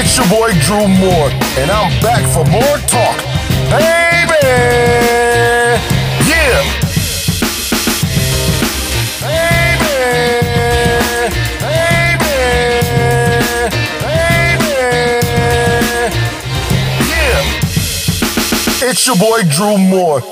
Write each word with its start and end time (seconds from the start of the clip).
It's 0.00 0.16
your 0.16 0.28
boy 0.28 0.52
Drew 0.60 0.86
Moore, 0.86 1.28
and 1.58 1.72
I'm 1.72 1.90
back 2.00 2.22
for 2.32 2.44
more 2.44 2.78
talk. 2.86 3.18
Baby! 3.68 4.46
Yeah! 6.22 6.62
Baby! 9.26 9.98
Baby! 11.58 12.36
Baby! 14.06 14.78
Yeah! 17.10 18.88
It's 18.88 19.02
your 19.04 19.16
boy 19.16 19.42
Drew 19.50 19.78
Moore. 19.78 20.22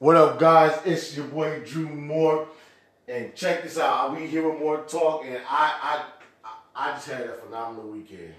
What 0.00 0.16
up, 0.16 0.38
guys? 0.38 0.78
It's 0.84 1.16
your 1.16 1.28
boy 1.28 1.60
Drew 1.64 1.88
Moore, 1.88 2.46
and 3.12 3.34
check 3.34 3.62
this 3.62 3.78
out. 3.78 4.16
We 4.16 4.26
here 4.26 4.48
with 4.48 4.58
more 4.58 4.78
talk, 4.84 5.24
and 5.26 5.38
I, 5.48 6.02
I, 6.44 6.54
I 6.74 6.92
just 6.92 7.08
had 7.08 7.26
a 7.26 7.34
phenomenal 7.34 7.90
weekend. 7.90 8.32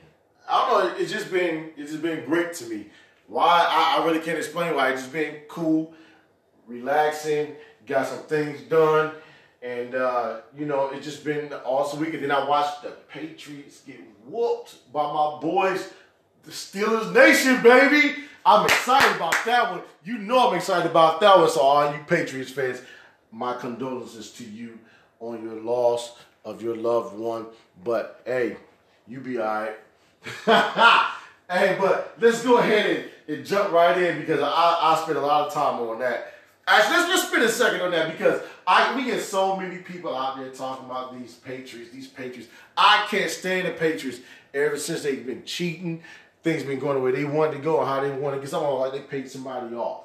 I 0.49 0.67
don't 0.67 0.83
know. 0.83 0.99
It's 0.99 1.11
just 1.11 1.31
been, 1.31 1.69
it's 1.77 1.91
just 1.91 2.01
been 2.01 2.25
great 2.25 2.53
to 2.55 2.65
me. 2.65 2.87
Why? 3.27 3.65
I, 3.69 3.99
I 4.01 4.05
really 4.05 4.19
can't 4.19 4.37
explain 4.37 4.75
why. 4.75 4.89
It's 4.89 5.01
just 5.01 5.13
been 5.13 5.35
cool, 5.47 5.93
relaxing. 6.67 7.55
Got 7.85 8.07
some 8.07 8.19
things 8.19 8.61
done, 8.61 9.11
and 9.61 9.93
uh, 9.93 10.37
you 10.57 10.65
know, 10.65 10.89
it's 10.89 11.05
just 11.05 11.23
been 11.23 11.45
an 11.45 11.53
awesome 11.65 11.99
weekend. 11.99 12.23
Then 12.23 12.31
I 12.31 12.47
watched 12.47 12.81
the 12.81 12.91
Patriots 13.09 13.81
get 13.81 13.99
whooped 14.25 14.91
by 14.91 15.03
my 15.03 15.37
boys, 15.39 15.91
the 16.43 16.51
Steelers 16.51 17.13
Nation, 17.13 17.61
baby. 17.61 18.15
I'm 18.45 18.65
excited 18.65 19.15
about 19.15 19.35
that 19.45 19.71
one. 19.71 19.81
You 20.03 20.17
know 20.17 20.49
I'm 20.49 20.55
excited 20.55 20.89
about 20.89 21.21
that 21.21 21.37
one. 21.37 21.49
So 21.49 21.61
all 21.61 21.93
you 21.93 21.99
Patriots 22.07 22.51
fans, 22.51 22.81
my 23.33 23.55
condolences 23.55 24.31
to 24.31 24.45
you 24.45 24.79
on 25.19 25.43
your 25.43 25.59
loss 25.59 26.15
of 26.45 26.61
your 26.61 26.75
loved 26.75 27.17
one. 27.17 27.47
But 27.83 28.21
hey, 28.25 28.57
you 29.07 29.19
be 29.19 29.39
alright. 29.39 29.75
hey, 31.49 31.77
but 31.79 32.15
let's 32.19 32.43
go 32.43 32.59
ahead 32.59 33.09
and, 33.27 33.35
and 33.35 33.45
jump 33.45 33.73
right 33.73 33.97
in 33.97 34.19
because 34.19 34.39
I, 34.39 34.45
I 34.45 34.99
spent 35.03 35.17
a 35.17 35.21
lot 35.21 35.47
of 35.47 35.53
time 35.53 35.81
on 35.81 35.99
that. 35.99 36.33
Actually, 36.65 36.97
let's 36.97 37.09
just 37.09 37.27
spend 37.27 37.43
a 37.43 37.49
second 37.49 37.81
on 37.81 37.91
that 37.91 38.09
because 38.11 38.41
I 38.65 38.95
we 38.95 39.03
get 39.03 39.21
so 39.21 39.57
many 39.57 39.79
people 39.79 40.15
out 40.15 40.37
there 40.37 40.49
talking 40.49 40.85
about 40.85 41.19
these 41.19 41.33
Patriots, 41.33 41.91
these 41.91 42.07
Patriots. 42.07 42.49
I 42.77 43.05
can't 43.09 43.29
stand 43.29 43.67
the 43.67 43.71
Patriots 43.71 44.19
ever 44.53 44.77
since 44.77 45.03
they've 45.03 45.25
been 45.25 45.43
cheating. 45.43 46.03
Things 46.41 46.63
been 46.63 46.79
going 46.79 46.95
the 46.95 47.01
way 47.01 47.11
they 47.11 47.25
wanted 47.25 47.57
to 47.57 47.59
go 47.59 47.83
how 47.83 48.01
they 48.01 48.11
want 48.11 48.35
to 48.35 48.41
get 48.41 48.49
someone 48.49 48.79
like 48.79 48.93
they 48.93 48.99
paid 48.99 49.29
somebody 49.29 49.75
off. 49.75 50.03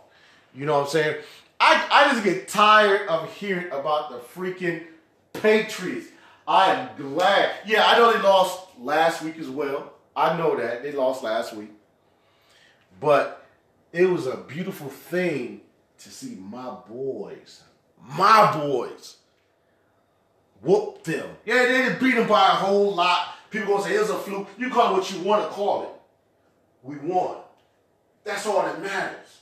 You 0.55 0.67
know 0.67 0.79
what 0.79 0.87
I'm 0.87 0.91
saying? 0.91 1.17
I, 1.61 1.87
I 1.91 2.12
just 2.12 2.25
get 2.25 2.48
tired 2.48 3.09
of 3.09 3.33
hearing 3.33 3.67
about 3.67 4.11
the 4.11 4.19
freaking 4.19 4.84
Patriots. 5.33 6.06
I 6.47 6.73
am 6.73 6.89
glad. 6.97 7.50
Yeah, 7.67 7.84
I 7.87 7.98
know 7.98 8.12
they 8.12 8.23
lost 8.23 8.67
last 8.78 9.23
week 9.23 9.39
as 9.39 9.48
well. 9.48 9.92
I 10.17 10.37
know 10.37 10.56
that. 10.56 10.83
They 10.83 10.92
lost 10.92 11.23
last 11.23 11.55
week. 11.55 11.70
But 13.00 13.47
it 13.92 14.06
was 14.06 14.27
a 14.27 14.37
beautiful 14.37 14.89
thing 14.89 15.62
to 15.98 16.11
see 16.11 16.37
my 16.37 16.70
boys, 16.89 17.62
my 18.00 18.53
boys, 18.53 19.17
whoop 20.62 21.03
them. 21.05 21.28
Yeah, 21.45 21.65
they 21.65 21.83
didn't 21.83 22.00
beat 22.00 22.15
them 22.15 22.28
by 22.28 22.47
a 22.47 22.55
whole 22.55 22.95
lot. 22.95 23.34
People 23.50 23.75
gonna 23.75 23.84
say 23.84 23.95
it 23.95 24.00
was 24.00 24.11
a 24.11 24.19
fluke. 24.19 24.48
You 24.59 24.70
call 24.70 24.95
it 24.95 24.98
what 24.98 25.12
you 25.12 25.20
want 25.20 25.43
to 25.45 25.48
call 25.48 25.83
it. 25.83 25.89
We 26.83 26.97
won. 26.97 27.39
That's 28.25 28.47
all 28.47 28.62
that 28.62 28.81
matters. 28.83 29.41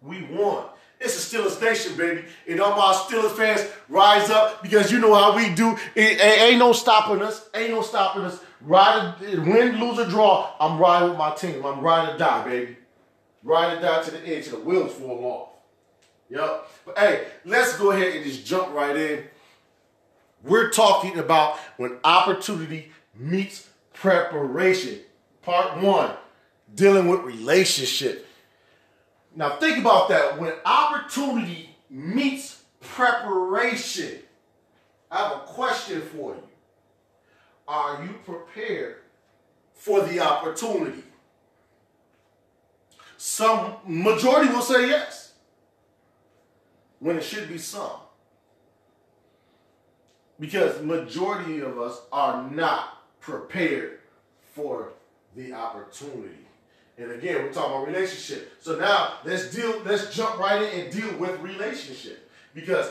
We 0.00 0.22
won. 0.24 0.66
It's 1.02 1.32
a 1.32 1.36
Steelers 1.36 1.60
nation, 1.60 1.96
baby. 1.96 2.24
And 2.48 2.60
all 2.60 2.76
my 2.76 2.92
Steelers 2.94 3.36
fans, 3.36 3.68
rise 3.88 4.30
up 4.30 4.62
because 4.62 4.92
you 4.92 5.00
know 5.00 5.14
how 5.14 5.34
we 5.34 5.52
do. 5.54 5.76
It, 5.96 6.20
ain't 6.20 6.58
no 6.58 6.72
stopping 6.72 7.22
us. 7.22 7.48
Ain't 7.54 7.70
no 7.70 7.82
stopping 7.82 8.22
us. 8.22 8.40
Ride, 8.60 9.16
win, 9.20 9.80
lose, 9.80 9.98
or 9.98 10.08
draw. 10.08 10.54
I'm 10.60 10.78
riding 10.78 11.10
with 11.10 11.18
my 11.18 11.34
team. 11.34 11.66
I'm 11.66 11.80
ride 11.80 12.14
or 12.14 12.18
die, 12.18 12.44
baby. 12.44 12.76
Ride 13.42 13.78
or 13.78 13.80
die 13.80 14.02
to 14.02 14.10
the 14.12 14.36
edge 14.36 14.48
the 14.48 14.58
wheels 14.58 14.92
fall 14.92 15.24
off. 15.24 15.48
Yep. 16.30 16.70
But 16.86 16.98
hey, 16.98 17.24
let's 17.44 17.76
go 17.76 17.90
ahead 17.90 18.14
and 18.14 18.24
just 18.24 18.46
jump 18.46 18.72
right 18.72 18.96
in. 18.96 19.24
We're 20.44 20.70
talking 20.70 21.18
about 21.18 21.58
when 21.76 21.98
opportunity 22.04 22.92
meets 23.14 23.68
preparation. 23.92 25.00
Part 25.42 25.82
one, 25.82 26.12
dealing 26.74 27.08
with 27.08 27.20
relationship. 27.20 28.26
Now 29.34 29.56
think 29.56 29.78
about 29.78 30.08
that. 30.10 30.38
When 30.38 30.52
opportunity 30.64 31.74
meets 31.88 32.62
preparation, 32.80 34.18
I 35.10 35.28
have 35.28 35.32
a 35.32 35.40
question 35.40 36.02
for 36.02 36.34
you. 36.34 36.42
Are 37.66 38.02
you 38.02 38.14
prepared 38.24 38.96
for 39.74 40.02
the 40.02 40.20
opportunity? 40.20 41.02
Some 43.16 43.76
majority 43.86 44.52
will 44.52 44.62
say 44.62 44.88
yes. 44.88 45.34
When 46.98 47.16
it 47.16 47.24
should 47.24 47.48
be 47.48 47.58
some. 47.58 48.00
Because 50.38 50.82
majority 50.82 51.60
of 51.60 51.78
us 51.80 52.00
are 52.12 52.50
not 52.50 53.02
prepared 53.20 54.00
for 54.54 54.92
the 55.36 55.52
opportunity. 55.52 56.41
And 57.02 57.12
again, 57.12 57.42
we're 57.42 57.52
talking 57.52 57.72
about 57.72 57.86
relationship. 57.86 58.56
So 58.60 58.78
now 58.78 59.14
let's 59.24 59.54
deal, 59.54 59.80
let's 59.84 60.14
jump 60.14 60.38
right 60.38 60.62
in 60.62 60.80
and 60.80 60.92
deal 60.92 61.16
with 61.18 61.38
relationship. 61.40 62.30
Because 62.54 62.90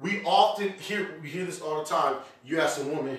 we 0.00 0.22
often 0.24 0.70
hear 0.70 1.18
we 1.22 1.28
hear 1.28 1.44
this 1.44 1.60
all 1.60 1.78
the 1.78 1.88
time. 1.88 2.16
You 2.44 2.60
ask 2.60 2.80
a 2.80 2.84
woman 2.84 3.18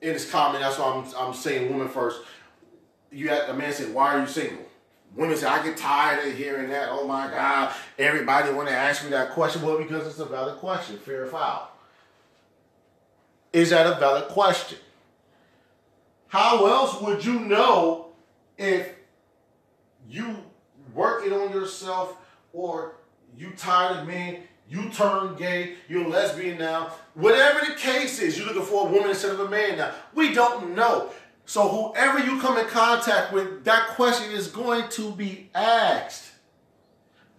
in 0.00 0.12
this 0.12 0.30
comment, 0.30 0.62
that's 0.62 0.78
why 0.78 0.92
I'm 0.92 1.28
I'm 1.28 1.34
saying 1.34 1.70
woman 1.70 1.88
first. 1.88 2.20
You 3.10 3.30
ask 3.30 3.48
a 3.48 3.54
man 3.54 3.72
say, 3.72 3.90
Why 3.90 4.14
are 4.14 4.20
you 4.20 4.26
single? 4.26 4.64
Women 5.14 5.36
say, 5.36 5.46
I 5.46 5.64
get 5.64 5.76
tired 5.78 6.26
of 6.26 6.36
hearing 6.36 6.68
that. 6.70 6.88
Oh 6.90 7.06
my 7.06 7.28
God, 7.28 7.74
everybody 7.98 8.52
want 8.52 8.68
to 8.68 8.74
ask 8.74 9.02
me 9.02 9.10
that 9.10 9.30
question. 9.30 9.62
Well, 9.62 9.78
because 9.78 10.06
it's 10.06 10.18
a 10.18 10.26
valid 10.26 10.58
question, 10.58 10.98
fair 10.98 11.24
or 11.24 11.26
foul. 11.26 11.70
Is 13.52 13.70
that 13.70 13.86
a 13.86 13.98
valid 13.98 14.28
question? 14.28 14.78
How 16.28 16.66
else 16.66 17.00
would 17.00 17.24
you 17.24 17.40
know 17.40 18.08
if 18.58 18.92
you 20.08 20.36
working 20.94 21.32
on 21.32 21.52
yourself 21.52 22.16
or 22.52 22.96
you 23.36 23.50
tired 23.56 23.98
of 23.98 24.06
men, 24.06 24.38
you 24.68 24.88
turn 24.90 25.36
gay, 25.36 25.74
you're 25.88 26.08
lesbian 26.08 26.58
now, 26.58 26.90
whatever 27.14 27.60
the 27.64 27.74
case 27.74 28.18
is, 28.18 28.36
you're 28.36 28.46
looking 28.46 28.62
for 28.62 28.88
a 28.88 28.90
woman 28.90 29.10
instead 29.10 29.32
of 29.32 29.40
a 29.40 29.48
man 29.48 29.78
now. 29.78 29.92
We 30.14 30.32
don't 30.32 30.74
know. 30.74 31.10
So 31.44 31.68
whoever 31.68 32.18
you 32.18 32.40
come 32.40 32.58
in 32.58 32.66
contact 32.66 33.32
with, 33.32 33.64
that 33.64 33.90
question 33.90 34.32
is 34.32 34.48
going 34.48 34.88
to 34.90 35.12
be 35.12 35.50
asked 35.54 36.32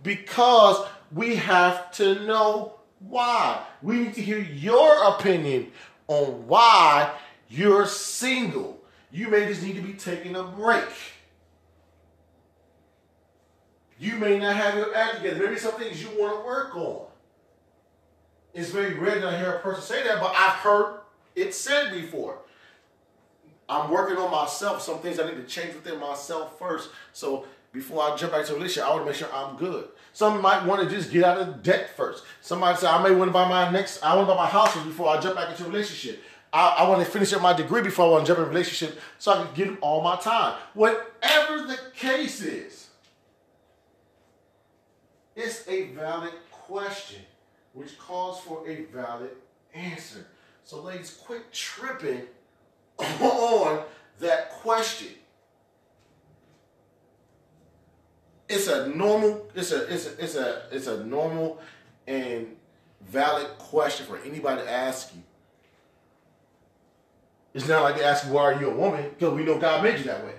because 0.01 0.87
we 1.11 1.35
have 1.35 1.91
to 1.93 2.25
know 2.25 2.79
why. 2.99 3.61
We 3.81 3.99
need 3.99 4.13
to 4.13 4.21
hear 4.21 4.39
your 4.39 5.03
opinion 5.09 5.71
on 6.07 6.47
why 6.47 7.11
you're 7.49 7.85
single. 7.85 8.79
You 9.11 9.27
may 9.27 9.45
just 9.47 9.61
need 9.61 9.75
to 9.75 9.81
be 9.81 9.93
taking 9.93 10.35
a 10.35 10.43
break. 10.43 10.85
You 13.99 14.15
may 14.15 14.37
not 14.37 14.55
have 14.55 14.75
your 14.75 14.95
act 14.95 15.17
together. 15.17 15.45
Maybe 15.45 15.57
some 15.57 15.73
things 15.73 16.01
you 16.01 16.09
want 16.19 16.39
to 16.39 16.45
work 16.45 16.75
on. 16.75 17.05
It's 18.53 18.69
very 18.69 18.93
rare 18.93 19.19
that 19.19 19.33
I 19.33 19.37
hear 19.37 19.53
a 19.53 19.59
person 19.59 19.83
say 19.83 20.03
that, 20.03 20.19
but 20.19 20.33
I've 20.35 20.53
heard 20.53 21.01
it 21.35 21.53
said 21.53 21.91
before. 21.91 22.39
I'm 23.69 23.91
working 23.91 24.17
on 24.17 24.31
myself. 24.31 24.81
Some 24.81 24.99
things 24.99 25.19
I 25.19 25.27
need 25.27 25.35
to 25.35 25.43
change 25.43 25.75
within 25.75 25.99
myself 25.99 26.57
first. 26.57 26.89
So 27.13 27.45
before 27.73 28.01
I 28.01 28.15
jump 28.15 28.31
back 28.31 28.45
to 28.45 28.53
a 28.53 28.55
relationship, 28.55 28.89
I 28.89 28.91
want 28.91 29.01
to 29.01 29.05
make 29.07 29.15
sure 29.15 29.33
I'm 29.33 29.57
good. 29.57 29.89
Some 30.13 30.41
might 30.41 30.65
want 30.65 30.87
to 30.87 30.95
just 30.95 31.11
get 31.11 31.23
out 31.23 31.37
of 31.37 31.61
debt 31.61 31.95
first. 31.95 32.23
Somebody 32.41 32.77
say 32.77 32.87
I 32.87 33.03
may 33.03 33.13
want 33.13 33.29
to 33.29 33.33
buy 33.33 33.47
my 33.47 33.69
next, 33.69 34.01
I 34.03 34.15
want 34.15 34.27
to 34.27 34.33
buy 34.33 34.43
my 34.43 34.49
house 34.49 34.73
before 34.83 35.09
I 35.09 35.19
jump 35.19 35.35
back 35.35 35.49
into 35.51 35.65
a 35.65 35.67
relationship. 35.67 36.23
I, 36.51 36.77
I 36.79 36.89
want 36.89 37.05
to 37.05 37.11
finish 37.11 37.33
up 37.33 37.41
my 37.41 37.53
degree 37.53 37.81
before 37.81 38.05
I 38.05 38.09
want 38.09 38.25
to 38.25 38.27
jump 38.29 38.39
in 38.39 38.45
a 38.45 38.47
relationship 38.47 38.99
so 39.19 39.33
I 39.33 39.45
can 39.45 39.53
give 39.53 39.77
all 39.81 40.01
my 40.01 40.15
time. 40.15 40.57
Whatever 40.73 41.67
the 41.67 41.77
case 41.93 42.41
is, 42.41 42.86
it's 45.37 45.67
a 45.67 45.83
valid 45.89 46.33
question, 46.51 47.21
which 47.73 47.97
calls 47.99 48.41
for 48.41 48.67
a 48.67 48.85
valid 48.85 49.29
answer. 49.73 50.25
So, 50.63 50.81
ladies, 50.81 51.11
quit 51.11 51.53
tripping 51.53 52.23
on 53.21 53.83
that 54.19 54.49
question. 54.51 55.09
It's 58.49 58.67
a 58.67 58.87
normal, 58.87 59.45
it's 59.53 59.71
a 59.71 59.93
it's 59.93 60.07
a 60.07 60.23
it's 60.23 60.35
a 60.35 60.63
it's 60.71 60.87
a 60.87 61.03
normal 61.03 61.59
and 62.07 62.55
valid 63.01 63.47
question 63.59 64.05
for 64.07 64.17
anybody 64.17 64.61
to 64.61 64.71
ask 64.71 65.13
you. 65.13 65.21
It's 67.53 67.67
not 67.67 67.83
like 67.83 67.97
they 67.97 68.03
ask 68.03 68.25
you, 68.25 68.33
why 68.33 68.53
are 68.53 68.59
you 68.59 68.69
a 68.69 68.75
woman? 68.75 69.09
Because 69.09 69.33
we 69.33 69.43
know 69.43 69.57
God 69.59 69.83
made 69.83 69.99
you 69.99 70.05
that 70.05 70.23
way. 70.25 70.33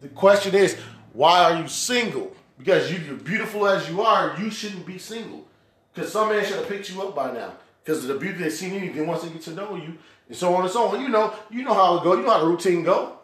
The 0.00 0.08
question 0.08 0.54
is, 0.54 0.76
why 1.12 1.44
are 1.44 1.60
you 1.60 1.68
single? 1.68 2.34
Because 2.58 2.90
you, 2.92 2.98
you're 2.98 3.16
beautiful 3.16 3.66
as 3.68 3.88
you 3.88 4.02
are, 4.02 4.36
you 4.38 4.50
shouldn't 4.50 4.84
be 4.84 4.98
single. 4.98 5.46
Because 5.94 6.12
some 6.12 6.28
man 6.28 6.44
should 6.44 6.56
have 6.56 6.68
picked 6.68 6.90
you 6.90 7.00
up 7.02 7.14
by 7.14 7.32
now. 7.32 7.54
because 7.88 8.02
of 8.04 8.08
the 8.08 8.20
beauty 8.20 8.36
they 8.42 8.50
see 8.50 8.66
in 8.66 8.84
you. 8.84 8.92
Then 8.92 9.06
once 9.06 9.22
they 9.22 9.30
get 9.30 9.40
to 9.42 9.52
know 9.52 9.74
you, 9.74 9.96
and 10.28 10.36
so 10.36 10.54
on 10.54 10.62
and 10.64 10.70
so 10.70 10.88
on, 10.88 11.00
you 11.00 11.08
know, 11.08 11.32
you 11.50 11.62
know 11.62 11.72
how 11.72 11.96
it 11.96 12.04
go. 12.04 12.14
You 12.14 12.22
know 12.22 12.30
how 12.30 12.40
the 12.40 12.46
routine 12.46 12.82
go. 12.82 13.16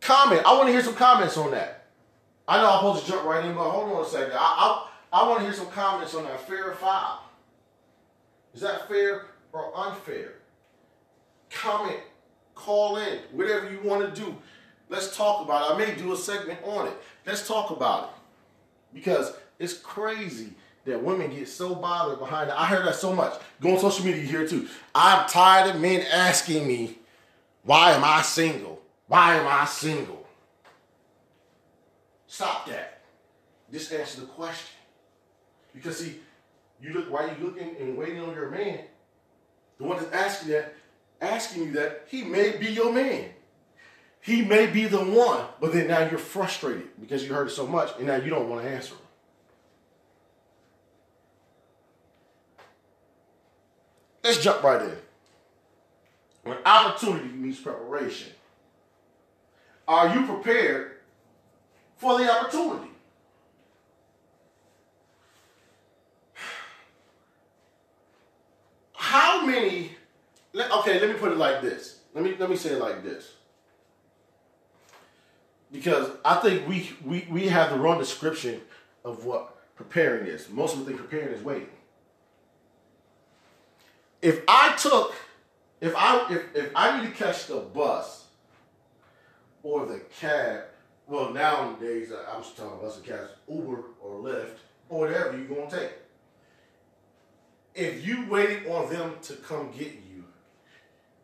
Comment. 0.00 0.42
I 0.44 0.52
want 0.54 0.66
to 0.66 0.72
hear 0.72 0.82
some 0.82 0.94
comments 0.96 1.36
on 1.36 1.52
that. 1.52 1.86
I 2.48 2.60
know 2.60 2.70
I'm 2.70 2.78
supposed 2.78 3.06
to 3.06 3.12
jump 3.12 3.24
right 3.24 3.44
in, 3.44 3.54
but 3.54 3.70
hold 3.70 3.92
on 3.92 4.04
a 4.04 4.08
second. 4.08 4.32
I 4.34 4.38
I, 4.38 4.88
I 5.12 5.28
want 5.28 5.38
to 5.40 5.44
hear 5.44 5.54
some 5.54 5.68
comments 5.68 6.14
on 6.16 6.24
that 6.24 6.40
fair 6.46 6.70
or 6.70 6.74
foul. 6.74 7.20
Is 8.52 8.62
that 8.62 8.88
fair 8.88 9.26
or 9.52 9.72
unfair? 9.78 10.34
Comment, 11.50 12.00
call 12.56 12.96
in, 12.96 13.20
whatever 13.32 13.70
you 13.70 13.78
want 13.84 14.12
to 14.12 14.20
do. 14.20 14.36
Let's 14.94 15.16
talk 15.16 15.44
about 15.44 15.72
it. 15.72 15.74
I 15.74 15.78
may 15.78 15.94
do 15.96 16.12
a 16.12 16.16
segment 16.16 16.60
on 16.62 16.86
it. 16.86 16.94
Let's 17.26 17.48
talk 17.48 17.70
about 17.70 18.04
it. 18.04 18.10
Because 18.94 19.34
it's 19.58 19.72
crazy 19.76 20.50
that 20.84 21.02
women 21.02 21.34
get 21.34 21.48
so 21.48 21.74
bothered 21.74 22.20
behind 22.20 22.48
it. 22.48 22.54
I 22.56 22.66
heard 22.66 22.86
that 22.86 22.94
so 22.94 23.12
much. 23.12 23.34
Go 23.60 23.72
on 23.72 23.80
social 23.80 24.04
media 24.04 24.22
you 24.22 24.28
here 24.28 24.46
too. 24.46 24.68
I'm 24.94 25.28
tired 25.28 25.74
of 25.74 25.80
men 25.80 26.06
asking 26.12 26.68
me, 26.68 26.98
why 27.64 27.90
am 27.90 28.04
I 28.04 28.22
single? 28.22 28.80
Why 29.08 29.34
am 29.34 29.48
I 29.48 29.64
single? 29.64 30.24
Stop 32.28 32.66
that. 32.68 33.00
Just 33.72 33.92
answer 33.92 34.20
the 34.20 34.26
question. 34.28 34.76
Because 35.74 35.98
see, 35.98 36.20
you 36.80 36.92
look 36.92 37.10
while 37.10 37.26
you 37.26 37.44
looking 37.44 37.74
and 37.80 37.96
waiting 37.96 38.20
on 38.20 38.32
your 38.32 38.48
man, 38.48 38.78
the 39.78 39.84
one 39.84 39.96
that's 39.96 40.12
asking 40.12 40.52
that, 40.52 40.72
asking 41.20 41.64
you 41.64 41.72
that, 41.72 42.04
he 42.06 42.22
may 42.22 42.56
be 42.58 42.66
your 42.66 42.92
man. 42.92 43.30
He 44.24 44.40
may 44.40 44.68
be 44.68 44.86
the 44.86 45.04
one, 45.04 45.44
but 45.60 45.74
then 45.74 45.86
now 45.86 46.08
you're 46.08 46.18
frustrated 46.18 46.88
because 46.98 47.22
you 47.22 47.34
heard 47.34 47.48
it 47.48 47.50
so 47.50 47.66
much 47.66 47.90
and 47.98 48.06
now 48.06 48.16
you 48.16 48.30
don't 48.30 48.48
want 48.48 48.64
to 48.64 48.70
answer 48.70 48.94
him. 48.94 49.00
Let's 54.22 54.42
jump 54.42 54.62
right 54.62 54.80
in. 54.80 54.96
When 56.44 56.56
opportunity 56.64 57.28
meets 57.28 57.60
preparation, 57.60 58.32
are 59.86 60.16
you 60.16 60.24
prepared 60.26 60.92
for 61.98 62.18
the 62.18 62.32
opportunity? 62.32 62.92
How 68.94 69.44
many? 69.44 69.90
Okay, 70.54 70.98
let 70.98 71.10
me 71.10 71.14
put 71.16 71.30
it 71.30 71.36
like 71.36 71.60
this. 71.60 72.00
Let 72.14 72.24
me 72.24 72.34
let 72.38 72.48
me 72.48 72.56
say 72.56 72.70
it 72.70 72.78
like 72.78 73.04
this. 73.04 73.34
Because 75.74 76.08
I 76.24 76.36
think 76.36 76.68
we 76.68 76.88
we, 77.04 77.26
we 77.28 77.48
have 77.48 77.70
the 77.70 77.76
wrong 77.76 77.98
description 77.98 78.60
of 79.04 79.24
what 79.24 79.56
preparing 79.74 80.28
is. 80.28 80.48
Most 80.48 80.74
of 80.74 80.78
the 80.78 80.84
think 80.86 80.98
preparing 80.98 81.34
is 81.34 81.42
waiting. 81.42 81.66
If 84.22 84.42
I 84.46 84.76
took, 84.76 85.12
if 85.80 85.92
I 85.96 86.32
if, 86.32 86.54
if 86.54 86.70
I 86.76 87.00
need 87.00 87.08
to 87.08 87.12
catch 87.12 87.48
the 87.48 87.56
bus 87.56 88.26
or 89.64 89.84
the 89.84 89.98
cab, 90.20 90.62
well 91.08 91.30
nowadays 91.30 92.12
I'm 92.32 92.40
just 92.40 92.56
talking 92.56 92.78
bus 92.78 92.98
and 92.98 93.04
cabs, 93.04 93.30
Uber 93.50 93.82
or 94.00 94.20
Lyft 94.20 94.58
or 94.88 95.00
whatever 95.00 95.36
you're 95.36 95.58
gonna 95.58 95.68
take. 95.68 95.90
If 97.74 98.06
you 98.06 98.28
waiting 98.30 98.70
on 98.70 98.92
them 98.92 99.16
to 99.22 99.32
come 99.32 99.72
get 99.76 99.88
you, 99.88 100.22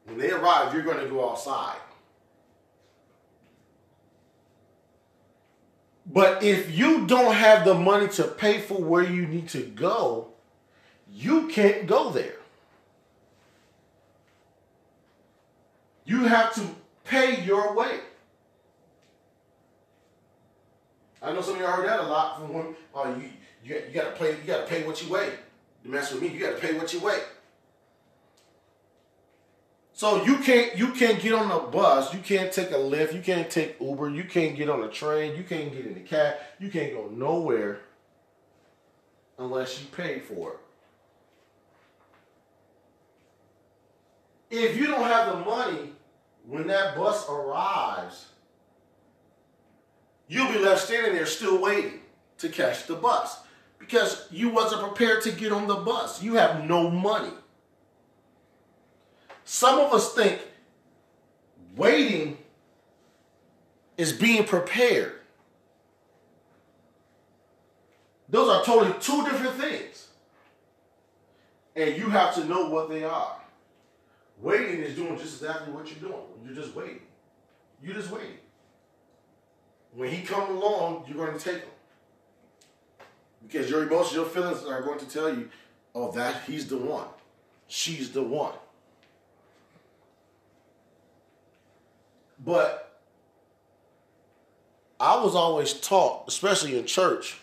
when 0.06 0.18
they 0.18 0.32
arrive, 0.32 0.74
you're 0.74 0.82
gonna 0.82 1.06
go 1.08 1.30
outside. 1.30 1.76
But 6.12 6.42
if 6.42 6.76
you 6.76 7.06
don't 7.06 7.34
have 7.34 7.64
the 7.64 7.74
money 7.74 8.08
to 8.08 8.24
pay 8.24 8.60
for 8.60 8.74
where 8.74 9.04
you 9.04 9.26
need 9.26 9.48
to 9.50 9.62
go, 9.62 10.28
you 11.12 11.46
can't 11.48 11.86
go 11.86 12.10
there. 12.10 12.34
You 16.04 16.24
have 16.24 16.52
to 16.54 16.66
pay 17.04 17.44
your 17.44 17.74
way. 17.74 18.00
I 21.22 21.32
know 21.32 21.42
some 21.42 21.54
of 21.54 21.60
y'all 21.60 21.70
heard 21.72 21.86
that 21.86 22.00
a 22.00 22.04
lot 22.04 22.38
from 22.40 22.54
women. 22.54 22.74
Oh, 22.92 23.14
you 23.14 23.30
you, 23.62 23.82
you 23.86 23.92
got 23.92 24.16
to 24.16 24.18
pay 24.18 24.30
you 24.30 24.42
got 24.46 24.66
to 24.66 24.66
pay 24.66 24.84
what 24.84 25.00
you 25.02 25.12
weigh. 25.12 25.30
To 25.84 25.88
mess 25.88 26.12
with 26.12 26.22
me, 26.22 26.28
you 26.28 26.40
got 26.40 26.56
to 26.56 26.66
pay 26.66 26.76
what 26.76 26.92
you 26.92 26.98
weigh. 27.00 27.20
So 30.00 30.24
you 30.24 30.38
can't 30.38 30.78
you 30.78 30.92
can't 30.92 31.20
get 31.20 31.34
on 31.34 31.50
a 31.50 31.66
bus, 31.66 32.14
you 32.14 32.20
can't 32.20 32.50
take 32.50 32.70
a 32.70 32.76
Lyft, 32.76 33.12
you 33.12 33.20
can't 33.20 33.50
take 33.50 33.78
Uber, 33.78 34.08
you 34.08 34.24
can't 34.24 34.56
get 34.56 34.70
on 34.70 34.82
a 34.82 34.88
train, 34.88 35.36
you 35.36 35.44
can't 35.44 35.70
get 35.70 35.84
in 35.84 35.94
a 35.94 36.00
cab, 36.00 36.36
you 36.58 36.70
can't 36.70 36.94
go 36.94 37.08
nowhere 37.08 37.80
unless 39.38 39.78
you 39.78 39.86
pay 39.94 40.18
for 40.18 40.52
it. 40.52 40.58
If 44.48 44.78
you 44.78 44.86
don't 44.86 45.02
have 45.02 45.36
the 45.36 45.44
money 45.44 45.92
when 46.46 46.66
that 46.68 46.96
bus 46.96 47.28
arrives, 47.28 48.28
you'll 50.28 50.50
be 50.50 50.60
left 50.60 50.80
standing 50.80 51.12
there 51.12 51.26
still 51.26 51.60
waiting 51.60 52.00
to 52.38 52.48
catch 52.48 52.86
the 52.86 52.94
bus 52.94 53.40
because 53.78 54.28
you 54.30 54.48
wasn't 54.48 54.80
prepared 54.80 55.22
to 55.24 55.30
get 55.30 55.52
on 55.52 55.68
the 55.68 55.74
bus. 55.74 56.22
You 56.22 56.36
have 56.36 56.64
no 56.64 56.90
money. 56.90 57.34
Some 59.52 59.80
of 59.80 59.92
us 59.92 60.14
think 60.14 60.40
waiting 61.74 62.38
is 63.98 64.12
being 64.12 64.44
prepared. 64.44 65.14
Those 68.28 68.48
are 68.48 68.64
totally 68.64 68.94
two 69.00 69.24
different 69.24 69.56
things. 69.56 70.06
And 71.74 71.96
you 71.96 72.10
have 72.10 72.32
to 72.36 72.44
know 72.44 72.70
what 72.70 72.90
they 72.90 73.02
are. 73.02 73.40
Waiting 74.40 74.82
is 74.82 74.94
doing 74.94 75.18
just 75.18 75.42
exactly 75.42 75.72
what 75.72 75.88
you're 75.88 76.08
doing. 76.08 76.26
You're 76.44 76.54
just 76.54 76.76
waiting. 76.76 77.02
You're 77.82 77.96
just 77.96 78.12
waiting. 78.12 78.38
When 79.96 80.10
he 80.10 80.22
comes 80.22 80.48
along, 80.50 81.06
you're 81.08 81.26
going 81.26 81.36
to 81.36 81.44
take 81.44 81.62
him. 81.62 81.72
Because 83.48 83.68
your 83.68 83.82
emotions, 83.82 84.14
your 84.14 84.26
feelings 84.26 84.62
are 84.64 84.80
going 84.80 85.00
to 85.00 85.06
tell 85.06 85.28
you, 85.28 85.50
oh, 85.92 86.12
that 86.12 86.44
he's 86.46 86.68
the 86.68 86.78
one. 86.78 87.08
She's 87.66 88.12
the 88.12 88.22
one. 88.22 88.54
But 92.44 93.00
I 94.98 95.22
was 95.22 95.34
always 95.34 95.74
taught, 95.74 96.24
especially 96.28 96.78
in 96.78 96.86
church, 96.86 97.38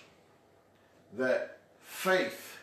that 1.18 1.60
faith 1.82 2.58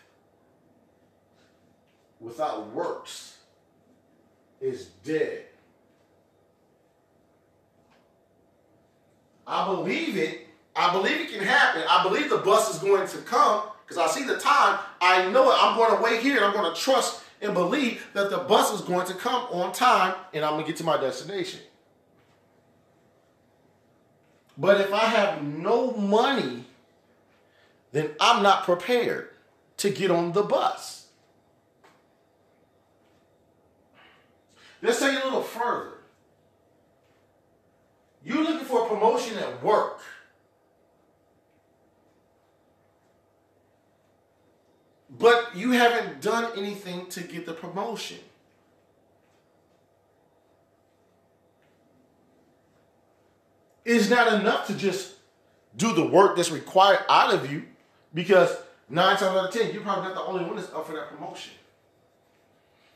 without 2.21 2.73
works 2.73 3.39
is 4.61 4.87
dead. 5.05 5.45
I 9.47 9.67
believe 9.67 10.17
it. 10.17 10.47
I 10.77 10.93
believe 10.93 11.21
it 11.21 11.31
can 11.31 11.45
happen. 11.45 11.83
I 11.89 12.03
believe 12.03 12.31
the 12.31 12.39
bus 12.39 12.75
is 12.75 12.81
going 12.81 13.07
to 13.07 13.19
come 13.19 13.65
because 13.87 13.99
I 13.99 14.07
see 14.09 14.25
the 14.25 14.39
time. 14.39 14.79
I 15.01 15.31
know 15.31 15.51
it. 15.51 15.57
I'm 15.61 15.77
going 15.77 15.97
to 15.97 16.03
wait 16.03 16.23
here. 16.23 16.37
And 16.37 16.45
I'm 16.47 16.53
going 16.53 16.73
to 16.73 16.81
trust 16.81 17.23
and 17.43 17.53
believe 17.53 18.07
that 18.15 18.31
the 18.31 18.39
bus 18.39 18.73
is 18.73 18.81
going 18.81 19.07
to 19.07 19.15
come 19.15 19.47
on 19.51 19.73
time 19.73 20.15
and 20.33 20.45
I'm 20.45 20.53
going 20.53 20.65
to 20.65 20.71
get 20.71 20.79
to 20.79 20.85
my 20.85 20.97
destination. 20.97 21.61
But 24.57 24.81
if 24.81 24.93
I 24.93 25.07
have 25.07 25.43
no 25.43 25.93
money, 25.93 26.65
then 27.93 28.11
I'm 28.21 28.43
not 28.43 28.65
prepared 28.65 29.31
to 29.79 29.91
get 29.91 30.11
on 30.11 30.33
the 30.33 30.43
bus. 30.43 31.09
Let's 34.83 35.01
take 35.01 35.21
a 35.21 35.25
little 35.25 35.43
further. 35.43 35.99
You're 38.25 38.43
looking 38.43 38.67
for 38.67 38.85
a 38.85 38.89
promotion 38.89 39.39
at 39.39 39.63
work. 39.63 40.01
But 45.11 45.55
you 45.55 45.73
haven't 45.73 46.21
done 46.21 46.53
anything 46.57 47.07
to 47.09 47.21
get 47.21 47.47
the 47.47 47.53
promotion. 47.53 48.19
It's 53.85 54.09
not 54.09 54.41
enough 54.41 54.67
to 54.69 54.75
just 54.75 55.15
do 55.77 55.93
the 55.93 56.07
work 56.07 56.37
that's 56.37 56.51
required 56.51 57.01
out 57.09 57.35
of 57.35 57.51
you 57.51 57.65
because 58.13 58.57
nine 58.89 59.17
times 59.17 59.37
out 59.37 59.49
of 59.49 59.53
ten, 59.53 59.73
you're 59.73 59.83
probably 59.83 60.05
not 60.05 60.15
the 60.15 60.23
only 60.23 60.45
one 60.45 60.57
that's 60.57 60.73
up 60.73 60.87
for 60.87 60.95
that 60.95 61.09
promotion. 61.09 61.53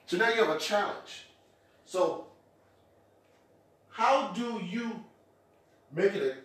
So 0.07 0.17
now 0.17 0.29
you 0.31 0.43
have 0.43 0.57
a 0.57 0.59
challenge. 0.59 1.27
So, 1.85 2.27
how 3.91 4.29
do 4.29 4.61
you 4.65 5.05
make 5.93 6.15
it 6.15 6.23
a 6.23 6.37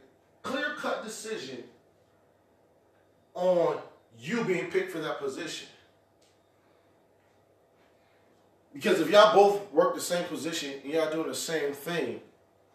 clear 0.41 0.75
cut 0.77 1.03
decision 1.03 1.63
on 3.33 3.77
you 4.19 4.43
being 4.43 4.69
picked 4.69 4.91
for 4.91 4.99
that 4.99 5.19
position? 5.19 5.67
Because 8.73 8.99
if 8.99 9.09
y'all 9.09 9.35
both 9.35 9.71
work 9.71 9.93
the 9.93 10.01
same 10.01 10.25
position 10.25 10.73
and 10.83 10.91
y'all 10.91 11.11
doing 11.11 11.27
the 11.27 11.35
same 11.35 11.73
thing, 11.73 12.21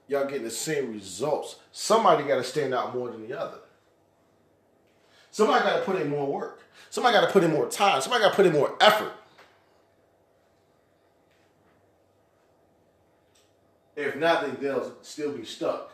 y'all 0.08 0.26
getting 0.26 0.44
the 0.44 0.50
same 0.50 0.92
results. 0.92 1.56
Somebody 1.70 2.24
got 2.24 2.36
to 2.36 2.44
stand 2.44 2.74
out 2.74 2.94
more 2.94 3.10
than 3.10 3.28
the 3.28 3.38
other. 3.38 3.58
Somebody 5.30 5.64
got 5.64 5.78
to 5.78 5.84
put 5.84 6.00
in 6.00 6.08
more 6.08 6.26
work. 6.26 6.62
Somebody 6.90 7.14
got 7.14 7.26
to 7.26 7.32
put 7.32 7.44
in 7.44 7.52
more 7.52 7.68
time. 7.68 8.00
Somebody 8.00 8.24
got 8.24 8.30
to 8.30 8.36
put 8.36 8.46
in 8.46 8.52
more 8.52 8.74
effort. 8.80 9.12
If 13.94 14.16
nothing, 14.16 14.56
they'll 14.60 14.94
still 15.02 15.32
be 15.32 15.44
stuck 15.44 15.92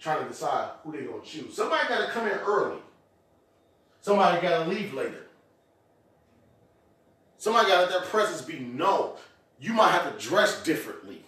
trying 0.00 0.22
to 0.22 0.28
decide 0.28 0.70
who 0.82 0.92
they're 0.92 1.02
going 1.02 1.20
to 1.20 1.26
choose. 1.26 1.54
Somebody 1.54 1.88
got 1.88 2.06
to 2.06 2.12
come 2.12 2.26
in 2.26 2.38
early. 2.38 2.78
Somebody 4.00 4.40
got 4.40 4.64
to 4.64 4.70
leave 4.70 4.94
later. 4.94 5.26
Somebody 7.36 7.68
got 7.68 7.74
to 7.74 7.80
let 7.82 7.90
their 7.90 8.10
presence 8.10 8.42
be 8.42 8.60
known. 8.60 9.12
You 9.60 9.72
might 9.72 9.90
have 9.90 10.16
to 10.16 10.24
dress 10.24 10.62
differently. 10.62 11.22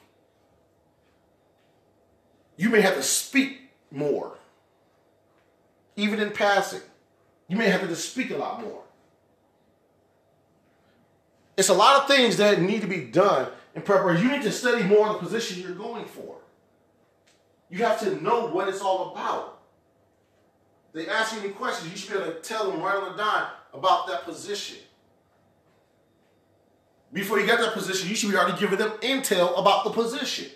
You 2.61 2.69
may 2.69 2.83
have 2.83 2.97
to 2.97 3.03
speak 3.03 3.71
more. 3.91 4.37
Even 5.97 6.21
in 6.21 6.31
passing. 6.31 6.83
You 7.49 7.57
may 7.57 7.71
have 7.71 7.81
to 7.81 7.97
speak 7.97 8.31
a 8.31 8.37
lot 8.37 8.61
more. 8.61 8.83
It's 11.57 11.71
a 11.71 11.75
lot 11.75 12.03
of 12.03 12.07
things 12.07 12.37
that 12.37 12.61
need 12.61 12.83
to 12.83 12.87
be 12.87 13.01
done 13.01 13.51
in 13.75 13.81
preparation. 13.81 14.27
You 14.27 14.33
need 14.33 14.43
to 14.43 14.53
study 14.53 14.83
more 14.83 15.09
of 15.09 15.15
the 15.15 15.21
position 15.21 15.63
you're 15.63 15.75
going 15.75 16.05
for. 16.05 16.37
You 17.71 17.79
have 17.79 17.99
to 18.01 18.23
know 18.23 18.49
what 18.49 18.69
it's 18.69 18.83
all 18.83 19.13
about. 19.13 19.63
They 20.93 21.09
ask 21.09 21.35
you 21.35 21.41
any 21.41 21.53
questions, 21.53 21.91
you 21.91 21.97
should 21.97 22.13
be 22.13 22.19
able 22.19 22.33
to 22.35 22.41
tell 22.41 22.71
them 22.71 22.83
right 22.83 22.97
on 22.97 23.13
the 23.13 23.17
dime 23.17 23.47
about 23.73 24.07
that 24.09 24.25
position. 24.25 24.77
Before 27.11 27.41
you 27.41 27.47
get 27.47 27.59
that 27.59 27.73
position, 27.73 28.11
you 28.11 28.15
should 28.15 28.31
be 28.31 28.37
already 28.37 28.61
giving 28.61 28.79
them 28.79 28.91
intel 29.01 29.59
about 29.59 29.85
the 29.85 29.91
position. 29.91 30.51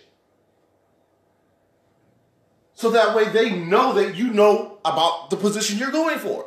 So 2.74 2.90
that 2.90 3.14
way 3.14 3.28
they 3.28 3.50
know 3.50 3.92
that 3.94 4.16
you 4.16 4.32
know 4.32 4.78
about 4.84 5.30
the 5.30 5.36
position 5.36 5.78
you're 5.78 5.92
going 5.92 6.18
for. 6.18 6.46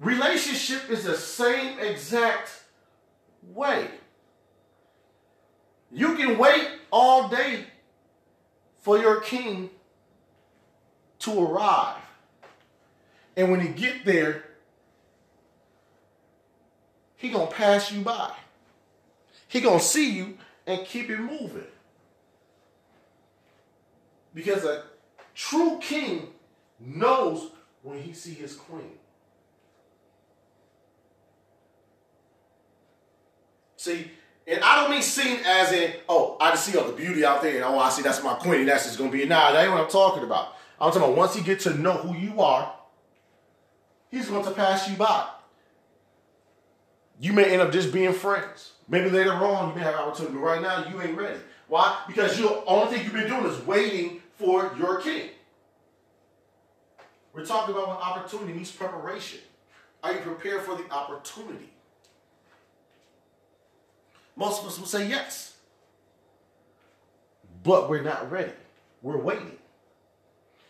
Relationship 0.00 0.90
is 0.90 1.04
the 1.04 1.16
same 1.16 1.78
exact 1.78 2.50
way. 3.42 3.88
You 5.92 6.16
can 6.16 6.38
wait 6.38 6.68
all 6.90 7.28
day 7.28 7.66
for 8.80 8.98
your 8.98 9.20
king 9.20 9.70
to 11.20 11.40
arrive. 11.40 12.02
And 13.36 13.50
when 13.50 13.60
he 13.60 13.68
get 13.68 14.04
there, 14.04 14.44
he 17.16 17.28
going 17.28 17.46
to 17.46 17.54
pass 17.54 17.92
you 17.92 18.00
by. 18.00 18.32
He 19.46 19.60
going 19.60 19.78
to 19.78 19.84
see 19.84 20.10
you 20.10 20.38
and 20.66 20.86
keep 20.86 21.10
it 21.10 21.18
moving. 21.18 21.66
Because 24.34 24.64
a 24.64 24.84
true 25.34 25.78
king 25.80 26.28
knows 26.78 27.50
when 27.82 28.00
he 28.00 28.12
see 28.12 28.34
his 28.34 28.54
queen. 28.54 28.92
See, 33.76 34.10
and 34.46 34.62
I 34.62 34.76
don't 34.76 34.90
mean 34.90 35.02
seen 35.02 35.40
as 35.44 35.72
in, 35.72 35.92
oh, 36.08 36.36
I 36.40 36.50
just 36.50 36.66
see 36.66 36.78
all 36.78 36.86
the 36.86 36.92
beauty 36.92 37.24
out 37.24 37.42
there, 37.42 37.56
and 37.56 37.64
oh, 37.64 37.78
I 37.78 37.90
see 37.90 38.02
that's 38.02 38.22
my 38.22 38.34
queen, 38.34 38.60
and 38.60 38.68
that's 38.68 38.84
just 38.84 38.98
gonna 38.98 39.10
be 39.10 39.24
nah, 39.24 39.52
that 39.52 39.64
ain't 39.64 39.72
what 39.72 39.80
I'm 39.80 39.90
talking 39.90 40.22
about. 40.22 40.54
I'm 40.80 40.90
talking 40.90 41.02
about 41.02 41.16
once 41.16 41.34
he 41.34 41.42
gets 41.42 41.64
to 41.64 41.74
know 41.74 41.92
who 41.92 42.16
you 42.16 42.40
are, 42.40 42.72
he's 44.10 44.28
going 44.28 44.44
to 44.44 44.50
pass 44.52 44.88
you 44.88 44.96
by. 44.96 45.28
You 47.20 47.32
may 47.32 47.52
end 47.52 47.62
up 47.62 47.72
just 47.72 47.92
being 47.92 48.12
friends. 48.12 48.71
Maybe 48.88 49.10
later 49.10 49.32
on 49.32 49.70
you 49.70 49.74
may 49.74 49.82
have 49.82 49.94
opportunity, 49.94 50.34
but 50.34 50.40
right 50.40 50.62
now 50.62 50.86
you 50.88 51.00
ain't 51.00 51.16
ready. 51.16 51.38
Why? 51.68 52.02
Because 52.06 52.38
you 52.38 52.62
only 52.66 52.92
thing 52.94 53.04
you've 53.04 53.14
been 53.14 53.28
doing 53.28 53.46
is 53.46 53.58
waiting 53.66 54.20
for 54.36 54.74
your 54.78 55.00
king. 55.00 55.30
We're 57.32 57.46
talking 57.46 57.74
about 57.74 57.88
when 57.88 57.96
opportunity 57.96 58.52
means 58.52 58.70
preparation. 58.70 59.40
Are 60.02 60.12
you 60.12 60.18
prepared 60.18 60.62
for 60.62 60.76
the 60.76 60.90
opportunity? 60.90 61.70
Most 64.36 64.62
of 64.62 64.68
us 64.68 64.78
will 64.78 64.86
say 64.86 65.08
yes. 65.08 65.56
But 67.62 67.88
we're 67.88 68.02
not 68.02 68.30
ready. 68.30 68.52
We're 69.02 69.16
waiting. 69.18 69.56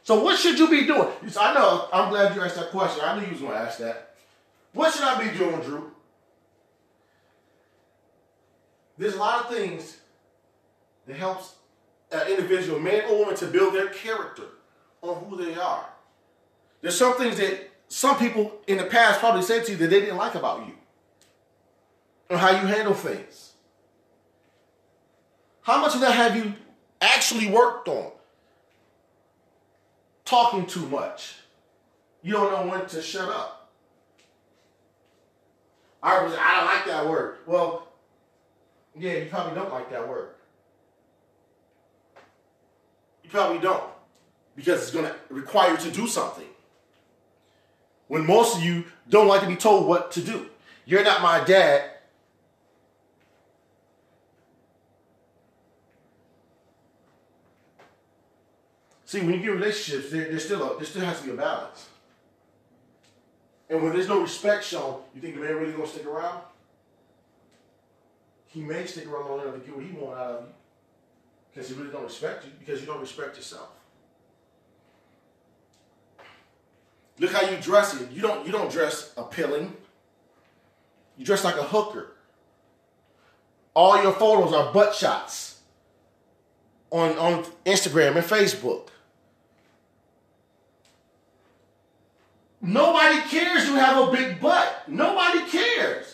So 0.04 0.22
what 0.22 0.38
should 0.38 0.58
you 0.58 0.68
be 0.68 0.86
doing? 0.86 1.08
I 1.38 1.54
know, 1.54 1.88
I'm 1.92 2.10
glad 2.10 2.34
you 2.34 2.42
asked 2.42 2.56
that 2.56 2.70
question. 2.70 3.02
I 3.04 3.18
knew 3.18 3.24
you 3.24 3.32
was 3.32 3.40
going 3.40 3.52
to 3.52 3.58
ask 3.58 3.78
that. 3.78 4.14
What 4.72 4.92
should 4.92 5.04
I 5.04 5.22
be 5.22 5.36
doing, 5.36 5.60
Drew? 5.60 5.91
There's 9.02 9.14
a 9.14 9.18
lot 9.18 9.40
of 9.40 9.50
things 9.56 9.96
that 11.08 11.16
helps 11.16 11.56
an 12.12 12.28
individual, 12.28 12.78
man 12.78 13.10
or 13.10 13.18
woman, 13.18 13.34
to 13.34 13.46
build 13.46 13.74
their 13.74 13.88
character 13.88 14.44
on 15.00 15.24
who 15.24 15.44
they 15.44 15.56
are. 15.56 15.86
There's 16.80 16.96
some 16.96 17.16
things 17.16 17.36
that 17.38 17.68
some 17.88 18.16
people 18.16 18.60
in 18.68 18.76
the 18.76 18.84
past 18.84 19.18
probably 19.18 19.42
said 19.42 19.64
to 19.64 19.72
you 19.72 19.78
that 19.78 19.90
they 19.90 19.98
didn't 19.98 20.18
like 20.18 20.36
about 20.36 20.68
you. 20.68 20.74
Or 22.30 22.38
how 22.38 22.50
you 22.50 22.64
handle 22.68 22.94
things. 22.94 23.54
How 25.62 25.80
much 25.80 25.96
of 25.96 26.00
that 26.02 26.14
have 26.14 26.36
you 26.36 26.54
actually 27.00 27.50
worked 27.50 27.88
on? 27.88 28.12
Talking 30.24 30.64
too 30.64 30.86
much. 30.86 31.34
You 32.22 32.34
don't 32.34 32.52
know 32.52 32.70
when 32.70 32.86
to 32.86 33.02
shut 33.02 33.28
up. 33.28 33.68
I 36.00 36.22
was 36.22 36.34
I 36.38 36.56
don't 36.56 36.66
like 36.66 36.84
that 36.86 37.08
word. 37.08 37.38
Well, 37.46 37.88
yeah, 38.98 39.14
you 39.14 39.26
probably 39.26 39.54
don't 39.54 39.72
like 39.72 39.90
that 39.90 40.06
word. 40.06 40.30
You 43.24 43.30
probably 43.30 43.58
don't. 43.58 43.84
Because 44.54 44.82
it's 44.82 44.90
going 44.90 45.06
to 45.06 45.14
require 45.30 45.72
you 45.72 45.78
to 45.78 45.90
do 45.90 46.06
something. 46.06 46.46
When 48.08 48.26
most 48.26 48.56
of 48.56 48.62
you 48.62 48.84
don't 49.08 49.28
like 49.28 49.40
to 49.40 49.46
be 49.46 49.56
told 49.56 49.86
what 49.86 50.12
to 50.12 50.20
do. 50.20 50.46
You're 50.84 51.04
not 51.04 51.22
my 51.22 51.42
dad. 51.42 51.90
See, 59.06 59.20
when 59.20 59.34
you 59.34 59.40
get 59.40 59.52
relationships, 59.52 60.10
there, 60.10 60.24
there's 60.24 60.44
still 60.44 60.62
a, 60.62 60.76
there 60.76 60.86
still 60.86 61.04
has 61.04 61.20
to 61.20 61.26
be 61.26 61.32
a 61.32 61.36
balance. 61.36 61.88
And 63.68 63.82
when 63.82 63.92
there's 63.92 64.08
no 64.08 64.20
respect 64.20 64.64
shown, 64.64 65.00
you 65.14 65.20
think 65.20 65.34
the 65.34 65.40
man 65.40 65.56
really 65.56 65.72
gonna 65.72 65.86
stick 65.86 66.06
around? 66.06 66.42
He 68.52 68.60
may 68.60 68.84
stick 68.86 69.06
around 69.06 69.30
long 69.30 69.40
enough 69.40 69.54
to 69.54 69.60
get 69.60 69.74
what 69.74 69.84
he 69.84 69.92
wants 69.92 70.20
out 70.20 70.30
of 70.30 70.40
you. 70.42 70.54
Because 71.52 71.68
he 71.68 71.74
really 71.74 71.90
don't 71.90 72.04
respect 72.04 72.44
you, 72.44 72.52
because 72.58 72.80
you 72.80 72.86
don't 72.86 73.00
respect 73.00 73.36
yourself. 73.36 73.68
Look 77.18 77.32
how 77.32 77.48
you 77.48 77.56
dress 77.58 78.00
it. 78.00 78.10
You 78.10 78.22
don't 78.22 78.46
you 78.46 78.52
don't 78.52 78.70
dress 78.70 79.12
appealing. 79.16 79.76
You 81.16 81.26
dress 81.26 81.44
like 81.44 81.56
a 81.56 81.62
hooker. 81.62 82.12
All 83.74 84.02
your 84.02 84.12
photos 84.12 84.52
are 84.52 84.72
butt 84.72 84.94
shots 84.94 85.60
on, 86.90 87.16
on 87.18 87.44
Instagram 87.64 88.16
and 88.16 88.24
Facebook. 88.24 88.88
Nobody 92.60 93.20
cares 93.28 93.66
you 93.66 93.74
have 93.74 94.08
a 94.08 94.12
big 94.12 94.40
butt. 94.40 94.88
Nobody 94.88 95.48
cares. 95.50 96.11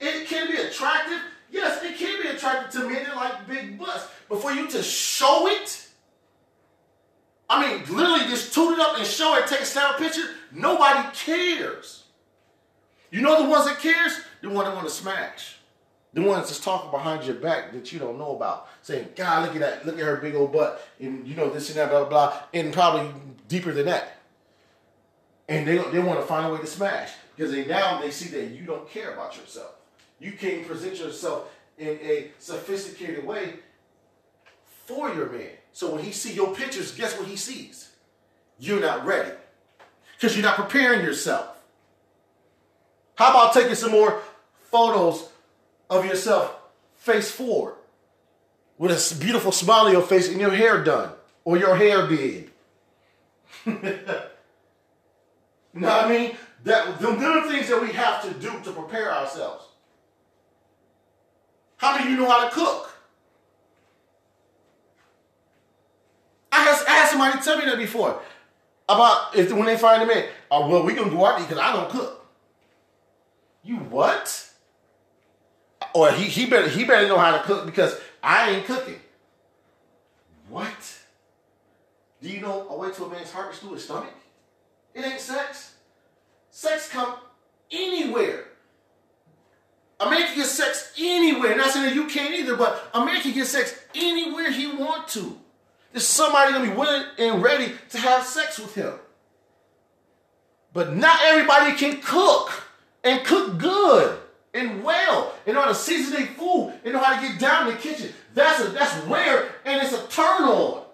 It 0.00 0.26
can 0.26 0.50
be 0.50 0.56
attractive. 0.56 1.18
Yes, 1.50 1.82
it 1.82 1.96
can 1.96 2.22
be 2.22 2.28
attractive 2.28 2.80
to 2.80 2.88
men 2.88 3.04
that 3.04 3.16
like 3.16 3.46
big 3.46 3.78
butts. 3.78 4.06
But 4.28 4.40
for 4.40 4.52
you 4.52 4.68
to 4.70 4.82
show 4.82 5.46
it, 5.48 5.88
I 7.48 7.66
mean, 7.66 7.80
literally 7.94 8.24
just 8.30 8.54
toot 8.54 8.74
it 8.74 8.80
up 8.80 8.96
and 8.96 9.06
show 9.06 9.36
it, 9.36 9.46
take 9.48 9.60
a 9.60 9.66
snap 9.66 9.98
picture, 9.98 10.22
nobody 10.52 11.08
cares. 11.14 12.04
You 13.10 13.22
know 13.22 13.42
the 13.42 13.48
ones 13.48 13.66
that 13.66 13.80
cares? 13.80 14.20
The 14.40 14.48
one 14.48 14.64
that 14.64 14.74
want 14.74 14.86
to 14.86 14.94
smash. 14.94 15.56
The 16.12 16.22
ones 16.22 16.46
that's 16.46 16.60
talking 16.60 16.92
behind 16.92 17.24
your 17.24 17.34
back 17.34 17.72
that 17.72 17.92
you 17.92 17.98
don't 17.98 18.18
know 18.18 18.36
about. 18.36 18.68
Saying, 18.82 19.08
God, 19.16 19.46
look 19.46 19.56
at 19.56 19.60
that, 19.60 19.86
look 19.86 19.98
at 19.98 20.04
her 20.04 20.16
big 20.16 20.36
old 20.36 20.52
butt. 20.52 20.86
And 21.00 21.26
you 21.26 21.34
know, 21.34 21.50
this 21.50 21.68
and 21.70 21.78
that, 21.78 21.90
blah, 21.90 22.00
blah, 22.00 22.08
blah. 22.08 22.42
And 22.54 22.72
probably 22.72 23.12
deeper 23.48 23.72
than 23.72 23.86
that. 23.86 24.16
And 25.48 25.66
they, 25.66 25.78
they 25.78 25.98
want 25.98 26.20
to 26.20 26.26
find 26.26 26.46
a 26.46 26.54
way 26.54 26.60
to 26.60 26.66
smash. 26.66 27.10
Because 27.34 27.52
they 27.52 27.66
now 27.66 28.00
they 28.00 28.12
see 28.12 28.28
that 28.28 28.50
you 28.50 28.64
don't 28.64 28.88
care 28.88 29.12
about 29.12 29.36
yourself. 29.36 29.72
You 30.20 30.32
can't 30.32 30.66
present 30.66 30.98
yourself 30.98 31.50
in 31.78 31.98
a 32.02 32.30
sophisticated 32.38 33.26
way 33.26 33.54
for 34.84 35.12
your 35.14 35.30
man. 35.30 35.50
So 35.72 35.94
when 35.94 36.04
he 36.04 36.12
see 36.12 36.34
your 36.34 36.54
pictures, 36.54 36.92
guess 36.92 37.18
what 37.18 37.26
he 37.26 37.36
sees? 37.36 37.90
You're 38.58 38.80
not 38.80 39.06
ready. 39.06 39.32
Because 40.16 40.36
you're 40.36 40.44
not 40.44 40.56
preparing 40.56 41.02
yourself. 41.02 41.56
How 43.14 43.30
about 43.30 43.54
taking 43.54 43.74
some 43.74 43.92
more 43.92 44.20
photos 44.70 45.28
of 45.88 46.04
yourself 46.04 46.54
face 46.96 47.30
forward 47.30 47.74
with 48.78 48.90
a 48.90 49.14
beautiful 49.18 49.52
smile 49.52 49.86
on 49.86 49.92
your 49.92 50.02
face 50.02 50.28
and 50.28 50.40
your 50.40 50.50
hair 50.50 50.84
done 50.84 51.12
or 51.44 51.56
your 51.56 51.76
hair 51.76 52.06
did? 52.06 52.50
you 53.66 53.72
know 55.74 55.88
what 55.88 56.04
I 56.04 56.08
mean? 56.08 56.36
That 56.64 57.00
them, 57.00 57.18
them 57.18 57.38
are 57.38 57.48
things 57.48 57.68
that 57.68 57.80
we 57.80 57.92
have 57.92 58.22
to 58.22 58.34
do 58.34 58.50
to 58.64 58.72
prepare 58.72 59.14
ourselves. 59.14 59.64
How 61.80 61.96
do 61.96 62.06
you 62.10 62.14
know 62.18 62.28
how 62.28 62.46
to 62.46 62.54
cook? 62.54 62.94
I 66.52 66.62
has 66.64 66.84
asked 66.86 67.12
somebody 67.12 67.42
tell 67.42 67.56
me 67.56 67.64
that 67.64 67.78
before 67.78 68.20
about 68.86 69.34
if 69.34 69.50
when 69.50 69.64
they 69.64 69.78
find 69.78 70.02
a 70.02 70.06
man. 70.06 70.26
Oh 70.50 70.68
well, 70.68 70.84
we 70.84 70.92
gonna 70.92 71.08
go 71.08 71.24
out 71.24 71.38
because 71.38 71.56
I 71.56 71.72
don't 71.72 71.88
cook. 71.88 72.26
You 73.64 73.76
what? 73.76 74.50
Or 75.94 76.12
he 76.12 76.24
he 76.24 76.44
better 76.44 76.68
he 76.68 76.84
better 76.84 77.08
know 77.08 77.16
how 77.16 77.38
to 77.38 77.42
cook 77.44 77.64
because 77.64 77.98
I 78.22 78.50
ain't 78.50 78.66
cooking. 78.66 79.00
What? 80.50 80.98
Do 82.20 82.28
you 82.28 82.42
know 82.42 82.68
a 82.68 82.76
way 82.76 82.90
to 82.90 83.04
a 83.06 83.08
man's 83.08 83.32
heart 83.32 83.54
is 83.54 83.58
through 83.58 83.72
his 83.72 83.84
stomach? 83.84 84.12
It 84.92 85.02
ain't 85.02 85.18
sex. 85.18 85.76
Sex 86.50 86.90
come 86.90 87.14
anywhere. 87.70 88.49
A 90.00 90.08
man 90.08 90.26
can 90.26 90.36
get 90.36 90.46
sex 90.46 90.92
anywhere. 90.98 91.54
Not 91.56 91.72
saying 91.72 91.86
that 91.86 91.94
you 91.94 92.06
can't 92.06 92.34
either, 92.34 92.56
but 92.56 92.90
a 92.94 93.04
man 93.04 93.20
can 93.20 93.32
get 93.32 93.46
sex 93.46 93.78
anywhere 93.94 94.50
he 94.50 94.66
want 94.66 95.08
to. 95.08 95.38
There's 95.92 96.06
somebody 96.06 96.52
gonna 96.52 96.70
be 96.70 96.76
willing 96.76 97.04
and 97.18 97.42
ready 97.42 97.74
to 97.90 97.98
have 97.98 98.24
sex 98.24 98.58
with 98.58 98.74
him. 98.74 98.94
But 100.72 100.96
not 100.96 101.18
everybody 101.22 101.76
can 101.76 102.00
cook 102.00 102.50
and 103.04 103.24
cook 103.24 103.58
good 103.58 104.18
and 104.54 104.82
well 104.82 105.34
and 105.46 105.54
know 105.54 105.62
how 105.62 105.68
to 105.68 105.74
season 105.74 106.14
their 106.14 106.26
food 106.28 106.72
and 106.84 106.94
know 106.94 107.00
how 107.00 107.20
to 107.20 107.28
get 107.28 107.38
down 107.38 107.68
in 107.68 107.74
the 107.74 107.80
kitchen. 107.80 108.12
That's 108.34 108.64
a 108.64 108.68
that's 108.70 108.94
rare 109.06 109.50
and 109.64 109.82
it's 109.82 109.92
a 109.92 110.06
turn 110.08 110.42
on. 110.42 110.84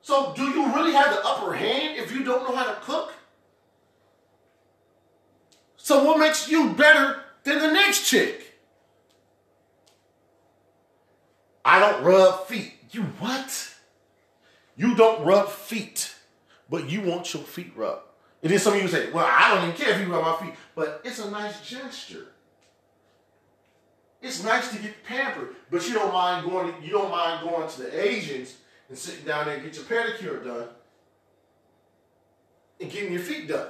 So 0.00 0.32
do 0.34 0.42
you 0.42 0.74
really 0.74 0.92
have 0.92 1.14
the 1.14 1.24
upper 1.24 1.54
hand 1.54 1.96
if 1.96 2.10
you 2.10 2.24
don't 2.24 2.42
know 2.48 2.56
how 2.56 2.64
to 2.64 2.80
cook? 2.80 3.12
So 5.92 6.04
what 6.04 6.18
makes 6.18 6.48
you 6.48 6.70
better 6.70 7.20
than 7.44 7.58
the 7.58 7.70
next 7.70 8.08
chick? 8.08 8.58
I 11.66 11.78
don't 11.78 12.02
rub 12.02 12.46
feet. 12.46 12.72
You 12.92 13.02
what? 13.20 13.74
You 14.74 14.94
don't 14.94 15.22
rub 15.22 15.50
feet, 15.50 16.14
but 16.70 16.88
you 16.88 17.02
want 17.02 17.34
your 17.34 17.42
feet 17.42 17.74
rubbed. 17.76 18.06
And 18.42 18.50
then 18.50 18.58
some 18.58 18.72
of 18.72 18.80
you 18.80 18.88
say, 18.88 19.10
well, 19.10 19.28
I 19.30 19.54
don't 19.54 19.64
even 19.68 19.76
care 19.76 19.94
if 19.94 20.00
you 20.00 20.10
rub 20.10 20.22
my 20.24 20.46
feet, 20.46 20.56
but 20.74 21.02
it's 21.04 21.18
a 21.18 21.30
nice 21.30 21.60
gesture. 21.60 22.28
It's 24.22 24.42
nice 24.42 24.72
to 24.72 24.78
get 24.78 25.04
pampered, 25.04 25.56
but 25.70 25.86
you 25.86 25.92
don't 25.92 26.14
mind 26.14 26.50
going. 26.50 26.72
You 26.82 26.92
don't 26.92 27.10
mind 27.10 27.46
going 27.46 27.68
to 27.68 27.82
the 27.82 28.08
Asians 28.08 28.56
and 28.88 28.96
sitting 28.96 29.26
down 29.26 29.44
there 29.44 29.56
and 29.56 29.62
get 29.62 29.76
your 29.76 29.84
pedicure 29.84 30.42
done 30.42 30.68
and 32.80 32.90
getting 32.90 33.12
your 33.12 33.20
feet 33.20 33.46
done 33.46 33.68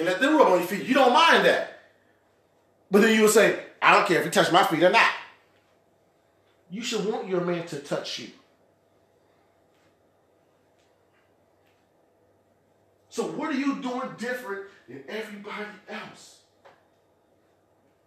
and 0.00 0.08
let 0.08 0.18
them 0.18 0.34
rub 0.34 0.48
on 0.48 0.58
your 0.60 0.66
feet. 0.66 0.86
You 0.86 0.94
don't 0.94 1.12
mind 1.12 1.44
that. 1.44 1.78
But 2.90 3.02
then 3.02 3.14
you 3.14 3.22
will 3.22 3.28
say, 3.28 3.60
I 3.82 3.92
don't 3.92 4.08
care 4.08 4.18
if 4.18 4.24
he 4.24 4.30
touch 4.30 4.50
my 4.50 4.64
feet 4.64 4.82
or 4.82 4.88
not. 4.88 5.10
You 6.70 6.82
should 6.82 7.04
want 7.04 7.28
your 7.28 7.42
man 7.42 7.66
to 7.66 7.78
touch 7.78 8.18
you. 8.18 8.28
So 13.10 13.24
what 13.24 13.50
are 13.50 13.58
you 13.58 13.82
doing 13.82 14.08
different 14.16 14.62
than 14.88 15.02
everybody 15.06 15.66
else? 15.86 16.38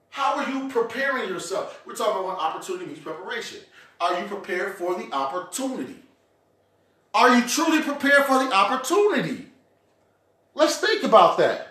How 0.09 0.37
are 0.37 0.49
you 0.49 0.69
preparing 0.69 1.29
yourself? 1.29 1.83
We're 1.85 1.93
talking 1.93 2.23
about 2.23 2.39
opportunity 2.39 2.87
means 2.87 2.99
preparation. 2.99 3.59
Are 4.01 4.19
you 4.19 4.25
prepared 4.25 4.77
for 4.77 4.95
the 4.95 5.11
opportunity? 5.11 5.97
Are 7.13 7.37
you 7.37 7.47
truly 7.47 7.83
prepared 7.83 8.25
for 8.25 8.43
the 8.43 8.51
opportunity? 8.51 9.45
Let's 10.55 10.77
think 10.77 11.03
about 11.03 11.37
that. 11.37 11.69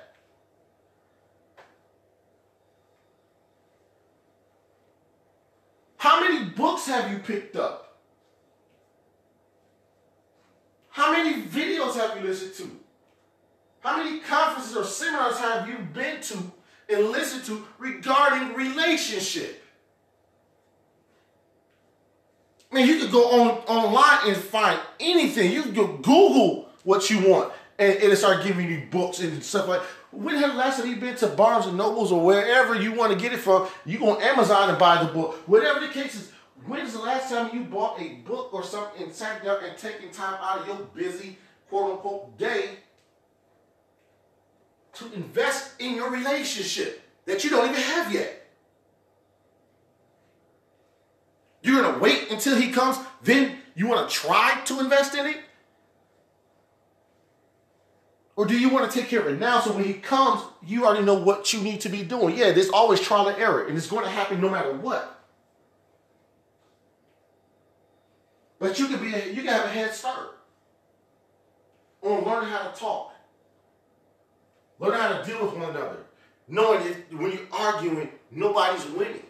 How 6.02 6.20
many 6.20 6.46
books 6.46 6.86
have 6.86 7.11
you 7.11 7.11
picked 7.24 7.56
up? 7.56 7.98
How 10.90 11.12
many 11.12 11.42
videos 11.42 11.94
have 11.96 12.16
you 12.20 12.28
listened 12.28 12.54
to? 12.54 12.70
How 13.80 13.96
many 14.02 14.20
conferences 14.20 14.76
or 14.76 14.84
seminars 14.84 15.38
have 15.38 15.68
you 15.68 15.78
been 15.92 16.20
to 16.20 16.38
and 16.88 17.10
listened 17.10 17.44
to 17.46 17.66
regarding 17.78 18.54
relationship? 18.54 19.62
I 22.70 22.74
mean, 22.74 22.88
you 22.88 23.00
could 23.00 23.12
go 23.12 23.40
on 23.40 23.50
online 23.66 24.34
and 24.34 24.36
find 24.42 24.80
anything. 24.98 25.52
You 25.52 25.62
can 25.62 25.72
Google 25.72 26.68
what 26.84 27.10
you 27.10 27.28
want, 27.28 27.52
and 27.78 27.94
it'll 27.94 28.16
start 28.16 28.44
giving 28.44 28.70
you 28.70 28.82
books 28.90 29.20
and 29.20 29.42
stuff 29.42 29.68
like. 29.68 29.82
When 30.10 30.40
the 30.40 30.48
last 30.48 30.78
time 30.78 30.88
you 30.88 30.96
been 30.96 31.16
to 31.16 31.26
Barnes 31.26 31.66
and 31.66 31.78
Nobles 31.78 32.12
or 32.12 32.22
wherever 32.22 32.74
you 32.74 32.92
want 32.92 33.12
to 33.12 33.18
get 33.18 33.32
it 33.32 33.38
from? 33.38 33.66
You 33.86 33.98
go 33.98 34.10
on 34.10 34.22
Amazon 34.22 34.68
and 34.68 34.78
buy 34.78 35.02
the 35.02 35.10
book. 35.10 35.36
Whatever 35.46 35.80
the 35.80 35.88
case 35.88 36.14
is, 36.14 36.31
when's 36.66 36.92
the 36.92 37.00
last 37.00 37.30
time 37.30 37.50
you 37.54 37.64
bought 37.64 38.00
a 38.00 38.14
book 38.26 38.52
or 38.52 38.62
something 38.62 39.02
and 39.02 39.12
sat 39.12 39.44
down 39.44 39.64
and 39.64 39.76
taking 39.76 40.10
time 40.10 40.38
out 40.40 40.60
of 40.60 40.66
your 40.66 40.76
busy 40.94 41.38
quote 41.68 41.92
unquote 41.92 42.38
day 42.38 42.70
to 44.94 45.12
invest 45.12 45.80
in 45.80 45.94
your 45.94 46.10
relationship 46.10 47.02
that 47.24 47.44
you 47.44 47.50
don't 47.50 47.68
even 47.70 47.80
have 47.80 48.12
yet? 48.12 48.46
You're 51.62 51.80
gonna 51.80 51.98
wait 51.98 52.30
until 52.30 52.56
he 52.56 52.70
comes, 52.70 52.98
then 53.22 53.58
you 53.74 53.86
wanna 53.86 54.08
try 54.08 54.60
to 54.64 54.80
invest 54.80 55.14
in 55.14 55.26
it? 55.26 55.38
Or 58.34 58.46
do 58.46 58.58
you 58.58 58.70
want 58.70 58.90
to 58.90 58.98
take 58.98 59.08
care 59.08 59.20
of 59.20 59.26
it 59.26 59.38
now 59.38 59.60
so 59.60 59.72
when 59.72 59.84
he 59.84 59.94
comes, 59.94 60.42
you 60.66 60.86
already 60.86 61.04
know 61.04 61.14
what 61.14 61.52
you 61.52 61.60
need 61.60 61.80
to 61.82 61.88
be 61.88 62.02
doing? 62.02 62.36
Yeah, 62.36 62.52
there's 62.52 62.70
always 62.70 63.00
trial 63.00 63.28
and 63.28 63.38
error, 63.38 63.66
and 63.66 63.76
it's 63.76 63.86
going 63.86 64.04
to 64.04 64.10
happen 64.10 64.40
no 64.40 64.48
matter 64.48 64.72
what. 64.72 65.21
But 68.62 68.78
you 68.78 68.86
can 68.86 69.00
be 69.00 69.12
a, 69.12 69.26
you 69.26 69.42
can 69.42 69.46
have 69.46 69.64
a 69.64 69.70
head 69.70 69.92
start 69.92 70.38
on 72.00 72.24
learning 72.24 72.48
how 72.48 72.68
to 72.68 72.78
talk. 72.78 73.12
Learn 74.78 74.92
how 74.92 75.18
to 75.18 75.24
deal 75.24 75.44
with 75.44 75.56
one 75.56 75.70
another. 75.70 75.96
Knowing 76.46 76.84
that 76.84 77.12
when 77.12 77.32
you're 77.32 77.40
arguing, 77.50 78.08
nobody's 78.30 78.86
winning. 78.86 79.26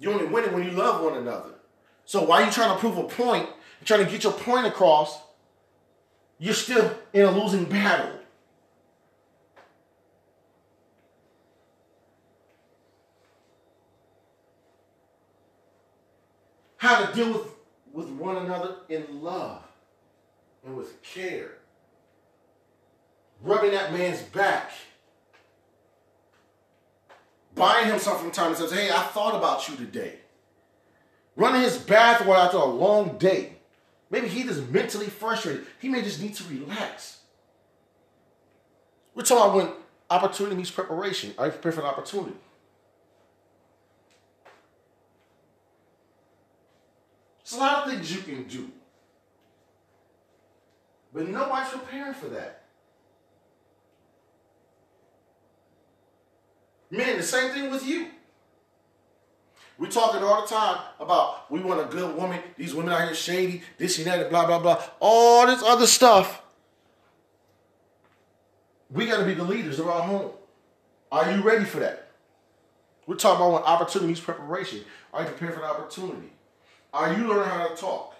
You're 0.00 0.14
only 0.14 0.26
winning 0.26 0.52
when 0.52 0.64
you 0.64 0.72
love 0.72 1.00
one 1.00 1.16
another. 1.16 1.50
So 2.06 2.24
why 2.24 2.42
are 2.42 2.46
you 2.46 2.50
trying 2.50 2.74
to 2.74 2.80
prove 2.80 2.98
a 2.98 3.04
point, 3.04 3.48
trying 3.84 4.04
to 4.04 4.10
get 4.10 4.24
your 4.24 4.32
point 4.32 4.66
across 4.66 5.20
you're 6.40 6.54
still 6.54 6.92
in 7.12 7.22
a 7.22 7.30
losing 7.30 7.66
battle. 7.66 8.17
How 16.78 17.04
to 17.04 17.12
deal 17.12 17.32
with, 17.32 17.54
with 17.92 18.08
one 18.08 18.36
another 18.36 18.76
in 18.88 19.22
love 19.22 19.62
and 20.64 20.76
with 20.76 21.02
care. 21.02 21.58
Rubbing 23.42 23.72
that 23.72 23.92
man's 23.92 24.22
back. 24.22 24.72
Buying 27.54 27.86
him 27.86 27.98
something 27.98 28.24
from 28.24 28.32
time 28.32 28.54
to 28.54 28.68
time. 28.68 28.78
Hey, 28.78 28.90
I 28.90 29.02
thought 29.02 29.34
about 29.34 29.68
you 29.68 29.76
today. 29.76 30.14
Running 31.36 31.62
his 31.62 31.78
bath 31.78 32.26
after 32.26 32.56
a 32.56 32.64
long 32.64 33.18
day. 33.18 33.54
Maybe 34.10 34.28
he 34.28 34.42
is 34.42 34.60
mentally 34.68 35.06
frustrated. 35.06 35.66
He 35.80 35.88
may 35.88 36.02
just 36.02 36.22
need 36.22 36.34
to 36.36 36.44
relax. 36.44 37.18
We're 39.14 39.22
talking 39.24 39.44
about 39.44 39.56
when 39.56 39.74
opportunity 40.10 40.56
meets 40.56 40.70
preparation. 40.70 41.34
Are 41.38 41.46
you 41.46 41.52
prepared 41.52 41.74
for 41.74 41.80
an 41.80 41.88
opportunity? 41.88 42.36
There's 47.48 47.62
a 47.62 47.64
lot 47.64 47.86
of 47.86 47.92
things 47.92 48.14
you 48.14 48.20
can 48.20 48.44
do. 48.44 48.70
But 51.14 51.28
nobody's 51.28 51.70
preparing 51.70 52.12
for 52.12 52.26
that. 52.26 52.64
Man, 56.90 57.16
the 57.16 57.22
same 57.22 57.52
thing 57.52 57.70
with 57.70 57.86
you. 57.86 58.08
We're 59.78 59.88
talking 59.88 60.22
all 60.22 60.42
the 60.42 60.48
time 60.48 60.78
about 61.00 61.50
we 61.50 61.60
want 61.60 61.80
a 61.80 61.84
good 61.84 62.16
woman. 62.16 62.40
These 62.58 62.74
women 62.74 62.92
out 62.92 63.04
here 63.04 63.14
shady, 63.14 63.62
this 63.78 63.96
and 63.96 64.06
that, 64.08 64.28
blah, 64.28 64.46
blah, 64.46 64.58
blah. 64.58 64.82
All 65.00 65.46
this 65.46 65.62
other 65.62 65.86
stuff. 65.86 66.42
We 68.90 69.06
got 69.06 69.20
to 69.20 69.24
be 69.24 69.34
the 69.34 69.44
leaders 69.44 69.78
of 69.78 69.88
our 69.88 70.02
home. 70.02 70.32
Are 71.10 71.30
you 71.30 71.42
ready 71.42 71.64
for 71.64 71.78
that? 71.78 72.10
We're 73.06 73.16
talking 73.16 73.46
about 73.46 73.64
opportunities 73.64 74.20
preparation. 74.20 74.84
Are 75.14 75.22
you 75.22 75.28
prepared 75.28 75.54
for 75.54 75.60
the 75.60 75.66
opportunity? 75.66 76.32
Are 76.92 77.12
you 77.12 77.26
learning 77.28 77.48
how 77.48 77.68
to 77.68 77.76
talk? 77.76 78.14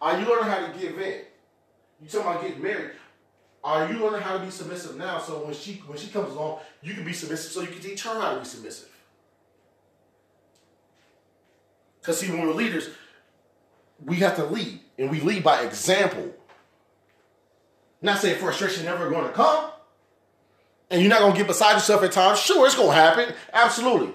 Are 0.00 0.18
you 0.18 0.26
learning 0.26 0.50
how 0.50 0.66
to 0.66 0.78
give 0.78 0.98
in? 0.98 1.20
You 2.02 2.08
talking 2.08 2.20
about 2.20 2.42
getting 2.42 2.62
married? 2.62 2.90
Are 3.62 3.90
you 3.90 3.98
learning 3.98 4.20
how 4.20 4.36
to 4.36 4.44
be 4.44 4.50
submissive 4.50 4.96
now? 4.96 5.18
So 5.18 5.44
when 5.44 5.54
she 5.54 5.82
when 5.86 5.96
she 5.96 6.08
comes 6.08 6.34
along, 6.34 6.58
you 6.82 6.92
can 6.92 7.04
be 7.04 7.14
submissive. 7.14 7.52
So 7.52 7.62
you 7.62 7.68
can 7.68 7.80
teach 7.80 8.02
her 8.02 8.20
how 8.20 8.34
to 8.34 8.40
be 8.40 8.44
submissive. 8.44 8.90
Because 12.00 12.20
see, 12.20 12.30
when 12.30 12.42
we're 12.42 12.52
leaders, 12.52 12.90
we 14.04 14.16
have 14.16 14.36
to 14.36 14.44
lead, 14.44 14.80
and 14.98 15.10
we 15.10 15.20
lead 15.20 15.42
by 15.42 15.62
example. 15.62 16.34
Not 18.02 18.18
saying 18.18 18.38
frustration 18.38 18.84
never 18.84 19.08
going 19.08 19.26
to 19.26 19.32
come, 19.32 19.70
and 20.90 21.00
you're 21.00 21.08
not 21.08 21.20
going 21.20 21.32
to 21.32 21.38
get 21.38 21.46
beside 21.46 21.72
yourself 21.72 22.02
at 22.02 22.12
times. 22.12 22.38
Sure, 22.38 22.66
it's 22.66 22.74
going 22.74 22.88
to 22.88 22.94
happen. 22.94 23.34
Absolutely. 23.54 24.12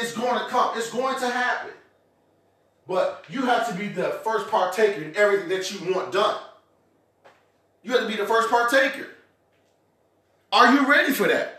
It's 0.00 0.12
going 0.12 0.38
to 0.38 0.48
come. 0.48 0.76
It's 0.76 0.90
going 0.90 1.18
to 1.20 1.28
happen. 1.28 1.72
But 2.88 3.24
you 3.28 3.42
have 3.42 3.68
to 3.68 3.74
be 3.74 3.88
the 3.88 4.20
first 4.24 4.48
partaker 4.48 5.02
in 5.02 5.16
everything 5.16 5.48
that 5.50 5.70
you 5.70 5.94
want 5.94 6.12
done. 6.12 6.40
You 7.82 7.92
have 7.92 8.00
to 8.00 8.08
be 8.08 8.16
the 8.16 8.26
first 8.26 8.50
partaker. 8.50 9.06
Are 10.52 10.74
you 10.74 10.90
ready 10.90 11.12
for 11.12 11.28
that? 11.28 11.56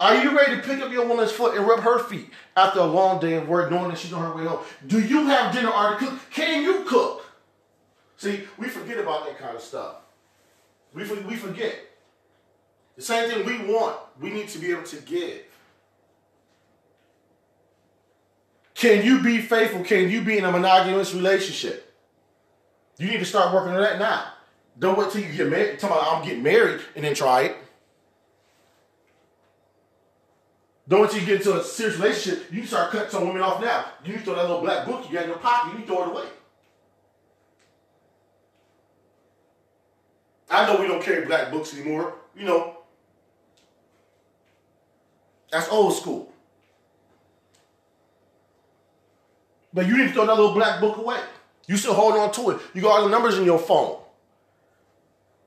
Are 0.00 0.22
you 0.22 0.36
ready 0.36 0.56
to 0.56 0.62
pick 0.62 0.80
up 0.80 0.92
your 0.92 1.06
woman's 1.06 1.32
foot 1.32 1.56
and 1.56 1.66
rub 1.66 1.80
her 1.80 1.98
feet 1.98 2.30
after 2.56 2.80
a 2.80 2.84
long 2.84 3.20
day 3.20 3.34
of 3.34 3.48
work, 3.48 3.70
knowing 3.70 3.88
that 3.90 3.98
she's 3.98 4.12
on 4.12 4.22
her 4.22 4.36
way 4.36 4.48
home? 4.48 4.64
Do 4.86 5.00
you 5.00 5.26
have 5.26 5.52
dinner 5.52 5.70
already 5.70 6.06
cooked? 6.06 6.30
Can 6.30 6.62
you 6.62 6.84
cook? 6.84 7.24
See, 8.16 8.44
we 8.56 8.68
forget 8.68 8.98
about 8.98 9.26
that 9.26 9.38
kind 9.38 9.56
of 9.56 9.62
stuff. 9.62 9.96
We, 10.94 11.02
we 11.02 11.36
forget. 11.36 11.87
The 12.98 13.04
same 13.04 13.30
thing 13.30 13.46
we 13.46 13.72
want, 13.72 13.96
we 14.20 14.30
need 14.30 14.48
to 14.48 14.58
be 14.58 14.72
able 14.72 14.82
to 14.82 14.96
give. 14.96 15.42
Can 18.74 19.04
you 19.04 19.22
be 19.22 19.40
faithful? 19.40 19.84
Can 19.84 20.10
you 20.10 20.20
be 20.20 20.36
in 20.36 20.44
a 20.44 20.50
monogamous 20.50 21.14
relationship? 21.14 21.94
You 22.98 23.08
need 23.08 23.20
to 23.20 23.24
start 23.24 23.54
working 23.54 23.72
on 23.72 23.80
that 23.80 24.00
now. 24.00 24.32
Don't 24.76 24.98
wait 24.98 25.12
till 25.12 25.22
you 25.22 25.32
get 25.32 25.48
married. 25.48 25.78
Talk 25.78 25.92
about 25.92 26.12
I'm 26.12 26.24
getting 26.24 26.42
married 26.42 26.80
and 26.96 27.04
then 27.04 27.14
try 27.14 27.42
it. 27.42 27.56
Don't 30.88 31.02
wait 31.02 31.10
till 31.10 31.20
you 31.20 31.26
get 31.26 31.36
into 31.36 31.56
a 31.56 31.62
serious 31.62 31.98
relationship. 31.98 32.52
You 32.52 32.66
start 32.66 32.90
cutting 32.90 33.10
some 33.10 33.28
women 33.28 33.42
off 33.42 33.60
now. 33.60 33.84
You 34.04 34.14
need 34.14 34.18
to 34.18 34.24
throw 34.24 34.34
that 34.34 34.42
little 34.42 34.60
black 34.60 34.84
book 34.84 35.06
you 35.08 35.14
got 35.14 35.22
in 35.22 35.28
your 35.28 35.38
pocket. 35.38 35.72
You 35.72 35.78
need 35.78 35.86
to 35.86 35.92
throw 35.92 36.02
it 36.02 36.08
away. 36.08 36.26
I 40.50 40.66
know 40.66 40.80
we 40.80 40.88
don't 40.88 41.02
carry 41.02 41.24
black 41.26 41.52
books 41.52 41.72
anymore. 41.74 42.14
You 42.36 42.44
know, 42.44 42.77
that's 45.50 45.68
old 45.70 45.94
school. 45.94 46.32
But 49.72 49.86
you 49.86 49.96
need 49.96 50.08
to 50.08 50.12
throw 50.12 50.26
that 50.26 50.36
little 50.36 50.54
black 50.54 50.80
book 50.80 50.96
away. 50.96 51.20
You 51.66 51.76
still 51.76 51.94
hold 51.94 52.14
on 52.14 52.32
to 52.32 52.50
it. 52.50 52.60
You 52.74 52.82
got 52.82 52.98
all 52.98 53.04
the 53.04 53.10
numbers 53.10 53.38
in 53.38 53.44
your 53.44 53.58
phone. 53.58 54.00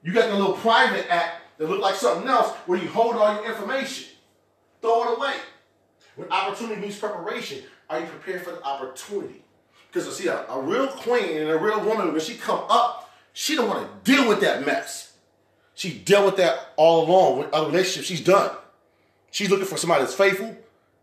You 0.04 0.14
got 0.14 0.30
the 0.30 0.36
little 0.36 0.54
private 0.54 1.12
app 1.12 1.42
that 1.58 1.70
look 1.70 1.82
like 1.82 1.96
something 1.96 2.28
else 2.28 2.52
where 2.66 2.80
you 2.80 2.88
hold 2.90 3.16
all 3.16 3.36
your 3.36 3.46
information. 3.46 4.10
Throw 4.82 5.12
it 5.12 5.18
away. 5.18 5.34
When 6.16 6.30
opportunity 6.32 6.82
means 6.82 6.98
preparation, 6.98 7.64
are 7.90 8.00
you 8.00 8.06
prepared 8.06 8.44
for 8.44 8.52
the 8.52 8.64
opportunity? 8.64 9.44
Because 9.92 10.16
see 10.16 10.28
a, 10.28 10.46
a 10.48 10.62
real 10.62 10.88
queen 10.88 11.38
and 11.38 11.50
a 11.50 11.58
real 11.58 11.84
woman, 11.84 12.12
when 12.12 12.22
she 12.22 12.36
come 12.36 12.64
up, 12.70 13.10
she 13.34 13.56
don't 13.56 13.68
want 13.68 14.06
to 14.06 14.12
deal 14.12 14.28
with 14.28 14.42
that 14.42 14.66
mess. 14.66 15.14
She 15.74 16.00
dealt 16.00 16.26
with 16.26 16.38
that 16.38 16.74
all 16.78 17.06
along 17.06 17.40
with 17.40 17.54
other 17.54 17.68
relationships 17.68 18.08
she's 18.08 18.24
done. 18.24 18.52
She's 19.32 19.50
looking 19.50 19.66
for 19.66 19.78
somebody 19.78 20.04
that's 20.04 20.14
faithful, 20.14 20.56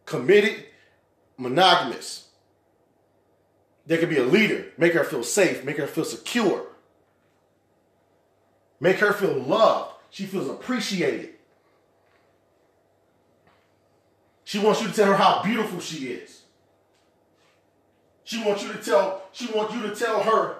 committed, 0.04 0.66
monogamous. 1.38 2.28
There 3.86 3.96
could 3.96 4.10
be 4.10 4.18
a 4.18 4.24
leader, 4.24 4.66
make 4.76 4.92
her 4.92 5.02
feel 5.02 5.22
safe, 5.22 5.64
make 5.64 5.78
her 5.78 5.86
feel 5.86 6.04
secure, 6.04 6.66
make 8.80 8.96
her 8.96 9.14
feel 9.14 9.34
loved. 9.34 9.94
She 10.10 10.26
feels 10.26 10.48
appreciated. 10.48 11.30
She 14.44 14.58
wants 14.58 14.80
you 14.82 14.88
to 14.88 14.94
tell 14.94 15.06
her 15.06 15.16
how 15.16 15.42
beautiful 15.42 15.80
she 15.80 16.08
is. 16.08 16.42
She 18.24 18.42
wants 18.44 18.62
you 18.62 18.72
to 18.72 18.78
tell, 18.78 19.22
she 19.32 19.46
wants 19.52 19.74
you 19.74 19.82
to 19.82 19.94
tell 19.94 20.22
her 20.22 20.58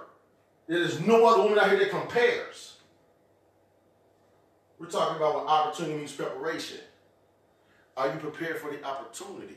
that 0.67 0.75
there's 0.75 1.01
no 1.01 1.27
other 1.27 1.43
woman 1.43 1.59
out 1.59 1.69
here 1.69 1.79
that 1.79 1.91
compares. 1.91 2.77
We're 4.79 4.87
talking 4.87 5.17
about 5.17 5.35
what 5.35 5.47
opportunity 5.47 5.99
means 5.99 6.13
preparation. 6.13 6.79
Are 7.99 8.07
you 8.07 8.21
prepared 8.21 8.59
for 8.59 8.71
the 8.71 8.83
opportunity? 8.85 9.57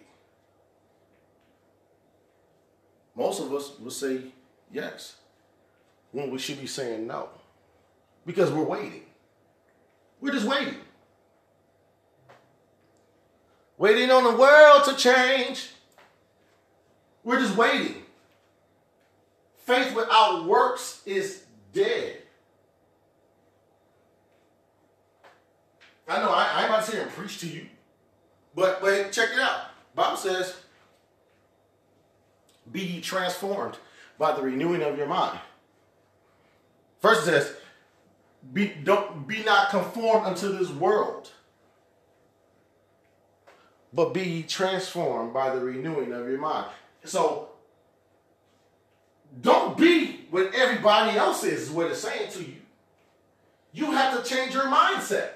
Most 3.16 3.40
of 3.40 3.54
us 3.54 3.78
will 3.80 3.92
say 3.92 4.24
yes 4.72 5.18
when 6.12 6.32
we 6.32 6.40
should 6.40 6.60
be 6.60 6.66
saying 6.66 7.06
no 7.06 7.30
because 8.26 8.52
we're 8.52 8.64
waiting. 8.64 9.04
We're 10.20 10.34
just 10.34 10.48
waiting. 10.48 10.78
Waiting 13.78 14.10
on 14.10 14.24
the 14.24 14.36
world 14.36 14.86
to 14.86 14.96
change. 14.96 15.70
We're 17.24 17.40
just 17.40 17.56
waiting. 17.56 18.04
Faith 19.58 19.96
without 19.96 20.46
works 20.46 21.04
is 21.06 21.44
dead. 21.74 22.18
I 26.08 26.18
know 26.20 26.32
I, 26.32 26.44
I 26.44 26.62
ain't 26.62 26.70
about 26.70 26.80
to 26.80 26.86
sit 26.86 26.96
here 26.96 27.04
and 27.04 27.12
preach 27.12 27.40
to 27.40 27.48
you, 27.48 27.68
but 28.56 28.82
but 28.82 29.12
check 29.12 29.30
it 29.34 29.40
out. 29.40 29.66
Bible 29.96 30.18
says, 30.18 30.56
"Be 32.72 32.82
ye 32.82 33.02
transformed 33.02 33.78
by 34.18 34.34
the 34.34 34.42
renewing 34.42 34.84
of 34.84 34.98
your 34.98 35.08
mind." 35.08 35.40
First 37.00 37.26
says, 37.26 37.56
"Be 38.54 38.68
don't 38.68 39.28
be 39.28 39.44
not 39.44 39.70
conformed 39.70 40.26
unto 40.26 40.58
this 40.58 40.70
world." 40.70 41.32
but 43.94 44.14
be 44.14 44.44
transformed 44.44 45.34
by 45.34 45.54
the 45.54 45.60
renewing 45.60 46.14
of 46.14 46.28
your 46.28 46.40
mind. 46.40 46.68
So 47.04 47.50
don't 49.42 49.78
be 49.78 50.28
what 50.30 50.54
everybody 50.54 51.18
else 51.18 51.44
is, 51.44 51.64
is 51.64 51.72
what 51.72 51.88
it's 51.88 52.02
saying 52.02 52.32
to 52.32 52.40
you. 52.44 52.56
You 53.74 53.92
have 53.92 54.22
to 54.22 54.30
change 54.30 54.54
your 54.54 54.66
mindset. 54.66 55.30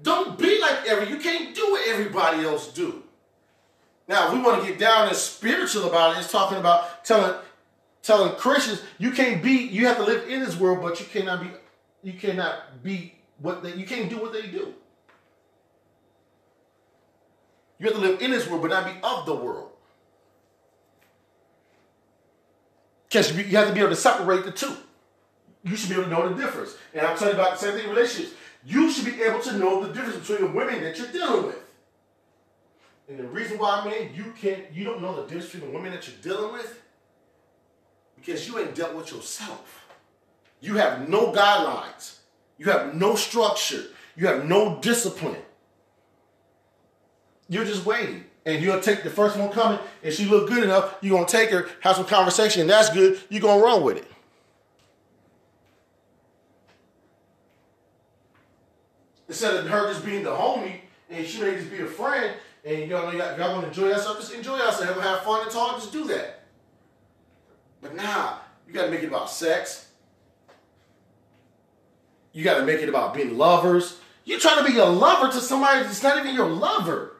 Don't 0.00 0.38
be 0.38 0.60
like 0.60 0.86
every, 0.86 1.08
you 1.08 1.18
can't 1.18 1.54
do 1.54 1.70
what 1.72 1.88
everybody 1.88 2.44
else 2.44 2.72
do. 2.72 3.02
Now, 4.06 4.28
if 4.28 4.32
we 4.32 4.40
want 4.40 4.62
to 4.62 4.68
get 4.68 4.78
down 4.78 5.08
and 5.08 5.16
spiritual 5.16 5.88
about 5.88 6.16
it, 6.16 6.20
it's 6.20 6.32
talking 6.32 6.58
about 6.58 7.04
telling 7.04 7.34
telling 8.02 8.34
Christians 8.36 8.82
you 8.98 9.10
can't 9.10 9.42
be, 9.42 9.52
you 9.52 9.86
have 9.86 9.98
to 9.98 10.04
live 10.04 10.28
in 10.28 10.40
this 10.40 10.56
world, 10.56 10.80
but 10.80 10.98
you 10.98 11.06
cannot 11.06 11.42
be, 11.42 11.50
you 12.02 12.14
cannot 12.14 12.82
be 12.82 13.14
what 13.38 13.62
they, 13.62 13.74
you 13.74 13.86
can't 13.86 14.08
do 14.08 14.18
what 14.18 14.32
they 14.32 14.42
do. 14.42 14.74
You 17.78 17.86
have 17.86 17.94
to 17.94 18.00
live 18.00 18.22
in 18.22 18.30
this 18.30 18.48
world, 18.48 18.62
but 18.62 18.70
not 18.70 18.86
be 18.86 18.98
of 19.02 19.26
the 19.26 19.34
world. 19.34 19.70
Because 23.08 23.36
you 23.36 23.56
have 23.56 23.68
to 23.68 23.74
be 23.74 23.80
able 23.80 23.90
to 23.90 23.96
separate 23.96 24.44
the 24.44 24.52
two. 24.52 24.74
You 25.64 25.76
should 25.76 25.88
be 25.88 25.94
able 25.94 26.04
to 26.04 26.10
know 26.10 26.28
the 26.28 26.42
difference. 26.42 26.76
And 26.94 27.06
I'm 27.06 27.16
telling 27.16 27.36
you 27.36 27.40
about 27.40 27.58
the 27.58 27.58
same 27.58 27.74
thing 27.74 27.84
in 27.84 27.90
relationships. 27.90 28.34
You 28.68 28.90
should 28.90 29.06
be 29.06 29.22
able 29.22 29.40
to 29.40 29.56
know 29.56 29.82
the 29.82 29.94
difference 29.94 30.28
between 30.28 30.46
the 30.46 30.54
women 30.54 30.82
that 30.82 30.98
you're 30.98 31.08
dealing 31.08 31.46
with. 31.46 31.64
And 33.08 33.18
the 33.18 33.24
reason 33.24 33.58
why, 33.58 33.82
man, 33.86 34.10
you 34.14 34.34
can't, 34.38 34.70
you 34.74 34.84
don't 34.84 35.00
know 35.00 35.16
the 35.16 35.22
difference 35.22 35.46
between 35.46 35.70
the 35.70 35.74
women 35.74 35.92
that 35.92 36.06
you're 36.06 36.18
dealing 36.34 36.52
with, 36.52 36.78
because 38.14 38.46
you 38.46 38.58
ain't 38.58 38.74
dealt 38.74 38.94
with 38.94 39.10
yourself. 39.10 39.86
You 40.60 40.74
have 40.74 41.08
no 41.08 41.32
guidelines. 41.32 42.18
You 42.58 42.66
have 42.66 42.94
no 42.94 43.14
structure. 43.14 43.84
You 44.16 44.26
have 44.26 44.44
no 44.44 44.78
discipline. 44.82 45.40
You're 47.48 47.64
just 47.64 47.86
waiting. 47.86 48.24
And 48.44 48.62
you'll 48.62 48.82
take 48.82 49.02
the 49.02 49.08
first 49.08 49.38
one 49.38 49.50
coming, 49.50 49.78
and 50.04 50.12
she 50.12 50.26
look 50.26 50.46
good 50.46 50.62
enough, 50.62 50.94
you're 51.00 51.16
gonna 51.16 51.26
take 51.26 51.48
her, 51.48 51.68
have 51.80 51.96
some 51.96 52.04
conversation, 52.04 52.60
and 52.60 52.68
that's 52.68 52.90
good, 52.90 53.18
you're 53.30 53.40
gonna 53.40 53.62
run 53.62 53.82
with 53.82 53.96
it. 53.96 54.10
Instead 59.28 59.54
of 59.54 59.68
her 59.68 59.92
just 59.92 60.04
being 60.04 60.24
the 60.24 60.30
homie, 60.30 60.80
and 61.10 61.26
she 61.26 61.40
may 61.40 61.54
just 61.54 61.70
be 61.70 61.80
a 61.80 61.86
friend, 61.86 62.34
and 62.64 62.88
y'all, 62.88 63.12
y'all, 63.14 63.38
y'all 63.38 63.52
want 63.52 63.62
to 63.62 63.68
enjoy 63.68 63.88
yourself, 63.88 64.18
just 64.18 64.32
enjoy 64.32 64.56
yourself, 64.56 65.00
have 65.00 65.20
fun 65.20 65.42
and 65.42 65.50
talk, 65.50 65.76
just 65.76 65.92
do 65.92 66.04
that. 66.08 66.44
But 67.80 67.94
now, 67.94 68.40
you 68.66 68.74
gotta 68.74 68.90
make 68.90 69.02
it 69.02 69.08
about 69.08 69.30
sex. 69.30 69.88
You 72.32 72.44
gotta 72.44 72.64
make 72.64 72.80
it 72.80 72.88
about 72.88 73.14
being 73.14 73.38
lovers. 73.38 73.98
You're 74.24 74.40
trying 74.40 74.64
to 74.64 74.70
be 74.70 74.78
a 74.78 74.84
lover 74.84 75.32
to 75.32 75.40
somebody 75.40 75.84
that's 75.84 76.02
not 76.02 76.18
even 76.18 76.34
your 76.34 76.48
lover. 76.48 77.16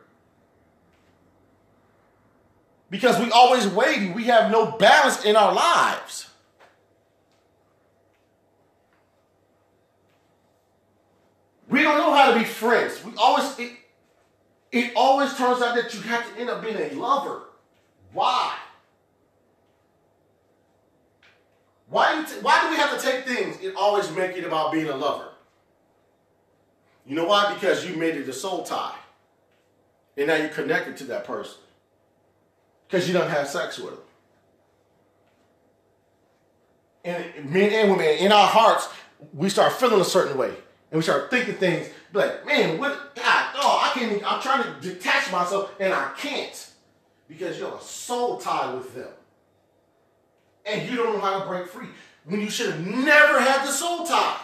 Because 2.90 3.18
we 3.18 3.30
always 3.30 3.66
waiting. 3.66 4.14
We 4.14 4.24
have 4.24 4.50
no 4.50 4.72
balance 4.72 5.24
in 5.24 5.36
our 5.36 5.54
lives. 5.54 6.27
We 11.68 11.82
don't 11.82 11.98
know 11.98 12.14
how 12.14 12.32
to 12.32 12.38
be 12.38 12.44
friends. 12.44 13.04
We 13.04 13.12
always 13.16 13.58
it, 13.58 13.72
it 14.72 14.92
always 14.96 15.34
turns 15.34 15.62
out 15.62 15.74
that 15.76 15.94
you 15.94 16.00
have 16.02 16.32
to 16.32 16.40
end 16.40 16.50
up 16.50 16.62
being 16.62 16.76
a 16.76 16.90
lover. 16.94 17.42
Why? 18.12 18.54
Why, 21.88 22.24
do 22.24 22.34
why 22.42 22.62
do 22.64 22.70
we 22.70 22.76
have 22.76 22.98
to 22.98 23.04
take 23.04 23.26
things 23.26 23.58
and 23.64 23.74
always 23.76 24.10
make 24.12 24.36
it 24.36 24.44
about 24.44 24.72
being 24.72 24.88
a 24.88 24.96
lover? 24.96 25.28
You 27.06 27.14
know 27.14 27.24
why? 27.24 27.54
Because 27.54 27.86
you 27.86 27.96
made 27.96 28.16
it 28.16 28.28
a 28.28 28.32
soul 28.32 28.62
tie. 28.62 28.94
And 30.16 30.26
now 30.26 30.34
you're 30.34 30.48
connected 30.48 30.96
to 30.98 31.04
that 31.04 31.24
person 31.24 31.58
because 32.86 33.06
you 33.06 33.14
don't 33.14 33.30
have 33.30 33.48
sex 33.48 33.78
with 33.78 33.94
them. 33.94 34.02
And 37.04 37.50
men 37.50 37.72
and 37.72 37.90
women, 37.90 38.06
in 38.06 38.32
our 38.32 38.46
hearts, 38.46 38.88
we 39.32 39.48
start 39.48 39.72
feeling 39.72 40.00
a 40.00 40.04
certain 40.04 40.36
way. 40.36 40.52
And 40.90 40.98
we 40.98 41.02
start 41.02 41.30
thinking 41.30 41.54
things 41.54 41.88
like, 42.12 42.46
man, 42.46 42.78
what? 42.78 43.14
God, 43.14 43.54
oh, 43.56 43.82
I 43.82 43.98
can't. 43.98 44.22
I'm 44.24 44.40
trying 44.40 44.62
to 44.62 44.80
detach 44.80 45.30
myself, 45.30 45.74
and 45.78 45.92
I 45.92 46.12
can't 46.16 46.70
because 47.28 47.58
you're 47.58 47.78
soul 47.80 48.38
tie 48.38 48.74
with 48.74 48.94
them, 48.94 49.10
and 50.64 50.88
you 50.88 50.96
don't 50.96 51.14
know 51.14 51.20
how 51.20 51.40
to 51.40 51.46
break 51.46 51.66
free. 51.66 51.88
When 52.24 52.40
you 52.40 52.50
should 52.50 52.70
have 52.70 52.86
never 52.86 53.40
had 53.40 53.66
the 53.66 53.72
soul 53.72 54.06
tie, 54.06 54.40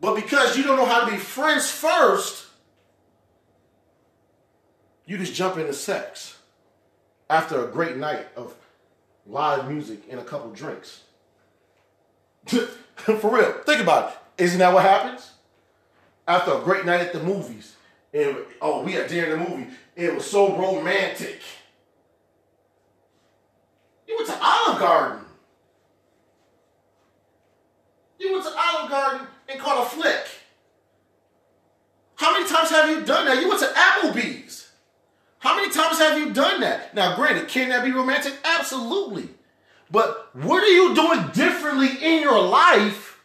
but 0.00 0.16
because 0.16 0.56
you 0.56 0.64
don't 0.64 0.76
know 0.76 0.86
how 0.86 1.04
to 1.04 1.10
be 1.10 1.16
friends 1.16 1.70
first, 1.70 2.46
you 5.06 5.16
just 5.18 5.34
jump 5.34 5.58
into 5.58 5.72
sex 5.72 6.36
after 7.30 7.64
a 7.64 7.68
great 7.70 7.96
night 7.96 8.26
of 8.36 8.54
live 9.26 9.70
music 9.70 10.02
and 10.10 10.18
a 10.18 10.24
couple 10.24 10.50
drinks. 10.50 11.02
For 13.20 13.36
real, 13.36 13.52
think 13.64 13.80
about 13.80 14.10
it. 14.10 14.44
Isn't 14.44 14.60
that 14.60 14.72
what 14.72 14.84
happens? 14.84 15.32
After 16.28 16.52
a 16.52 16.60
great 16.60 16.84
night 16.84 17.00
at 17.00 17.12
the 17.12 17.20
movies, 17.20 17.74
and 18.14 18.36
oh, 18.60 18.82
we 18.82 18.92
dinner 18.92 19.34
in 19.34 19.42
the 19.42 19.48
movie. 19.50 19.66
It 19.96 20.14
was 20.14 20.30
so 20.30 20.56
romantic. 20.56 21.40
You 24.06 24.16
went 24.16 24.28
to 24.28 24.38
Olive 24.40 24.78
Garden. 24.78 25.24
You 28.20 28.32
went 28.32 28.44
to 28.44 28.52
Olive 28.56 28.90
Garden 28.90 29.26
and 29.48 29.60
caught 29.60 29.84
a 29.84 29.90
flick. 29.90 30.26
How 32.16 32.32
many 32.34 32.48
times 32.48 32.70
have 32.70 32.88
you 32.88 33.04
done 33.04 33.26
that? 33.26 33.42
You 33.42 33.48
went 33.48 33.60
to 33.60 33.66
Applebee's. 33.66 34.70
How 35.40 35.56
many 35.56 35.72
times 35.72 35.98
have 35.98 36.16
you 36.18 36.32
done 36.32 36.60
that? 36.60 36.94
Now, 36.94 37.16
granted, 37.16 37.48
can 37.48 37.70
that 37.70 37.84
be 37.84 37.90
romantic? 37.90 38.34
Absolutely. 38.44 39.28
But 39.92 40.34
what 40.34 40.64
are 40.64 40.68
you 40.68 40.94
doing 40.94 41.28
differently 41.34 41.88
in 42.00 42.22
your 42.22 42.40
life 42.40 43.20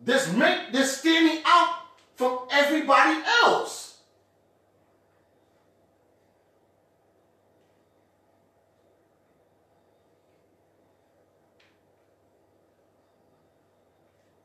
that's 0.00 0.32
make 0.32 0.72
that's 0.72 0.98
standing 0.98 1.42
out 1.44 1.74
from 2.14 2.38
everybody 2.52 3.20
else? 3.42 3.98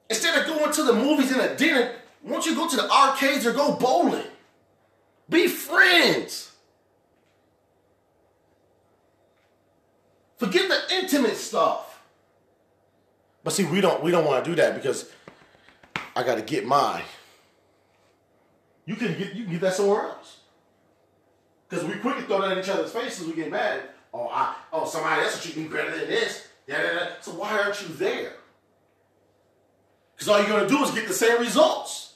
Instead 0.10 0.42
of 0.42 0.48
going 0.48 0.74
to 0.74 0.84
the 0.84 0.94
movies 0.94 1.32
and 1.32 1.42
a 1.42 1.56
dinner, 1.56 1.92
why 2.24 2.32
don't 2.32 2.46
you 2.48 2.56
go 2.56 2.68
to 2.68 2.76
the 2.76 2.90
arcades 2.92 3.46
or 3.46 3.54
go 3.54 3.76
bowling? 3.76 4.26
Be 5.30 5.48
friends. 5.48 6.47
Forget 10.38 10.70
the 10.70 10.96
intimate 10.96 11.36
stuff. 11.36 12.02
But 13.44 13.54
see, 13.54 13.66
we 13.66 13.82
don't 13.82 14.04
we 14.04 14.12
don't 14.12 14.26
want 14.26 14.44
to 14.44 14.50
do 14.50 14.56
that 14.58 14.76
because 14.76 15.10
I 16.16 16.24
got 16.24 16.36
to 16.36 16.42
get 16.42 16.66
mine. 16.66 17.04
You 18.86 18.96
can 18.96 19.18
get 19.18 19.34
you 19.34 19.44
can 19.44 19.54
get 19.54 19.62
that 19.62 19.74
somewhere 19.74 20.04
else. 20.04 20.40
Because 21.68 21.86
we 21.86 21.96
quickly 21.96 22.24
throw 22.24 22.42
that 22.42 22.54
in 22.54 22.60
each 22.60 22.70
other's 22.70 22.92
faces. 22.92 23.28
We 23.28 23.34
get 23.34 23.52
mad. 23.52 23.82
Oh, 24.14 24.28
I 24.30 24.56
oh 24.72 24.86
somebody 24.86 25.24
else 25.24 25.42
treat 25.42 25.58
me 25.58 25.68
better 25.68 25.98
than 25.98 26.08
this. 26.08 26.48
Da. 26.68 26.76
So 27.22 27.32
why 27.32 27.62
aren't 27.62 27.82
you 27.82 27.88
there? 27.96 28.34
Because 30.16 30.30
all 30.30 30.40
you're 30.40 30.48
gonna 30.48 30.68
do 30.68 30.84
is 30.84 30.92
get 30.92 31.08
the 31.08 31.14
same 31.14 31.40
results. 31.40 32.16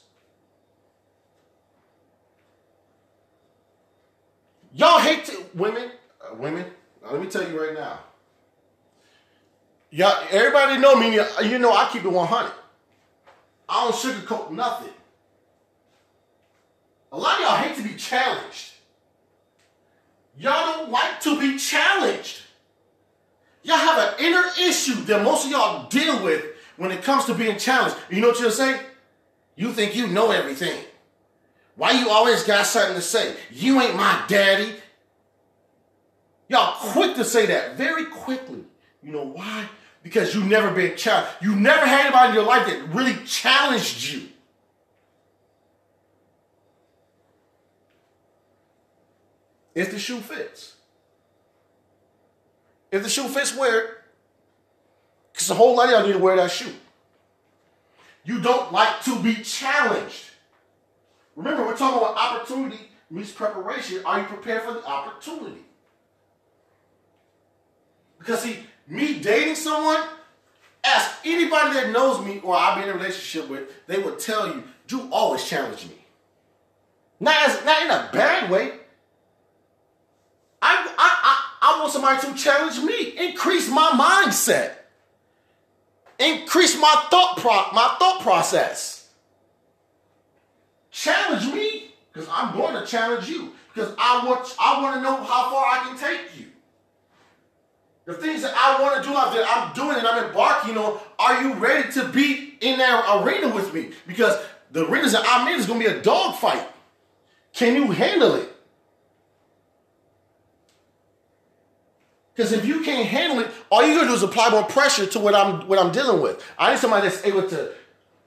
Y'all 4.74 4.98
hate 4.98 5.24
to 5.26 5.44
women, 5.54 5.90
uh, 6.20 6.34
women. 6.34 6.64
Now, 7.02 7.12
let 7.12 7.20
me 7.20 7.28
tell 7.28 7.46
you 7.46 7.60
right 7.60 7.74
now. 7.74 7.98
Y'all, 9.94 10.26
everybody 10.30 10.80
know 10.80 10.96
me. 10.96 11.20
You 11.46 11.58
know 11.58 11.70
I 11.70 11.90
keep 11.92 12.02
it 12.02 12.08
100. 12.10 12.52
I 13.68 13.84
don't 13.84 13.94
sugarcoat 13.94 14.50
nothing. 14.50 14.92
A 17.12 17.18
lot 17.18 17.34
of 17.34 17.40
y'all 17.40 17.56
hate 17.56 17.76
to 17.76 17.82
be 17.82 17.94
challenged. 17.96 18.70
Y'all 20.38 20.78
don't 20.78 20.90
like 20.90 21.20
to 21.20 21.38
be 21.38 21.58
challenged. 21.58 22.40
Y'all 23.62 23.76
have 23.76 24.14
an 24.18 24.24
inner 24.24 24.44
issue 24.62 24.94
that 25.04 25.22
most 25.22 25.44
of 25.44 25.50
y'all 25.50 25.86
deal 25.90 26.24
with 26.24 26.42
when 26.78 26.90
it 26.90 27.02
comes 27.02 27.26
to 27.26 27.34
being 27.34 27.58
challenged. 27.58 27.94
You 28.08 28.22
know 28.22 28.28
what 28.28 28.40
you're 28.40 28.50
saying? 28.50 28.80
You 29.56 29.74
think 29.74 29.94
you 29.94 30.06
know 30.06 30.30
everything. 30.30 30.82
Why 31.76 31.92
you 31.92 32.08
always 32.08 32.44
got 32.44 32.64
something 32.64 32.94
to 32.94 33.02
say? 33.02 33.36
You 33.50 33.78
ain't 33.82 33.94
my 33.94 34.24
daddy. 34.26 34.72
Y'all 36.48 36.76
quick 36.92 37.14
to 37.16 37.24
say 37.24 37.44
that 37.46 37.76
very 37.76 38.06
quickly. 38.06 38.64
You 39.02 39.12
know 39.12 39.24
why? 39.26 39.68
Because 40.02 40.34
you've 40.34 40.46
never 40.46 40.70
been 40.72 40.96
challenged. 40.96 41.30
You 41.40 41.54
never 41.54 41.86
had 41.86 42.06
anybody 42.06 42.28
in 42.30 42.34
your 42.34 42.44
life 42.44 42.66
that 42.66 42.94
really 42.94 43.16
challenged 43.24 44.12
you. 44.12 44.28
If 49.74 49.90
the 49.90 49.98
shoe 49.98 50.18
fits. 50.18 50.74
If 52.90 53.02
the 53.02 53.08
shoe 53.08 53.28
fits, 53.28 53.56
wear 53.56 53.84
it. 53.84 53.90
Because 55.32 55.50
a 55.50 55.54
whole 55.54 55.76
lot 55.76 55.86
of 55.86 55.92
y'all 55.92 56.06
need 56.06 56.12
to 56.12 56.18
wear 56.18 56.36
that 56.36 56.50
shoe. 56.50 56.74
You 58.24 58.40
don't 58.40 58.72
like 58.72 59.02
to 59.04 59.18
be 59.22 59.36
challenged. 59.36 60.30
Remember, 61.34 61.64
we're 61.64 61.76
talking 61.76 61.98
about 61.98 62.16
opportunity 62.16 62.90
meets 63.12 63.30
preparation. 63.30 64.02
Are 64.04 64.20
you 64.20 64.24
prepared 64.24 64.62
for 64.62 64.72
the 64.72 64.84
opportunity? 64.84 65.64
Because 68.18 68.40
see, 68.40 68.58
me 68.86 69.20
dating 69.20 69.54
someone, 69.54 70.02
ask 70.84 71.18
anybody 71.24 71.74
that 71.74 71.90
knows 71.90 72.24
me 72.24 72.40
or 72.42 72.56
I've 72.56 72.76
been 72.76 72.88
in 72.88 72.94
a 72.94 72.98
relationship 72.98 73.48
with, 73.48 73.86
they 73.86 73.98
will 73.98 74.16
tell 74.16 74.48
you, 74.48 74.64
Drew 74.86 75.08
always 75.10 75.44
challenge 75.44 75.86
me. 75.86 75.94
Not, 77.20 77.36
as, 77.48 77.64
not 77.64 77.82
in 77.82 77.90
a 77.90 78.10
bad 78.12 78.50
way. 78.50 78.72
I, 80.60 80.86
I, 80.86 80.92
I, 80.98 81.76
I 81.76 81.80
want 81.80 81.92
somebody 81.92 82.20
to 82.26 82.34
challenge 82.34 82.78
me, 82.78 83.28
increase 83.28 83.68
my 83.70 83.90
mindset, 83.92 84.74
increase 86.18 86.78
my 86.80 87.06
thought 87.10 87.36
pro, 87.38 87.52
my 87.72 87.96
thought 87.98 88.20
process. 88.22 89.08
Challenge 90.90 91.54
me, 91.54 91.94
because 92.12 92.28
I'm 92.30 92.56
going 92.56 92.74
to 92.74 92.86
challenge 92.86 93.28
you. 93.28 93.52
Because 93.74 93.94
I 93.98 94.26
want 94.26 94.54
I 94.60 94.82
want 94.82 94.96
to 94.96 95.00
know 95.02 95.16
how 95.16 95.50
far 95.50 95.64
I 95.64 95.84
can 95.86 95.98
take 95.98 96.38
you. 96.38 96.51
The 98.04 98.14
things 98.14 98.42
that 98.42 98.54
I 98.56 98.82
want 98.82 99.02
to 99.02 99.08
do 99.08 99.14
I'm 99.14 99.72
doing 99.74 99.96
and 99.96 100.06
I'm 100.06 100.24
embarking 100.26 100.76
on. 100.76 100.98
Are 101.18 101.42
you 101.42 101.54
ready 101.54 101.92
to 101.92 102.08
be 102.08 102.56
in 102.60 102.78
that 102.78 103.22
arena 103.22 103.54
with 103.54 103.72
me? 103.72 103.90
Because 104.06 104.36
the 104.72 104.88
arenas 104.88 105.12
that 105.12 105.24
I'm 105.26 105.46
in 105.48 105.60
is 105.60 105.66
going 105.66 105.80
to 105.80 105.88
be 105.88 105.94
a 105.94 106.02
dogfight. 106.02 106.66
Can 107.52 107.76
you 107.76 107.92
handle 107.92 108.34
it? 108.34 108.52
Because 112.34 112.52
if 112.52 112.64
you 112.64 112.82
can't 112.82 113.06
handle 113.06 113.40
it, 113.40 113.50
all 113.70 113.86
you're 113.86 113.94
gonna 113.94 114.08
do 114.08 114.14
is 114.14 114.22
apply 114.22 114.48
more 114.50 114.64
pressure 114.64 115.06
to 115.06 115.18
what 115.18 115.34
I'm 115.34 115.68
what 115.68 115.78
I'm 115.78 115.92
dealing 115.92 116.22
with. 116.22 116.42
I 116.58 116.72
need 116.72 116.80
somebody 116.80 117.08
that's 117.08 117.22
able 117.24 117.46
to 117.50 117.72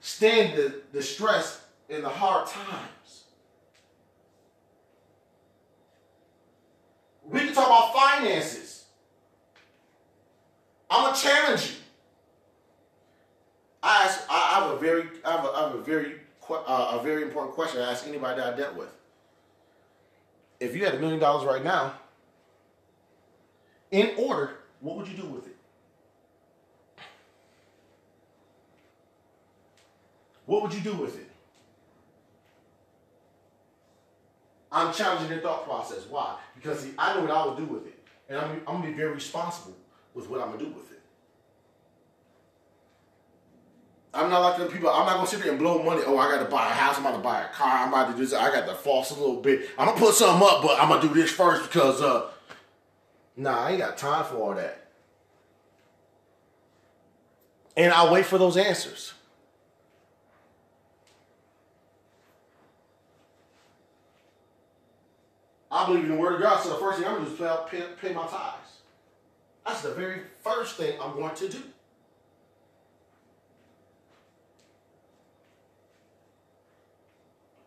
stand 0.00 0.56
the, 0.56 0.80
the 0.92 1.02
stress 1.02 1.60
in 1.88 2.02
the 2.02 2.08
hard 2.08 2.46
times. 2.46 3.24
We 7.24 7.40
can 7.40 7.52
talk 7.52 7.66
about 7.66 7.92
finances. 7.92 8.65
I'm 10.90 11.04
gonna 11.04 11.16
challenge 11.16 11.70
you. 11.70 11.76
I 13.82 14.04
ask. 14.04 14.24
I 14.28 14.60
have 14.60 14.70
a 14.70 14.78
very, 14.78 15.08
I 15.24 15.32
have 15.32 15.44
a, 15.44 15.48
I 15.48 15.60
have 15.62 15.74
a 15.74 15.82
very, 15.82 16.20
uh, 16.48 16.98
a 16.98 17.02
very 17.02 17.22
important 17.22 17.54
question 17.54 17.80
I 17.80 17.90
ask 17.92 18.06
anybody 18.06 18.40
that 18.40 18.54
I 18.54 18.56
dealt 18.56 18.76
with. 18.76 18.88
If 20.60 20.74
you 20.74 20.84
had 20.84 20.94
a 20.94 20.98
million 20.98 21.20
dollars 21.20 21.44
right 21.44 21.62
now, 21.62 21.94
in 23.90 24.12
order, 24.16 24.58
what 24.80 24.96
would 24.96 25.08
you 25.08 25.16
do 25.16 25.26
with 25.26 25.46
it? 25.46 25.56
What 30.46 30.62
would 30.62 30.72
you 30.72 30.80
do 30.80 30.94
with 30.94 31.18
it? 31.18 31.28
I'm 34.70 34.92
challenging 34.92 35.28
their 35.28 35.40
thought 35.40 35.64
process. 35.64 36.06
Why? 36.08 36.38
Because 36.54 36.80
see, 36.80 36.92
I 36.98 37.14
know 37.14 37.22
what 37.22 37.30
I 37.30 37.46
would 37.46 37.56
do 37.56 37.64
with 37.64 37.86
it. 37.86 37.98
And 38.28 38.38
I'm, 38.38 38.50
I'm 38.66 38.80
gonna 38.80 38.88
be 38.88 38.92
very 38.92 39.12
responsible 39.12 39.76
with 40.16 40.30
what 40.30 40.40
I'm 40.40 40.46
gonna 40.46 40.58
do 40.58 40.70
with 40.70 40.90
it. 40.90 41.02
I'm 44.14 44.30
not 44.30 44.40
like 44.40 44.56
the 44.58 44.64
people, 44.64 44.88
I'm 44.88 45.04
not 45.04 45.16
gonna 45.16 45.26
sit 45.26 45.42
there 45.42 45.50
and 45.50 45.58
blow 45.58 45.82
money. 45.82 46.00
Oh, 46.06 46.16
I 46.16 46.34
gotta 46.34 46.50
buy 46.50 46.70
a 46.70 46.72
house, 46.72 46.96
I'm 46.96 47.04
about 47.04 47.18
to 47.18 47.22
buy 47.22 47.42
a 47.42 47.48
car, 47.48 47.84
I'm 47.84 47.88
about 47.90 48.06
to 48.08 48.12
do 48.14 48.20
this, 48.20 48.32
I 48.32 48.50
got 48.50 48.66
to 48.66 48.74
false 48.74 49.10
a 49.10 49.14
little 49.14 49.42
bit. 49.42 49.68
I'm 49.78 49.86
gonna 49.86 49.98
put 49.98 50.14
something 50.14 50.48
up, 50.48 50.62
but 50.62 50.80
I'm 50.80 50.88
gonna 50.88 51.02
do 51.02 51.12
this 51.12 51.30
first 51.30 51.70
because 51.70 52.00
uh 52.00 52.30
nah, 53.36 53.66
I 53.66 53.70
ain't 53.72 53.78
got 53.78 53.98
time 53.98 54.24
for 54.24 54.36
all 54.36 54.54
that. 54.54 54.88
And 57.76 57.92
I'll 57.92 58.10
wait 58.10 58.24
for 58.24 58.38
those 58.38 58.56
answers. 58.56 59.12
I 65.70 65.84
believe 65.84 66.04
in 66.04 66.10
the 66.12 66.16
word 66.16 66.36
of 66.36 66.40
God, 66.40 66.62
so 66.62 66.70
the 66.70 66.76
first 66.76 66.98
thing 66.98 67.06
I'm 67.06 67.16
gonna 67.16 67.26
do 67.26 67.32
is 67.34 67.38
pay, 67.70 67.78
pay, 67.78 68.08
pay 68.08 68.14
my 68.14 68.26
tithes. 68.26 68.65
That's 69.66 69.82
the 69.82 69.90
very 69.90 70.20
first 70.44 70.76
thing 70.76 70.96
I'm 71.02 71.14
going 71.16 71.34
to 71.34 71.48
do. 71.48 71.62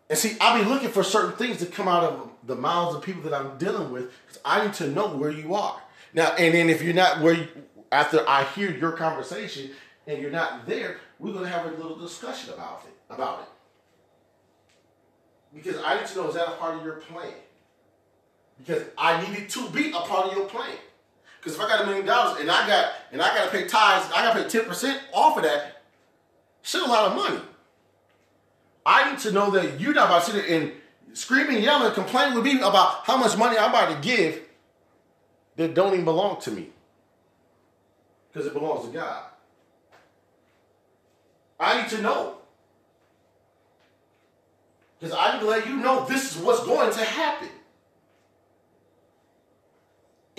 And 0.10 0.18
see, 0.18 0.38
I'll 0.42 0.64
be 0.64 0.68
looking 0.68 0.90
for 0.90 1.04
certain 1.04 1.34
things 1.34 1.58
to 1.58 1.68
come 1.68 1.88
out 1.88 2.04
of 2.04 2.32
the 2.44 2.56
mouths 2.56 2.96
of 2.96 3.04
people 3.04 3.22
that 3.24 3.34
I'm 3.34 3.58
dealing 3.58 3.92
with 3.92 4.12
because 4.26 4.42
I 4.44 4.66
need 4.66 4.74
to 4.76 4.88
know 4.90 5.16
where 5.16 5.30
you 5.30 5.54
are. 5.54 5.80
Now, 6.14 6.32
and 6.32 6.56
then 6.56 6.70
if 6.70 6.82
you're 6.82 6.96
not 6.96 7.22
where 7.22 7.34
you, 7.34 7.48
after 7.92 8.28
I 8.28 8.46
hear 8.46 8.72
your 8.72 8.94
conversation 8.94 9.70
and 10.08 10.20
you're 10.20 10.32
not 10.32 10.66
there, 10.66 10.98
we're 11.20 11.34
going 11.34 11.44
to 11.44 11.52
have 11.52 11.68
a 11.68 11.76
little 11.76 11.98
discussion 11.98 12.54
about 12.54 12.84
it. 12.88 13.14
About 13.14 13.42
it. 13.42 13.48
Because 15.54 15.82
I 15.84 16.00
need 16.00 16.08
to 16.08 16.16
know 16.16 16.30
is 16.30 16.36
that 16.36 16.48
a 16.48 16.52
part 16.52 16.78
of 16.78 16.84
your 16.84 16.96
plan? 16.96 17.34
Because 18.58 18.84
I 18.98 19.22
need 19.22 19.38
it 19.38 19.50
to 19.50 19.70
be 19.70 19.90
a 19.90 20.00
part 20.00 20.28
of 20.28 20.34
your 20.34 20.46
plan. 20.46 20.78
Because 21.40 21.56
if 21.56 21.62
I 21.62 21.68
got 21.68 21.84
a 21.84 21.86
million 21.86 22.06
dollars 22.06 22.42
and 22.42 22.52
I 22.52 22.68
got 22.68 22.92
and 23.12 23.22
I 23.22 23.34
gotta 23.36 23.52
pay 23.52 23.68
tithes, 23.68 24.12
I 24.14 24.24
gotta 24.24 24.44
pay 24.44 24.50
ten 24.50 24.66
percent 24.66 25.02
off 25.14 25.38
of 25.38 25.44
that. 25.44 25.82
Still 26.62 26.86
a 26.86 26.88
lot 26.88 27.12
of 27.12 27.16
money. 27.16 27.42
I 28.86 29.10
need 29.10 29.20
to 29.20 29.32
know 29.32 29.50
that 29.52 29.80
you're 29.80 29.94
not 29.94 30.08
about 30.08 30.26
to 30.26 30.32
sit 30.32 30.48
there 30.48 30.62
and 30.62 30.72
screaming, 31.14 31.64
yelling, 31.64 31.94
complaining 31.94 32.36
with 32.36 32.44
me 32.44 32.60
about 32.60 33.06
how 33.06 33.18
much 33.18 33.38
money 33.38 33.58
I'm 33.58 33.70
about 33.70 33.90
to 33.94 34.08
give 34.08 34.42
that 35.56 35.74
don't 35.74 35.94
even 35.94 36.06
belong 36.06 36.42
to 36.42 36.52
me. 36.52 36.70
Because 38.32 38.48
it 38.48 38.54
belongs 38.54 38.88
to 38.88 38.94
God. 38.94 39.24
I 41.60 41.82
need 41.82 41.90
to 41.92 42.02
know. 42.02 42.38
Because 45.00 45.16
I 45.18 45.34
need 45.34 45.40
to 45.42 45.48
let 45.48 45.68
you 45.68 45.78
know 45.78 46.06
this 46.06 46.36
is 46.36 46.42
what's 46.42 46.66
going 46.66 46.92
to 46.92 47.04
happen. 47.04 47.50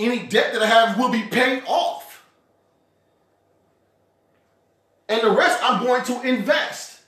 Any 0.00 0.20
debt 0.20 0.54
that 0.54 0.62
I 0.62 0.66
have 0.66 0.98
will 0.98 1.10
be 1.10 1.22
paid 1.24 1.62
off. 1.66 2.24
And 5.10 5.20
the 5.20 5.30
rest 5.30 5.60
I'm 5.62 5.84
going 5.84 6.02
to 6.04 6.22
invest. 6.22 7.02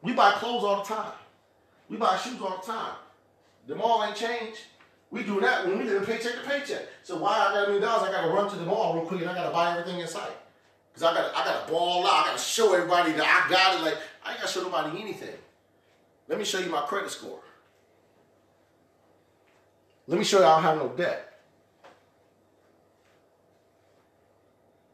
We 0.00 0.14
buy 0.14 0.32
clothes 0.32 0.64
all 0.64 0.82
the 0.82 0.94
time. 0.94 1.12
We 1.90 1.98
buy 1.98 2.16
shoes 2.16 2.40
all 2.40 2.62
the 2.64 2.72
time. 2.72 2.94
The 3.66 3.74
mall 3.74 4.02
ain't 4.02 4.16
changed. 4.16 4.60
We 5.10 5.22
do 5.22 5.38
that 5.40 5.66
when 5.66 5.78
we 5.78 5.84
live 5.84 6.06
paycheck 6.06 6.42
to 6.42 6.48
paycheck. 6.48 6.86
So 7.02 7.18
why 7.18 7.32
I 7.32 7.52
got 7.52 7.64
a 7.64 7.66
million 7.66 7.82
dollars, 7.82 8.08
I 8.08 8.12
gotta 8.12 8.28
run 8.28 8.48
to 8.48 8.56
the 8.56 8.64
mall 8.64 8.94
real 8.94 9.04
quick 9.04 9.20
and 9.20 9.28
I 9.28 9.34
gotta 9.34 9.52
buy 9.52 9.72
everything 9.72 10.00
in 10.00 10.08
sight. 10.08 10.30
Cause 10.94 11.02
I 11.02 11.14
gotta 11.14 11.36
I 11.36 11.44
gotta 11.44 11.70
ball 11.70 12.06
out. 12.06 12.12
I 12.12 12.26
gotta 12.28 12.38
show 12.38 12.74
everybody 12.74 13.12
that 13.12 13.46
I 13.46 13.50
got 13.50 13.78
it. 13.78 13.84
Like 13.84 13.98
I 14.24 14.30
ain't 14.30 14.40
gotta 14.40 14.52
show 14.52 14.62
nobody 14.62 15.00
anything. 15.02 15.36
Let 16.28 16.38
me 16.38 16.44
show 16.44 16.60
you 16.60 16.70
my 16.70 16.82
credit 16.82 17.10
score. 17.10 17.40
Let 20.08 20.18
me 20.18 20.24
show 20.24 20.38
you 20.38 20.46
I 20.46 20.54
don't 20.54 20.62
have 20.62 20.78
no 20.78 20.88
debt. 20.88 21.40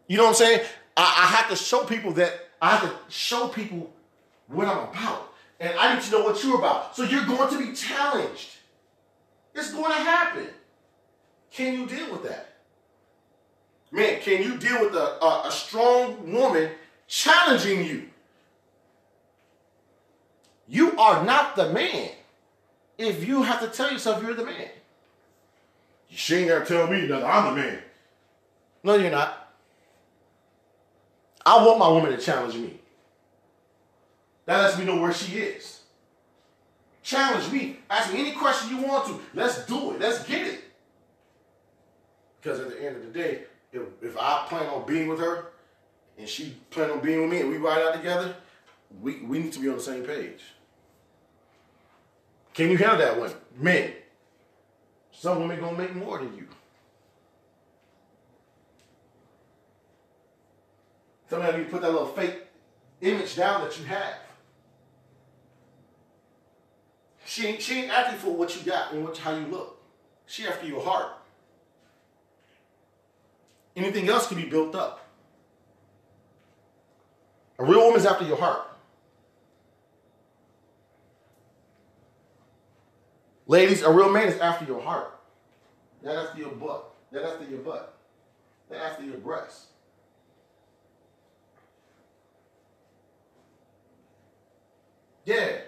You 0.09 0.19
know 0.19 0.25
what 0.25 0.31
I'm 0.31 0.35
saying? 0.35 0.61
I, 0.97 1.03
I 1.03 1.37
have 1.37 1.49
to 1.49 1.57
show 1.57 1.85
people 1.85 2.13
that 2.15 2.35
I 2.61 2.77
have 2.77 2.83
to 2.83 2.95
show 3.09 3.49
people 3.49 3.93
what 4.49 4.67
I'm 4.67 4.89
about. 4.89 5.33
And 5.61 5.79
I 5.79 5.95
need 5.95 6.03
to 6.03 6.11
know 6.11 6.25
what 6.25 6.43
you're 6.43 6.59
about. 6.59 6.97
So 6.97 7.05
you're 7.05 7.25
going 7.25 7.49
to 7.49 7.59
be 7.59 7.73
challenged. 7.75 8.51
It's 9.55 9.73
going 9.73 9.93
to 9.93 9.99
happen. 9.99 10.49
Can 11.53 11.75
you 11.75 11.87
deal 11.87 12.11
with 12.11 12.25
that? 12.25 12.49
Man, 13.93 14.21
can 14.21 14.43
you 14.43 14.57
deal 14.59 14.81
with 14.81 14.95
a, 14.97 15.25
a, 15.25 15.49
a 15.49 15.53
strong 15.53 16.33
woman 16.33 16.71
challenging 17.07 17.85
you? 17.85 18.09
You 20.67 20.99
are 20.99 21.25
not 21.25 21.55
the 21.55 21.71
man 21.71 22.11
if 22.99 23.27
you 23.27 23.45
have 23.45 23.61
to 23.61 23.69
tell 23.69 23.93
yourself 23.93 24.21
you're 24.21 24.35
the 24.35 24.45
man. 24.45 24.69
She 26.11 26.37
ain't 26.37 26.49
gotta 26.49 26.65
tell 26.65 26.87
me 26.87 27.07
nothing. 27.07 27.27
I'm 27.27 27.55
the 27.55 27.63
man. 27.63 27.79
No, 28.83 28.95
you're 28.95 29.11
not. 29.11 29.53
I 31.47 31.65
want 31.65 31.79
my 31.79 31.89
woman 31.89 32.13
to 32.13 32.19
challenge 32.19 32.55
me. 32.55 32.81
That 34.47 34.61
lets 34.63 34.79
me 34.79 34.85
know 34.85 35.01
where 35.01 35.13
she 35.13 35.39
is. 35.39 35.83
Challenge 37.03 37.53
me. 37.53 37.79
Ask 37.91 38.13
me 38.13 38.21
any 38.21 38.33
question 38.33 38.77
you 38.77 38.83
want 38.83 39.07
to. 39.07 39.21
Let's 39.35 39.67
do 39.67 39.93
it. 39.93 40.01
Let's 40.01 40.25
get 40.25 40.47
it. 40.47 40.65
Because 42.41 42.61
at 42.61 42.71
the 42.71 42.85
end 42.85 42.97
of 42.97 43.03
the 43.03 43.19
day, 43.19 43.43
if, 43.73 43.83
if 44.03 44.17
I 44.19 44.47
plan 44.49 44.67
on 44.67 44.87
being 44.87 45.09
with 45.09 45.19
her 45.19 45.47
and 46.19 46.29
she 46.29 46.57
plan 46.71 46.91
on 46.91 47.01
being 47.01 47.23
with 47.23 47.31
me 47.31 47.41
and 47.41 47.51
we 47.51 47.57
ride 47.57 47.83
out 47.83 47.95
together, 47.95 48.37
we, 49.03 49.21
we 49.21 49.39
need 49.39 49.53
to 49.53 49.61
be 49.61 49.69
on 49.69 49.77
the 49.77 49.83
same 49.83 50.05
page. 50.05 50.41
Can 52.53 52.71
you 52.71 52.77
handle 52.77 52.99
that 52.99 53.19
one? 53.19 53.33
Men. 53.59 53.93
Some 55.17 55.41
women 55.41 55.61
gonna 55.61 55.79
make 55.79 55.95
more 55.95 56.19
than 56.19 56.37
you. 56.37 56.47
Sometimes 61.31 61.59
you 61.59 61.65
put 61.65 61.83
that 61.83 61.91
little 61.91 62.07
fake 62.07 62.45
image 63.01 63.37
down 63.37 63.63
that 63.63 63.79
you 63.79 63.85
have. 63.87 64.15
She 67.25 67.47
ain't, 67.47 67.63
she 67.63 67.83
ain't 67.83 67.91
after 67.91 68.17
for 68.17 68.35
what 68.37 68.55
you 68.55 68.63
got 68.63 68.93
and 68.93 69.03
what, 69.05 69.17
how 69.19 69.35
you 69.35 69.47
look. 69.47 69.83
She 70.27 70.47
after 70.47 70.67
your 70.67 70.83
heart. 70.83 71.13
Anything 73.77 74.09
else 74.09 74.29
can 74.29 74.37
be 74.37 74.45
built 74.45 74.75
up. 74.75 75.09
A 77.59 77.65
real 77.65 77.87
woman's 77.87 78.07
after 78.07 78.25
your 78.25 78.37
heart. 78.37 78.74
Ladies, 83.47 83.83
a 83.83 83.91
real 83.93 84.11
man 84.11 84.29
is 84.29 84.39
after 84.39 84.65
your 84.65 84.81
heart. 84.81 85.19
Not 86.03 86.17
after 86.17 86.39
your 86.39 86.51
butt. 86.51 86.95
Not 87.13 87.25
after 87.25 87.45
your 87.45 87.61
butt. 87.61 87.95
Not 88.71 88.81
after 88.81 89.05
your 89.05 89.19
breasts. 89.19 89.67
Yeah. 95.25 95.59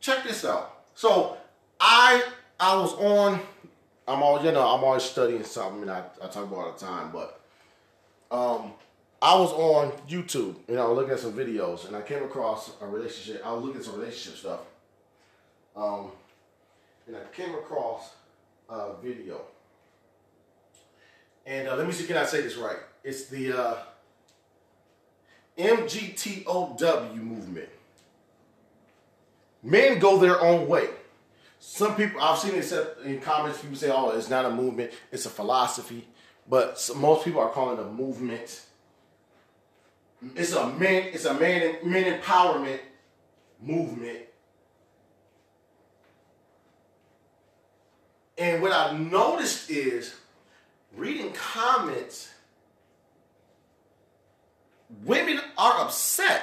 Check 0.00 0.24
this 0.24 0.44
out. 0.44 0.84
So 0.94 1.36
I 1.80 2.22
I 2.58 2.76
was 2.76 2.94
on 2.94 3.40
I'm 4.08 4.22
all 4.22 4.42
you 4.42 4.52
know, 4.52 4.66
I'm 4.66 4.84
always 4.84 5.02
studying 5.02 5.42
something 5.44 5.82
and 5.82 5.90
I, 5.90 6.04
I 6.22 6.28
talk 6.28 6.44
about 6.44 6.58
all 6.58 6.72
the 6.72 6.78
time, 6.78 7.10
but 7.12 7.40
um 8.30 8.72
I 9.20 9.38
was 9.38 9.50
on 9.52 9.92
YouTube, 10.08 10.56
and 10.68 10.78
I 10.78 10.86
was 10.86 10.96
looking 10.96 11.12
at 11.12 11.20
some 11.20 11.32
videos, 11.32 11.86
and 11.86 11.96
I 11.96 12.02
came 12.02 12.22
across 12.22 12.72
a 12.80 12.86
relationship. 12.86 13.42
I 13.44 13.52
was 13.52 13.64
looking 13.64 13.80
at 13.80 13.86
some 13.86 13.98
relationship 13.98 14.38
stuff, 14.38 14.60
um, 15.74 16.10
and 17.06 17.16
I 17.16 17.20
came 17.34 17.54
across 17.54 18.10
a 18.68 18.94
video. 19.02 19.40
And 21.46 21.68
uh, 21.68 21.76
let 21.76 21.86
me 21.86 21.92
see, 21.92 22.06
can 22.06 22.16
I 22.16 22.24
say 22.24 22.40
this 22.40 22.56
right? 22.56 22.78
It's 23.04 23.26
the 23.26 23.52
uh, 23.52 23.76
MGTOW 25.56 27.14
movement. 27.14 27.68
Men 29.62 29.98
go 29.98 30.18
their 30.18 30.40
own 30.40 30.68
way. 30.68 30.88
Some 31.58 31.96
people, 31.96 32.20
I've 32.20 32.38
seen 32.38 32.54
it 32.54 32.72
in 33.04 33.20
comments, 33.20 33.60
people 33.60 33.76
say, 33.76 33.90
oh, 33.90 34.10
it's 34.10 34.28
not 34.28 34.44
a 34.44 34.50
movement, 34.50 34.92
it's 35.10 35.26
a 35.26 35.30
philosophy. 35.30 36.06
But 36.48 36.90
most 36.96 37.24
people 37.24 37.40
are 37.40 37.48
calling 37.48 37.78
it 37.78 37.82
a 37.82 37.90
movement 37.90 38.65
it's 40.34 40.52
a 40.52 40.68
men, 40.68 41.10
it's 41.12 41.24
a 41.24 41.34
man 41.34 41.76
men 41.84 42.20
empowerment 42.20 42.80
movement. 43.60 44.18
And 48.38 48.60
what 48.60 48.72
I've 48.72 48.98
noticed 48.98 49.70
is 49.70 50.14
reading 50.94 51.32
comments, 51.32 52.30
women 55.04 55.40
are 55.56 55.80
upset. 55.80 56.42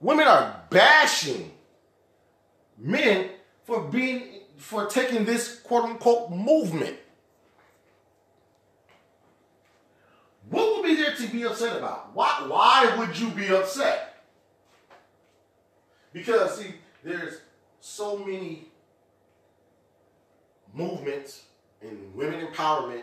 Women 0.00 0.26
are 0.26 0.62
bashing 0.70 1.52
men 2.76 3.30
for 3.64 3.82
being 3.82 4.40
for 4.56 4.86
taking 4.86 5.24
this 5.24 5.60
quote 5.60 5.84
unquote 5.84 6.30
movement. 6.30 6.96
What 10.50 10.76
would 10.76 10.84
be 10.84 11.01
to 11.16 11.28
be 11.28 11.44
upset 11.44 11.76
about? 11.76 12.14
Why, 12.14 12.44
why 12.46 12.94
would 12.98 13.18
you 13.18 13.28
be 13.30 13.48
upset? 13.48 14.24
Because, 16.12 16.58
see, 16.58 16.74
there's 17.02 17.38
so 17.80 18.18
many 18.18 18.68
movements 20.72 21.44
and 21.80 22.14
women 22.14 22.46
empowerment 22.46 23.02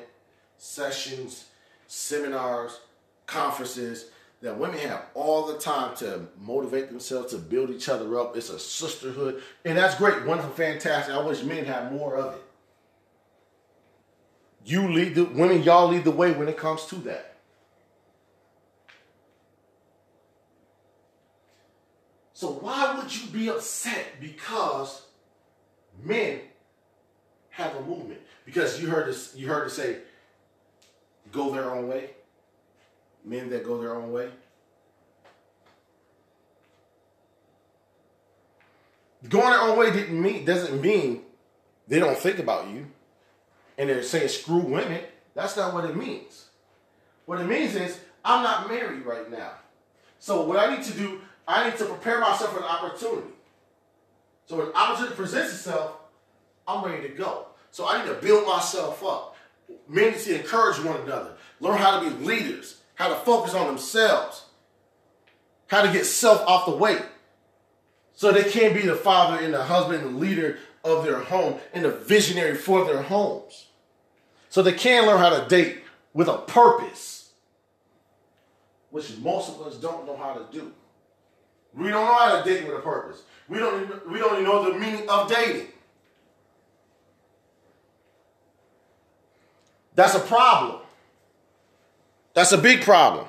sessions, 0.57 1.45
seminars, 1.87 2.79
conferences 3.25 4.11
that 4.41 4.57
women 4.57 4.79
have 4.79 5.05
all 5.13 5.47
the 5.47 5.57
time 5.57 5.95
to 5.97 6.27
motivate 6.39 6.87
themselves 6.87 7.31
to 7.31 7.37
build 7.37 7.69
each 7.69 7.89
other 7.89 8.19
up. 8.19 8.37
It's 8.37 8.49
a 8.49 8.59
sisterhood, 8.59 9.41
and 9.65 9.77
that's 9.77 9.95
great, 9.95 10.25
wonderful, 10.25 10.53
fantastic. 10.53 11.13
I 11.13 11.21
wish 11.25 11.43
men 11.43 11.65
had 11.65 11.91
more 11.91 12.15
of 12.15 12.35
it. 12.35 12.41
You 14.65 14.91
lead 14.91 15.15
the 15.15 15.25
women, 15.25 15.63
y'all 15.63 15.89
lead 15.89 16.03
the 16.03 16.11
way 16.11 16.31
when 16.31 16.47
it 16.47 16.57
comes 16.57 16.85
to 16.87 16.95
that. 16.95 17.28
So 22.39 22.51
why 22.51 22.97
would 22.97 23.13
you 23.13 23.27
be 23.31 23.49
upset 23.49 24.05
because 24.21 25.01
men 26.01 26.39
have 27.49 27.75
a 27.75 27.81
movement? 27.81 28.21
Because 28.45 28.81
you 28.81 28.87
heard 28.87 29.09
this, 29.09 29.35
you 29.35 29.49
heard 29.49 29.67
it 29.67 29.71
say, 29.71 29.97
go 31.33 31.51
their 31.51 31.69
own 31.69 31.89
way, 31.89 32.11
men 33.25 33.49
that 33.49 33.65
go 33.65 33.81
their 33.81 33.93
own 33.93 34.13
way. 34.13 34.29
Going 39.27 39.49
their 39.49 39.59
own 39.59 39.77
way 39.77 39.91
didn't 39.91 40.21
mean 40.21 40.45
doesn't 40.45 40.79
mean 40.79 41.23
they 41.89 41.99
don't 41.99 42.17
think 42.17 42.39
about 42.39 42.69
you 42.69 42.85
and 43.77 43.89
they're 43.89 44.01
saying 44.01 44.29
screw 44.29 44.59
women. 44.59 45.01
That's 45.35 45.57
not 45.57 45.73
what 45.73 45.83
it 45.83 45.97
means. 45.97 46.45
What 47.25 47.41
it 47.41 47.47
means 47.47 47.75
is 47.75 47.99
I'm 48.23 48.43
not 48.43 48.69
married 48.69 49.05
right 49.05 49.29
now. 49.29 49.51
So 50.19 50.45
what 50.45 50.57
I 50.57 50.73
need 50.73 50.85
to 50.85 50.93
do, 50.93 51.21
I 51.49 51.67
need 51.67 51.79
to 51.79 51.85
prepare 51.85 52.19
myself 52.19 52.53
for 52.53 52.59
an 52.59 52.65
opportunity. 52.65 53.27
So 54.45 54.57
when 54.57 54.67
opportunity 54.67 55.15
presents 55.15 55.51
itself, 55.51 55.93
I'm 56.67 56.85
ready 56.85 57.07
to 57.07 57.13
go. 57.15 57.47
So 57.71 57.87
I 57.87 58.03
need 58.03 58.07
to 58.07 58.15
build 58.21 58.47
myself 58.47 59.03
up. 59.03 59.35
Men 59.87 60.11
need 60.11 60.21
to 60.21 60.39
encourage 60.39 60.79
one 60.79 61.01
another. 61.01 61.31
Learn 61.59 61.77
how 61.77 61.99
to 61.99 62.09
be 62.09 62.23
leaders, 62.23 62.81
how 62.93 63.09
to 63.09 63.15
focus 63.15 63.55
on 63.55 63.65
themselves, 63.65 64.45
how 65.67 65.81
to 65.81 65.91
get 65.91 66.05
self 66.05 66.41
off 66.41 66.67
the 66.67 66.75
way. 66.75 66.99
So 68.13 68.31
they 68.31 68.43
can 68.43 68.73
be 68.73 68.81
the 68.81 68.95
father 68.95 69.43
and 69.43 69.51
the 69.51 69.63
husband 69.63 70.03
and 70.03 70.15
the 70.15 70.19
leader 70.19 70.59
of 70.83 71.03
their 71.03 71.19
home 71.19 71.59
and 71.73 71.83
the 71.83 71.91
visionary 71.91 72.55
for 72.55 72.85
their 72.85 73.01
homes. 73.01 73.69
So 74.49 74.61
they 74.61 74.73
can 74.73 75.07
learn 75.07 75.17
how 75.17 75.29
to 75.31 75.47
date 75.47 75.83
with 76.13 76.27
a 76.27 76.37
purpose, 76.37 77.31
which 78.91 79.17
most 79.17 79.49
of 79.49 79.65
us 79.65 79.77
don't 79.77 80.05
know 80.05 80.15
how 80.15 80.33
to 80.33 80.45
do. 80.51 80.73
We 81.73 81.89
don't 81.89 82.05
know 82.05 82.13
how 82.13 82.41
to 82.41 82.49
date 82.49 82.67
with 82.67 82.77
a 82.77 82.81
purpose. 82.81 83.23
We 83.47 83.59
don't 83.59 83.81
even, 83.81 83.99
we 84.11 84.19
don't 84.19 84.33
even 84.33 84.43
know 84.43 84.71
the 84.71 84.77
meaning 84.77 85.07
of 85.09 85.29
dating. 85.29 85.67
That's 89.95 90.15
a 90.15 90.19
problem. 90.19 90.81
That's 92.33 92.51
a 92.51 92.57
big 92.57 92.81
problem. 92.81 93.27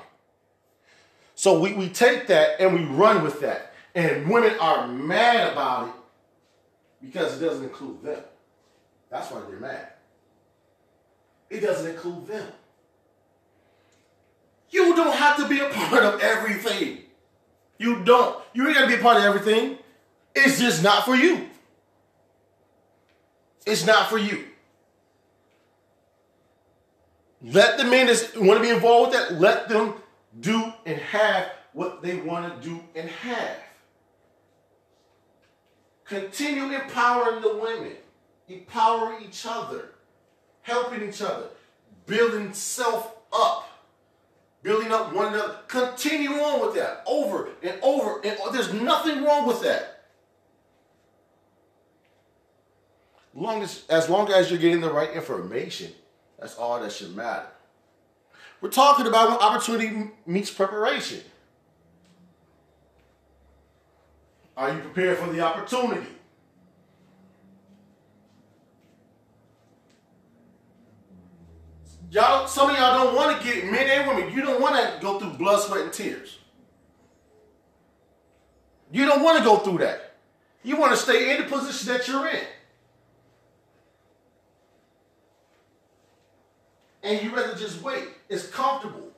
So 1.35 1.59
we, 1.59 1.73
we 1.73 1.89
take 1.89 2.27
that 2.27 2.61
and 2.61 2.73
we 2.73 2.85
run 2.85 3.23
with 3.23 3.41
that. 3.41 3.73
And 3.93 4.29
women 4.29 4.53
are 4.59 4.87
mad 4.87 5.51
about 5.51 5.89
it 5.89 5.93
because 7.01 7.41
it 7.41 7.45
doesn't 7.45 7.63
include 7.63 8.03
them. 8.03 8.21
That's 9.09 9.29
why 9.31 9.41
they're 9.49 9.59
mad. 9.59 9.87
It 11.49 11.59
doesn't 11.59 11.89
include 11.89 12.27
them. 12.27 12.47
You 14.69 14.95
don't 14.95 15.15
have 15.15 15.35
to 15.37 15.47
be 15.49 15.59
a 15.59 15.67
part 15.67 16.03
of 16.03 16.21
everything. 16.21 16.99
You 17.81 18.03
don't. 18.03 18.39
You 18.53 18.67
ain't 18.67 18.75
got 18.75 18.81
to 18.81 18.87
be 18.87 18.93
a 18.93 18.99
part 18.99 19.17
of 19.17 19.23
everything. 19.23 19.79
It's 20.35 20.59
just 20.59 20.83
not 20.83 21.03
for 21.03 21.15
you. 21.15 21.49
It's 23.65 23.87
not 23.87 24.07
for 24.07 24.19
you. 24.19 24.45
Let 27.41 27.79
the 27.79 27.83
men 27.83 28.05
that 28.05 28.33
want 28.35 28.59
to 28.59 28.61
be 28.61 28.69
involved 28.69 29.13
with 29.13 29.29
that, 29.29 29.39
let 29.39 29.67
them 29.67 29.95
do 30.39 30.71
and 30.85 30.99
have 30.99 31.49
what 31.73 32.03
they 32.03 32.17
want 32.17 32.61
to 32.61 32.69
do 32.69 32.79
and 32.93 33.09
have. 33.09 33.57
Continue 36.05 36.71
empowering 36.71 37.41
the 37.41 37.55
women, 37.55 37.93
empowering 38.47 39.25
each 39.25 39.43
other, 39.49 39.95
helping 40.61 41.09
each 41.09 41.23
other, 41.23 41.47
building 42.05 42.53
self 42.53 43.15
up, 43.33 43.70
building 44.63 44.91
up 44.91 45.13
one 45.13 45.33
another. 45.33 45.57
Continue 45.67 46.31
on 46.31 46.61
with 46.61 46.75
that 46.75 47.03
over 47.05 47.49
and 47.63 47.75
over. 47.81 48.21
And 48.25 48.37
there's 48.53 48.73
nothing 48.73 49.23
wrong 49.23 49.47
with 49.47 49.61
that. 49.63 50.03
Long 53.33 53.63
as, 53.63 53.83
as 53.89 54.09
long 54.09 54.31
as 54.31 54.51
you're 54.51 54.59
getting 54.59 54.81
the 54.81 54.91
right 54.91 55.11
information, 55.11 55.91
that's 56.37 56.57
all 56.57 56.79
that 56.81 56.91
should 56.91 57.15
matter. 57.15 57.47
We're 58.59 58.69
talking 58.69 59.07
about 59.07 59.29
when 59.29 59.39
opportunity 59.39 60.11
meets 60.25 60.51
preparation. 60.51 61.21
Are 64.57 64.73
you 64.73 64.79
prepared 64.79 65.17
for 65.17 65.31
the 65.31 65.41
opportunity? 65.41 66.07
Y'all, 72.11 72.45
some 72.45 72.69
of 72.69 72.75
y'all 72.75 73.05
don't 73.05 73.15
want 73.15 73.37
to 73.37 73.43
get 73.43 73.71
men 73.71 73.87
and 73.89 74.05
women. 74.05 74.33
You 74.33 74.41
don't 74.41 74.61
want 74.61 74.75
to 74.75 74.99
go 75.01 75.17
through 75.17 75.29
blood, 75.29 75.61
sweat, 75.61 75.83
and 75.83 75.93
tears. 75.93 76.39
You 78.91 79.05
don't 79.05 79.23
want 79.23 79.37
to 79.37 79.43
go 79.45 79.59
through 79.59 79.77
that. 79.77 80.17
You 80.61 80.75
want 80.75 80.91
to 80.91 80.97
stay 80.97 81.33
in 81.33 81.41
the 81.41 81.47
position 81.47 81.87
that 81.87 82.05
you're 82.09 82.27
in. 82.27 82.43
And 87.01 87.23
you 87.23 87.33
rather 87.33 87.55
just 87.55 87.81
wait. 87.81 88.09
It's 88.27 88.45
comfortable. 88.47 89.10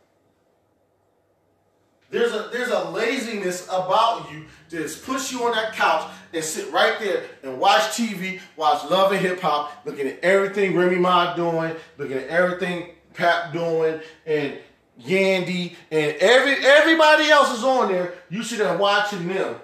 There's 2.14 2.32
a 2.32 2.47
there's 2.53 2.70
a 2.70 2.91
laziness 2.91 3.66
about 3.66 4.32
you 4.32 4.45
just 4.70 5.03
push 5.03 5.32
you 5.32 5.45
on 5.45 5.53
that 5.53 5.74
couch 5.74 6.11
and 6.32 6.43
sit 6.43 6.72
right 6.72 6.99
there 6.99 7.24
and 7.41 7.59
watch 7.59 7.82
TV, 7.97 8.39
watch 8.55 8.88
Love 8.88 9.14
and 9.14 9.20
Hip 9.20 9.41
Hop, 9.41 9.84
looking 9.84 10.07
at 10.07 10.20
everything 10.20 10.78
Remy 10.78 10.97
Ma 10.97 11.34
doing, 11.34 11.76
looking 11.97 12.18
at 12.18 12.28
everything 12.28 12.89
Pap 13.16 13.51
doing, 13.51 13.99
and 14.28 14.59
Yandy, 15.01 15.76
and 15.89 16.16
every 16.18 16.64
everybody 16.64 17.32
else 17.32 17.57
is 17.57 17.64
on 17.64 17.91
there. 17.91 18.14
You 18.30 18.43
sit 18.43 18.59
there 18.59 18.78
watching 18.78 19.28
them 19.28 19.55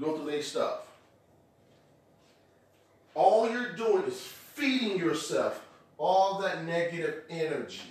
go 0.00 0.16
through 0.16 0.30
their 0.30 0.42
stuff. 0.42 0.88
All 3.14 3.50
you're 3.50 3.74
doing 3.74 4.04
is 4.04 4.18
feeding 4.18 4.96
yourself 4.96 5.62
all 5.98 6.40
that 6.40 6.64
negative 6.64 7.24
energy. 7.28 7.82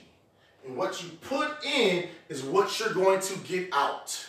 And 0.66 0.78
what 0.78 1.02
you 1.04 1.10
put 1.22 1.64
in 1.66 2.08
is 2.30 2.44
what 2.44 2.80
you're 2.80 2.94
going 2.94 3.20
to 3.20 3.38
get 3.40 3.70
out. 3.74 4.26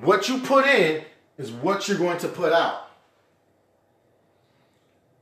What 0.00 0.28
you 0.28 0.38
put 0.38 0.66
in 0.66 1.04
is 1.38 1.52
what 1.52 1.86
you're 1.86 1.98
going 1.98 2.18
to 2.18 2.28
put 2.28 2.52
out. 2.52 2.90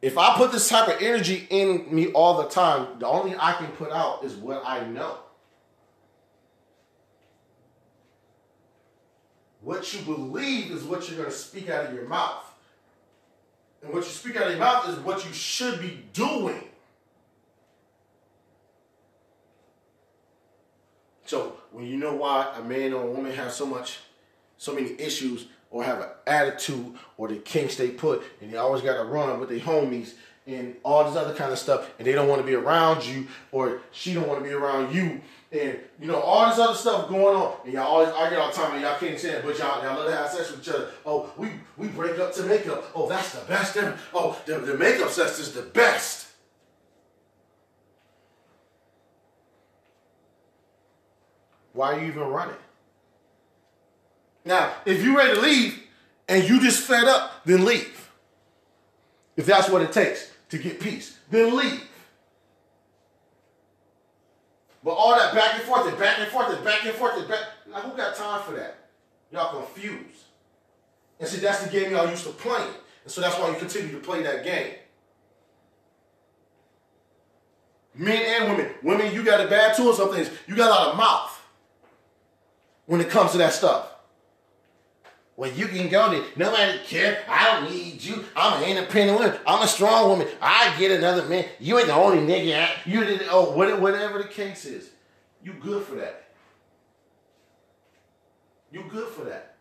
If 0.00 0.16
I 0.16 0.36
put 0.36 0.52
this 0.52 0.68
type 0.68 0.88
of 0.88 1.02
energy 1.02 1.46
in 1.50 1.94
me 1.94 2.10
all 2.12 2.42
the 2.42 2.48
time, 2.48 2.98
the 2.98 3.06
only 3.06 3.36
I 3.38 3.52
can 3.52 3.66
put 3.72 3.92
out 3.92 4.24
is 4.24 4.34
what 4.34 4.62
I 4.64 4.86
know. 4.86 5.18
What 9.60 9.92
you 9.92 10.00
believe 10.00 10.70
is 10.70 10.84
what 10.84 11.06
you're 11.08 11.18
going 11.18 11.30
to 11.30 11.36
speak 11.36 11.68
out 11.68 11.84
of 11.84 11.94
your 11.94 12.08
mouth. 12.08 12.49
And 13.82 13.92
what 13.92 14.04
you 14.04 14.10
speak 14.10 14.36
out 14.36 14.44
of 14.44 14.50
your 14.50 14.60
mouth 14.60 14.88
is 14.88 14.96
what 14.98 15.24
you 15.24 15.32
should 15.32 15.80
be 15.80 16.02
doing. 16.12 16.64
So 21.24 21.56
when 21.70 21.86
you 21.86 21.96
know 21.96 22.14
why 22.14 22.52
a 22.56 22.62
man 22.62 22.92
or 22.92 23.04
a 23.04 23.10
woman 23.10 23.32
have 23.32 23.52
so 23.52 23.64
much, 23.64 23.98
so 24.58 24.74
many 24.74 25.00
issues, 25.00 25.46
or 25.70 25.84
have 25.84 26.00
an 26.00 26.08
attitude, 26.26 26.94
or 27.16 27.28
the 27.28 27.36
kinks 27.36 27.76
they 27.76 27.90
put, 27.90 28.24
and 28.40 28.52
they 28.52 28.56
always 28.56 28.82
got 28.82 28.96
to 28.96 29.04
run 29.04 29.38
with 29.38 29.48
their 29.48 29.60
homies 29.60 30.14
and 30.46 30.74
all 30.82 31.04
this 31.04 31.16
other 31.16 31.34
kind 31.34 31.52
of 31.52 31.58
stuff, 31.58 31.88
and 31.98 32.06
they 32.06 32.12
don't 32.12 32.26
want 32.26 32.40
to 32.40 32.46
be 32.46 32.54
around 32.54 33.06
you, 33.06 33.28
or 33.52 33.80
she 33.92 34.12
don't 34.12 34.26
want 34.26 34.42
to 34.42 34.44
be 34.44 34.52
around 34.52 34.92
you, 34.92 35.20
and 35.52 35.78
you 36.00 36.06
know 36.06 36.20
all 36.20 36.48
this 36.48 36.58
other 36.58 36.74
stuff 36.74 37.08
going 37.08 37.36
on, 37.36 37.56
and 37.64 37.72
y'all 37.72 37.86
always 37.86 38.08
argue 38.10 38.38
all 38.38 38.50
the 38.50 38.54
time, 38.54 38.72
and 38.72 38.82
y'all 38.82 38.98
can't 38.98 39.18
stand 39.18 39.38
it, 39.38 39.44
but 39.44 39.58
y'all 39.58 39.82
y'all 39.82 39.96
love 39.96 40.06
to 40.06 40.16
have 40.16 40.30
sex 40.30 40.50
with 40.50 40.60
each 40.60 40.68
other. 40.72 40.88
Oh, 41.04 41.32
we 41.36 41.50
we 41.76 41.88
break 41.88 42.18
up 42.18 42.32
to 42.34 42.42
make 42.44 42.66
up. 42.68 42.84
Oh, 42.94 43.08
that's 43.08 43.32
the 43.32 43.44
best 43.46 43.76
ever. 43.76 43.98
Oh, 44.14 44.40
the, 44.46 44.58
the 44.58 44.76
makeup 44.76 45.10
sex 45.10 45.38
is 45.38 45.52
the 45.52 45.62
best. 45.62 46.28
Why 51.72 51.94
are 51.94 52.00
you 52.00 52.08
even 52.08 52.22
running? 52.24 52.56
Now, 54.44 54.72
if 54.84 55.02
you're 55.02 55.16
ready 55.16 55.34
to 55.34 55.40
leave 55.40 55.82
and 56.28 56.48
you 56.48 56.60
just 56.60 56.82
fed 56.82 57.04
up, 57.04 57.44
then 57.44 57.64
leave. 57.64 58.10
If 59.36 59.46
that's 59.46 59.68
what 59.68 59.82
it 59.82 59.92
takes 59.92 60.30
to 60.50 60.58
get 60.58 60.80
peace, 60.80 61.18
then 61.30 61.56
leave. 61.56 61.82
But 64.82 64.92
all 64.92 65.14
that 65.16 65.34
back 65.34 65.54
and 65.54 65.62
forth 65.64 65.86
and 65.86 65.98
back 65.98 66.18
and 66.18 66.28
forth 66.28 66.54
and 66.54 66.64
back 66.64 66.84
and 66.84 66.94
forth 66.94 67.18
and 67.18 67.28
back. 67.28 67.44
Now, 67.70 67.80
who 67.80 67.96
got 67.96 68.16
time 68.16 68.42
for 68.42 68.52
that? 68.52 68.88
Y'all 69.30 69.62
confused. 69.62 70.24
And 71.18 71.28
see, 71.28 71.40
that's 71.40 71.62
the 71.62 71.70
game 71.70 71.92
y'all 71.92 72.08
used 72.08 72.24
to 72.24 72.30
playing. 72.30 72.72
And 73.04 73.12
so 73.12 73.20
that's 73.20 73.38
why 73.38 73.50
you 73.50 73.56
continue 73.56 73.92
to 73.92 73.98
play 73.98 74.22
that 74.22 74.44
game. 74.44 74.74
Men 77.94 78.42
and 78.42 78.50
women. 78.56 78.72
Women, 78.82 79.14
you 79.14 79.22
got 79.22 79.44
a 79.44 79.48
bad 79.48 79.76
tool 79.76 79.92
some 79.92 80.12
things. 80.12 80.30
You 80.46 80.56
got 80.56 80.68
a 80.68 80.70
lot 80.70 80.88
of 80.88 80.96
mouth 80.96 81.42
when 82.86 83.00
it 83.00 83.10
comes 83.10 83.32
to 83.32 83.38
that 83.38 83.52
stuff. 83.52 83.89
Well, 85.40 85.50
you 85.52 85.68
can 85.68 85.88
go 85.88 86.10
there. 86.10 86.22
Nobody 86.36 86.80
care. 86.84 87.24
I 87.26 87.62
don't 87.62 87.70
need 87.70 88.04
you. 88.04 88.26
I'm 88.36 88.62
an 88.62 88.68
independent 88.68 89.18
woman. 89.18 89.38
I'm 89.46 89.62
a 89.62 89.66
strong 89.66 90.10
woman. 90.10 90.28
I 90.38 90.76
get 90.78 90.90
another 90.90 91.24
man. 91.24 91.46
You 91.58 91.78
ain't 91.78 91.86
the 91.86 91.94
only 91.94 92.18
nigga. 92.18 92.68
You 92.84 93.02
did 93.04 93.22
oh 93.30 93.56
whatever 93.56 94.18
the 94.18 94.28
case 94.28 94.66
is. 94.66 94.90
You 95.42 95.54
good 95.54 95.82
for 95.86 95.94
that. 95.94 96.24
You 98.70 98.84
good 98.90 99.08
for 99.08 99.24
that. 99.24 99.56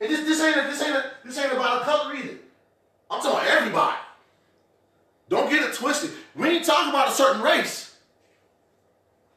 And 0.00 0.12
this 0.12 0.20
this 0.20 0.40
ain't 0.40 0.58
a, 0.58 0.70
this 0.70 0.80
ain't 0.80 0.94
a, 0.94 1.10
this 1.24 1.36
ain't 1.38 1.52
about 1.52 1.82
a 1.82 1.84
color 1.84 2.14
either. 2.14 2.36
I'm 3.10 3.20
talking 3.20 3.48
everybody. 3.48 3.96
Don't 5.28 5.50
get 5.50 5.68
it 5.68 5.74
twisted. 5.74 6.12
We 6.36 6.50
ain't 6.50 6.64
talking 6.64 6.90
about 6.90 7.08
a 7.08 7.12
certain 7.12 7.42
race. 7.42 7.96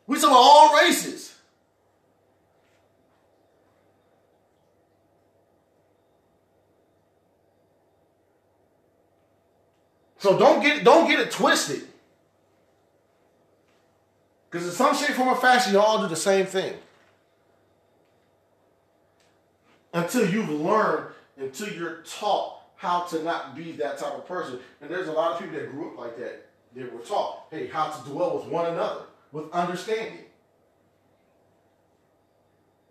We 0.05 0.17
talking 0.17 0.29
about 0.29 0.39
all 0.39 0.75
races. 0.75 1.33
So 10.19 10.37
don't 10.37 10.61
get 10.61 10.83
don't 10.83 11.07
get 11.07 11.19
it 11.19 11.31
twisted. 11.31 11.87
Because 14.49 14.67
in 14.67 14.73
some 14.73 14.95
shape, 14.95 15.15
form, 15.15 15.29
or 15.29 15.35
fashion, 15.35 15.73
you 15.73 15.79
all 15.79 16.01
do 16.01 16.07
the 16.07 16.15
same 16.15 16.45
thing. 16.45 16.73
Until 19.93 20.29
you've 20.29 20.49
learned, 20.49 21.13
until 21.37 21.69
you're 21.69 22.01
taught 22.03 22.61
how 22.75 23.01
to 23.01 23.23
not 23.23 23.55
be 23.55 23.73
that 23.73 23.97
type 23.97 24.13
of 24.13 24.25
person. 24.25 24.59
And 24.81 24.89
there's 24.89 25.07
a 25.07 25.11
lot 25.11 25.33
of 25.33 25.39
people 25.39 25.59
that 25.59 25.71
grew 25.71 25.91
up 25.91 25.99
like 25.99 26.17
that. 26.17 26.47
They 26.75 26.83
were 26.83 26.99
taught, 26.99 27.45
hey, 27.51 27.67
how 27.67 27.89
to 27.89 28.09
dwell 28.09 28.37
with 28.37 28.45
one 28.45 28.65
another, 28.65 29.01
with 29.31 29.51
understanding. 29.51 30.25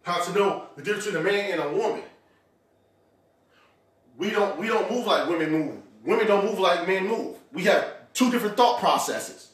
How 0.02 0.22
to 0.22 0.32
know 0.32 0.66
the 0.76 0.82
difference 0.82 1.06
between 1.06 1.22
a 1.22 1.24
man 1.24 1.52
and 1.52 1.62
a 1.62 1.72
woman. 1.72 2.02
We 4.16 4.30
don't 4.30 4.58
we 4.58 4.66
don't 4.66 4.90
move 4.90 5.06
like 5.06 5.28
women 5.28 5.50
move. 5.50 5.77
Women 6.08 6.26
don't 6.26 6.46
move 6.46 6.58
like 6.58 6.88
men 6.88 7.06
move. 7.06 7.36
We 7.52 7.64
have 7.64 7.84
two 8.14 8.30
different 8.30 8.56
thought 8.56 8.80
processes 8.80 9.50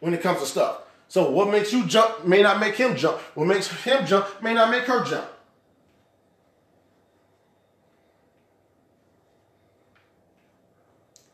when 0.00 0.12
it 0.12 0.20
comes 0.20 0.40
to 0.40 0.46
stuff. 0.46 0.80
So 1.06 1.30
what 1.30 1.48
makes 1.48 1.72
you 1.72 1.86
jump 1.86 2.26
may 2.26 2.42
not 2.42 2.58
make 2.58 2.74
him 2.74 2.96
jump. 2.96 3.18
What 3.36 3.46
makes 3.46 3.68
him 3.68 4.04
jump 4.04 4.42
may 4.42 4.52
not 4.52 4.68
make 4.68 4.82
her 4.86 5.04
jump. 5.04 5.28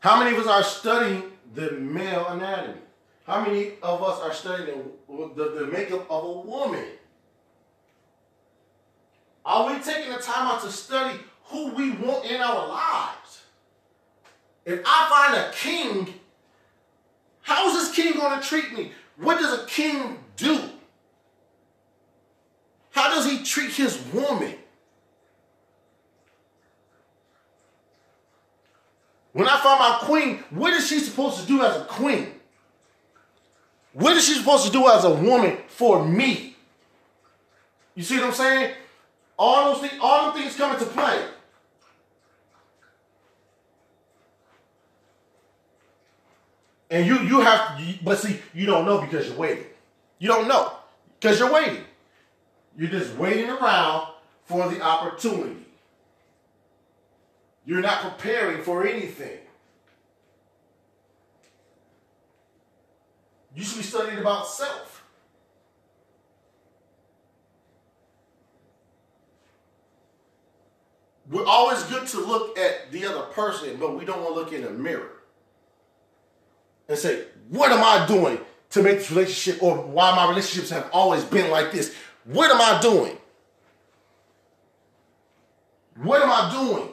How 0.01 0.19
many 0.19 0.37
of 0.37 0.45
us 0.45 0.47
are 0.47 0.61
studying 0.61 1.23
the 1.55 1.71
male 1.71 2.27
anatomy? 2.27 2.77
How 3.25 3.43
many 3.43 3.71
of 3.81 4.03
us 4.03 4.21
are 4.21 4.33
studying 4.35 4.83
the, 5.07 5.31
the, 5.35 5.49
the 5.61 5.65
makeup 5.65 6.05
of 6.11 6.23
a 6.23 6.39
woman? 6.41 6.85
Are 9.43 9.73
we 9.73 9.79
taking 9.81 10.11
the 10.11 10.19
time 10.19 10.45
out 10.45 10.61
to 10.61 10.71
study 10.71 11.17
who 11.45 11.71
we 11.73 11.89
want 11.93 12.25
in 12.25 12.39
our 12.39 12.67
lives? 12.67 13.18
If 14.65 14.81
I 14.85 15.09
find 15.09 15.45
a 15.45 15.51
king, 15.51 16.13
how 17.41 17.67
is 17.69 17.73
this 17.73 17.95
king 17.95 18.13
going 18.19 18.39
to 18.39 18.45
treat 18.45 18.73
me? 18.73 18.91
What 19.17 19.39
does 19.39 19.63
a 19.63 19.65
king 19.65 20.19
do? 20.37 20.61
How 22.91 23.13
does 23.13 23.29
he 23.29 23.43
treat 23.43 23.71
his 23.71 23.99
woman? 24.13 24.55
When 29.33 29.47
I 29.47 29.59
find 29.61 29.79
my 29.79 29.99
queen, 30.01 30.43
what 30.49 30.73
is 30.73 30.87
she 30.87 30.99
supposed 30.99 31.39
to 31.39 31.47
do 31.47 31.63
as 31.63 31.77
a 31.77 31.85
queen? 31.85 32.27
What 33.93 34.15
is 34.17 34.25
she 34.25 34.35
supposed 34.35 34.65
to 34.65 34.71
do 34.71 34.87
as 34.87 35.03
a 35.03 35.13
woman 35.13 35.57
for 35.67 36.05
me? 36.05 36.55
You 37.95 38.03
see 38.03 38.15
what 38.15 38.27
I'm 38.27 38.33
saying? 38.33 38.73
All 39.37 39.73
those 39.73 39.81
things, 39.81 39.99
all 40.01 40.31
those 40.31 40.41
things 40.41 40.55
come 40.55 40.73
into 40.73 40.85
play. 40.85 41.25
And 46.89 47.05
you 47.05 47.19
you 47.19 47.41
have 47.41 47.79
but 48.03 48.17
see, 48.17 48.39
you 48.53 48.65
don't 48.65 48.85
know 48.85 49.01
because 49.01 49.27
you're 49.27 49.37
waiting. 49.37 49.65
You 50.17 50.27
don't 50.27 50.47
know 50.47 50.73
because 51.19 51.39
you're 51.39 51.51
waiting. 51.51 51.83
You're 52.75 52.89
just 52.89 53.15
waiting 53.15 53.49
around 53.49 54.07
for 54.45 54.69
the 54.69 54.81
opportunity. 54.81 55.65
You're 57.65 57.81
not 57.81 58.01
preparing 58.01 58.63
for 58.63 58.87
anything. 58.87 59.37
You 63.55 63.63
should 63.63 63.77
be 63.77 63.83
studying 63.83 64.17
about 64.17 64.47
self. 64.47 65.03
We're 71.29 71.45
always 71.45 71.83
good 71.83 72.07
to 72.07 72.19
look 72.19 72.57
at 72.57 72.91
the 72.91 73.05
other 73.05 73.21
person, 73.21 73.77
but 73.79 73.95
we 73.95 74.05
don't 74.05 74.23
want 74.23 74.33
to 74.33 74.39
look 74.39 74.53
in 74.53 74.63
the 74.63 74.71
mirror 74.71 75.18
and 76.89 76.97
say, 76.97 77.23
What 77.47 77.71
am 77.71 77.81
I 77.81 78.05
doing 78.05 78.39
to 78.71 78.83
make 78.83 78.97
this 78.97 79.11
relationship, 79.11 79.63
or 79.63 79.77
why 79.77 80.13
my 80.15 80.27
relationships 80.27 80.71
have 80.71 80.89
always 80.91 81.23
been 81.23 81.49
like 81.49 81.71
this? 81.71 81.95
What 82.25 82.51
am 82.51 82.59
I 82.59 82.81
doing? 82.81 83.17
What 85.95 86.21
am 86.21 86.29
I 86.29 86.51
doing? 86.51 86.89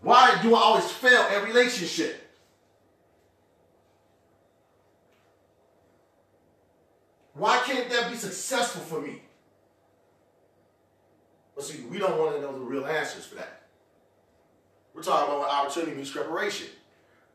Why 0.00 0.38
do 0.42 0.54
I 0.54 0.60
always 0.60 0.90
fail 0.90 1.20
at 1.20 1.44
relationship? 1.44 2.20
Why 7.34 7.58
can't 7.64 7.90
that 7.90 8.10
be 8.10 8.16
successful 8.16 8.82
for 8.82 9.00
me? 9.00 9.22
But 11.56 11.64
see, 11.64 11.82
we 11.82 11.98
don't 11.98 12.18
want 12.18 12.36
to 12.36 12.42
know 12.42 12.52
the 12.52 12.60
real 12.60 12.86
answers 12.86 13.26
for 13.26 13.36
that. 13.36 13.62
We're 14.94 15.02
talking 15.02 15.34
about 15.34 15.50
opportunity 15.50 15.96
meets 15.96 16.10
preparation. 16.10 16.68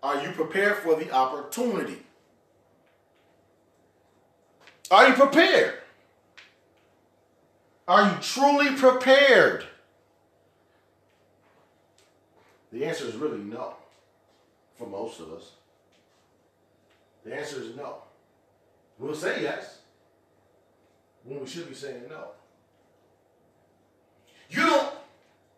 Are 0.02 0.22
you 0.24 0.32
prepared 0.32 0.78
for 0.78 0.96
the 0.96 1.12
opportunity? 1.12 2.04
Are 4.92 5.10
you 5.10 5.14
prepared? 5.14 5.76
Are 7.88 8.12
you 8.12 8.18
truly 8.22 8.76
prepared? 8.76 9.66
The 12.72 12.86
answer 12.86 13.06
is 13.06 13.16
really 13.16 13.40
no 13.40 13.74
for 14.78 14.88
most 14.88 15.20
of 15.20 15.32
us. 15.34 15.52
The 17.26 17.36
answer 17.36 17.62
is 17.62 17.76
no. 17.76 17.98
We'll 18.98 19.16
say 19.16 19.42
yes 19.42 19.80
when 21.24 21.40
we 21.42 21.48
should 21.48 21.68
be 21.68 21.76
saying 21.76 22.04
no. 22.10 22.30
You 24.50 24.66
don't, 24.66 24.94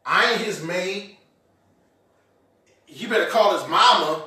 I 0.05 0.31
ain't 0.31 0.41
his 0.41 0.63
maid. 0.63 1.17
You 2.87 3.07
better 3.07 3.27
call 3.27 3.57
his 3.57 3.69
mama. 3.69 4.25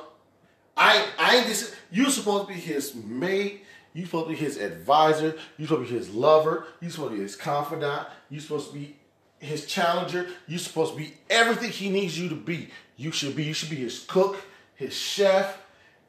I, 0.77 1.07
I 1.17 1.37
ain't 1.37 1.47
this. 1.47 1.73
You 1.91 2.09
supposed 2.09 2.47
to 2.47 2.53
be 2.53 2.59
his 2.59 2.95
mate. 2.95 3.63
You 3.93 4.05
supposed 4.05 4.25
to 4.25 4.29
be 4.31 4.35
his 4.35 4.57
advisor. 4.57 5.35
You 5.57 5.67
supposed 5.67 5.87
to 5.87 5.93
be 5.93 5.99
his 5.99 6.13
lover. 6.13 6.67
You 6.81 6.89
supposed 6.89 7.11
to 7.11 7.17
be 7.17 7.23
his 7.23 7.35
confidant. 7.35 8.07
You 8.29 8.39
supposed 8.39 8.69
to 8.69 8.73
be 8.73 8.97
his 9.39 9.65
challenger. 9.65 10.27
You're 10.47 10.59
supposed 10.59 10.93
to 10.93 10.97
be 10.97 11.13
everything 11.29 11.71
he 11.71 11.89
needs 11.89 12.19
you 12.19 12.27
to 12.29 12.35
be. 12.35 12.69
You 12.97 13.11
should 13.11 13.35
be. 13.35 13.43
You 13.43 13.53
should 13.53 13.69
be 13.69 13.77
his 13.77 13.99
cook, 13.99 14.37
his 14.75 14.93
chef, 14.93 15.57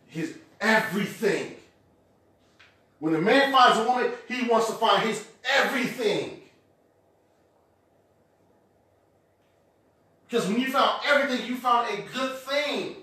his 0.06 0.36
everything. 0.60 1.56
When 2.98 3.14
a 3.14 3.20
man 3.20 3.52
finds 3.52 3.78
a 3.78 3.84
woman, 3.84 4.10
he 4.26 4.48
wants 4.48 4.66
to 4.68 4.72
find 4.72 5.06
his 5.06 5.26
everything. 5.44 6.40
Because 10.28 10.48
when 10.48 10.60
you 10.60 10.70
found 10.70 11.02
everything, 11.06 11.46
you 11.46 11.56
found 11.56 11.88
a 11.88 12.02
good 12.12 12.36
thing. 12.38 12.96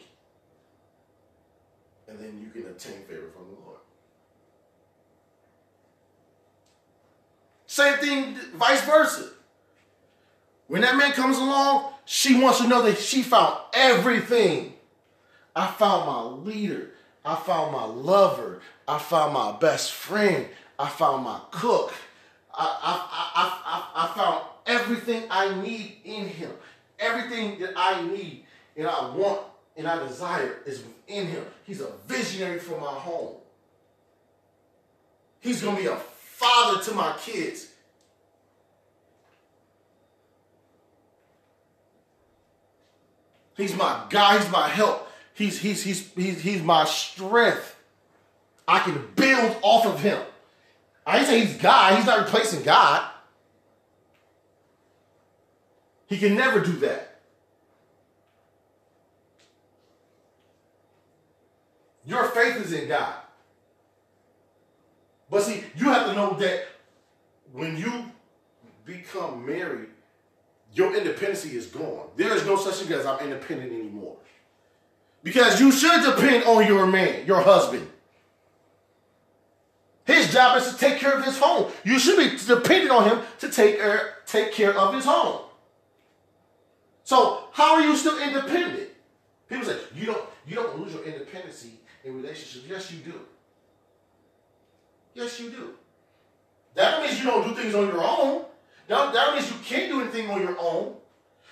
Can 2.54 2.68
obtain 2.68 3.02
favor 3.08 3.32
from 3.36 3.48
the 3.48 3.62
Lord. 3.66 3.80
Same 7.66 7.98
thing, 7.98 8.36
vice 8.54 8.86
versa. 8.86 9.30
When 10.68 10.82
that 10.82 10.96
man 10.96 11.14
comes 11.14 11.38
along, 11.38 11.94
she 12.06 12.40
wants 12.40 12.60
to 12.60 12.68
know 12.68 12.84
that 12.84 13.00
she 13.00 13.24
found 13.24 13.58
everything. 13.74 14.74
I 15.56 15.66
found 15.66 16.06
my 16.06 16.22
leader. 16.22 16.92
I 17.26 17.36
found 17.36 17.72
my 17.72 17.86
lover. 17.86 18.62
I 18.88 19.00
found 19.00 19.34
my 19.34 19.54
best 19.54 19.94
friend. 19.94 20.48
I 20.78 20.90
found 20.90 21.24
my 21.24 21.40
cook. 21.50 21.92
I, 22.54 22.66
I, 22.66 23.94
I, 23.96 24.04
I, 24.04 24.06
I 24.06 24.16
found 24.16 24.46
everything 24.68 25.24
I 25.32 25.60
need 25.60 25.98
in 26.04 26.28
him. 26.28 26.52
Everything 27.00 27.60
that 27.62 27.74
I 27.76 28.06
need 28.06 28.46
and 28.78 28.88
I 28.88 29.10
want 29.16 29.42
and 29.76 29.88
I 29.88 30.06
desire 30.06 30.60
is 30.66 30.84
within 30.84 31.28
him. 31.28 31.46
He's 31.66 31.82
a 31.82 31.90
visionary 32.08 32.60
for 32.60 32.80
my 32.80 32.88
home. 32.88 33.36
He's 35.40 35.62
going 35.62 35.76
to 35.76 35.82
be 35.82 35.88
a 35.88 35.96
father 35.96 36.82
to 36.84 36.94
my 36.94 37.16
kids. 37.20 37.68
He's 43.56 43.76
my 43.76 44.04
guy. 44.10 44.38
He's 44.40 44.52
my 44.52 44.68
help. 44.68 45.10
He's, 45.34 45.60
he's, 45.60 45.84
he's, 45.84 46.12
he's, 46.14 46.42
he's 46.42 46.62
my 46.62 46.86
strength. 46.86 47.76
I 48.68 48.80
can 48.80 49.08
build 49.16 49.58
off 49.62 49.86
of 49.86 50.00
him. 50.00 50.20
I 51.06 51.20
ain't 51.20 51.28
say 51.28 51.46
he's 51.46 51.58
God. 51.58 51.98
He's 51.98 52.06
not 52.06 52.20
replacing 52.20 52.64
God. 52.64 53.10
He 56.08 56.18
can 56.18 56.36
never 56.36 56.60
do 56.60 56.74
that. 56.78 57.13
Your 62.06 62.26
faith 62.26 62.58
is 62.58 62.74
in 62.74 62.88
God. 62.88 63.16
But 65.30 65.44
see, 65.44 65.64
you 65.76 65.86
have 65.86 66.08
to 66.08 66.14
know 66.14 66.34
that 66.40 66.66
when 67.52 67.78
you 67.78 68.12
become 68.86 69.46
married, 69.46 69.90
your 70.74 70.96
independency 70.96 71.56
is 71.56 71.68
gone. 71.68 72.08
There 72.16 72.36
is 72.36 72.46
no 72.46 72.58
such 72.58 72.76
thing 72.76 72.98
as 72.98 73.06
I'm 73.06 73.20
independent 73.20 73.72
anymore. 73.72 74.18
Because 75.24 75.60
you 75.60 75.72
should 75.72 76.04
depend 76.04 76.44
on 76.44 76.68
your 76.68 76.86
man, 76.86 77.26
your 77.26 77.42
husband. 77.42 77.88
His 80.06 80.34
job 80.34 80.58
is 80.58 80.72
to 80.72 80.78
take 80.78 80.98
care 80.98 81.18
of 81.18 81.24
his 81.24 81.38
home. 81.38 81.72
You 81.86 81.98
should 81.98 82.18
be 82.18 82.38
dependent 82.46 82.92
on 82.92 83.10
him 83.10 83.20
to 83.40 83.50
take 83.50 83.78
care, 83.78 84.16
take 84.26 84.52
care 84.52 84.78
of 84.78 84.94
his 84.94 85.06
home. 85.06 85.44
So 87.06 87.46
how 87.54 87.76
are 87.76 87.82
you 87.82 87.96
still 87.96 88.22
independent? 88.22 88.90
People 89.48 89.66
say 89.66 89.78
you 89.96 90.06
don't 90.08 90.26
you 90.46 90.56
don't 90.56 90.80
lose 90.80 90.94
your 90.94 91.04
independency 91.04 91.80
in 92.04 92.22
relationships. 92.22 92.66
Yes, 92.68 92.92
you 92.92 93.00
do. 93.00 93.20
Yes, 95.14 95.40
you 95.40 95.50
do. 95.50 95.74
That 96.76 97.02
means 97.02 97.20
you 97.20 97.26
don't 97.26 97.48
do 97.48 97.56
things 97.56 97.76
on 97.76 97.88
your 97.88 98.04
own. 98.04 98.46
That, 98.88 99.14
that 99.14 99.34
means 99.34 99.50
you 99.50 99.58
can't 99.64 99.92
do 99.92 100.02
anything 100.02 100.30
on 100.30 100.42
your 100.42 100.58
own. 100.60 100.96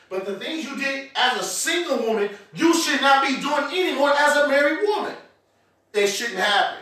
But 0.10 0.26
the 0.26 0.38
things 0.38 0.66
you 0.66 0.76
did 0.78 1.10
as 1.16 1.40
a 1.40 1.44
single 1.44 2.00
woman, 2.00 2.30
you 2.54 2.74
should 2.74 3.02
not 3.02 3.26
be 3.26 3.40
doing 3.40 3.66
anymore 3.66 4.14
as 4.18 4.36
a 4.36 4.48
married 4.48 4.80
woman. 4.86 5.16
It 5.94 6.08
shouldn't 6.08 6.40
happen. 6.40 6.80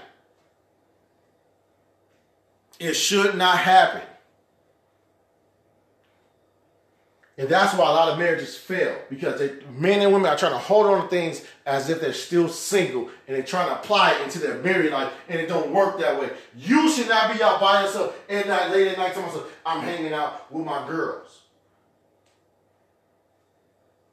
It 2.79 2.93
should 2.93 3.35
not 3.35 3.59
happen. 3.59 4.01
And 7.39 7.47
that's 7.47 7.73
why 7.73 7.89
a 7.89 7.93
lot 7.93 8.09
of 8.09 8.19
marriages 8.19 8.57
fail 8.57 8.99
because 9.09 9.39
they, 9.39 9.53
men 9.77 10.01
and 10.01 10.11
women 10.11 10.29
are 10.29 10.37
trying 10.37 10.51
to 10.51 10.57
hold 10.57 10.87
on 10.87 11.03
to 11.03 11.07
things 11.07 11.41
as 11.65 11.89
if 11.89 12.01
they're 12.01 12.11
still 12.11 12.49
single 12.49 13.03
and 13.03 13.37
they're 13.37 13.43
trying 13.43 13.69
to 13.69 13.79
apply 13.79 14.11
it 14.11 14.21
into 14.23 14.39
their 14.39 14.55
married 14.55 14.91
life 14.91 15.13
and 15.29 15.39
it 15.39 15.47
don't 15.47 15.71
work 15.71 15.97
that 16.01 16.19
way. 16.19 16.29
You 16.57 16.89
should 16.91 17.07
not 17.07 17.33
be 17.33 17.41
out 17.41 17.61
by 17.61 17.83
yourself 17.83 18.13
at 18.27 18.45
night, 18.45 18.71
late 18.71 18.89
at 18.89 18.97
night, 18.97 19.13
telling 19.13 19.27
myself, 19.29 19.57
I'm 19.65 19.81
hanging 19.81 20.11
out 20.11 20.51
with 20.51 20.65
my 20.65 20.85
girls. 20.85 21.43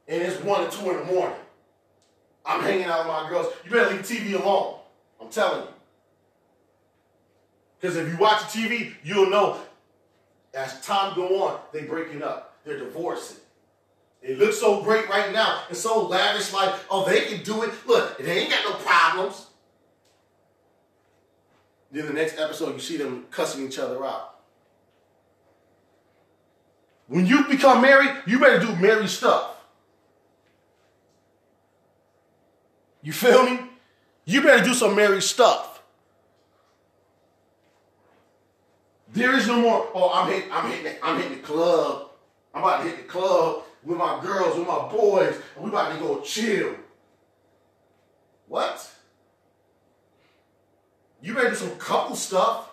And 0.06 0.22
it's 0.22 0.40
one 0.44 0.62
or 0.62 0.70
two 0.70 0.88
in 0.90 0.98
the 0.98 1.12
morning. 1.12 1.36
I'm 2.44 2.62
hanging 2.62 2.84
out 2.84 2.98
with 2.98 3.08
my 3.08 3.28
girls. 3.28 3.52
You 3.64 3.72
better 3.72 3.90
leave 3.90 4.02
TV 4.02 4.40
alone. 4.40 4.78
I'm 5.20 5.30
telling 5.30 5.62
you. 5.62 5.68
Because 7.80 7.96
if 7.96 8.08
you 8.08 8.18
watch 8.18 8.42
TV, 8.42 8.94
you'll 9.02 9.30
know 9.30 9.60
as 10.54 10.80
time 10.82 11.16
go 11.16 11.42
on, 11.42 11.58
they 11.72 11.82
breaking 11.82 12.22
up. 12.22 12.45
They're 12.66 12.78
divorcing. 12.78 13.38
It 14.20 14.38
looks 14.40 14.58
so 14.58 14.82
great 14.82 15.08
right 15.08 15.32
now. 15.32 15.62
It's 15.70 15.80
so 15.80 16.08
lavish, 16.08 16.52
like, 16.52 16.74
oh, 16.90 17.08
they 17.08 17.26
can 17.26 17.44
do 17.44 17.62
it. 17.62 17.70
Look, 17.86 18.18
they 18.18 18.40
ain't 18.40 18.50
got 18.50 18.64
no 18.68 18.76
problems. 18.84 19.46
Then 21.92 22.06
the 22.06 22.12
next 22.12 22.36
episode, 22.38 22.74
you 22.74 22.80
see 22.80 22.96
them 22.96 23.26
cussing 23.30 23.64
each 23.64 23.78
other 23.78 24.04
out. 24.04 24.40
When 27.06 27.24
you 27.24 27.44
become 27.44 27.80
married, 27.80 28.10
you 28.26 28.40
better 28.40 28.58
do 28.58 28.74
married 28.74 29.08
stuff. 29.08 29.52
You 33.00 33.12
feel 33.12 33.44
me? 33.44 33.60
You 34.24 34.42
better 34.42 34.64
do 34.64 34.74
some 34.74 34.96
married 34.96 35.22
stuff. 35.22 35.80
There 39.12 39.36
is 39.36 39.46
no 39.46 39.60
more, 39.60 39.88
oh, 39.94 40.10
I'm 40.12 40.32
hitting, 40.32 40.50
I'm 40.50 40.70
hitting, 40.70 40.96
I'm 41.00 41.16
hitting 41.22 41.36
the 41.38 41.46
club 41.46 42.05
I'm 42.57 42.62
about 42.62 42.82
to 42.82 42.88
hit 42.88 42.96
the 42.96 43.02
club 43.04 43.64
with 43.84 43.98
my 43.98 44.18
girls, 44.22 44.59
with 44.59 44.66
my 44.66 44.88
boys, 44.88 45.38
and 45.54 45.64
we 45.64 45.68
about 45.68 45.92
to 45.92 45.98
go 45.98 46.22
chill. 46.22 46.74
What? 48.48 48.90
You 51.20 51.34
better 51.34 51.50
do 51.50 51.54
some 51.54 51.76
couple 51.76 52.16
stuff. 52.16 52.70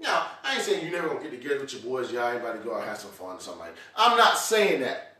Now, 0.00 0.28
I 0.42 0.54
ain't 0.54 0.62
saying 0.62 0.86
you 0.86 0.90
never 0.90 1.08
gonna 1.08 1.22
get 1.22 1.32
together 1.32 1.60
with 1.60 1.72
your 1.74 1.82
boys, 1.82 2.10
y'all 2.10 2.30
ain't 2.30 2.40
about 2.40 2.54
to 2.54 2.60
go 2.60 2.74
out 2.74 2.80
and 2.80 2.88
have 2.88 2.98
some 2.98 3.10
fun 3.10 3.36
or 3.36 3.40
something 3.40 3.60
like 3.60 3.74
that. 3.74 3.80
I'm 3.94 4.16
not 4.16 4.38
saying 4.38 4.80
that. 4.80 5.18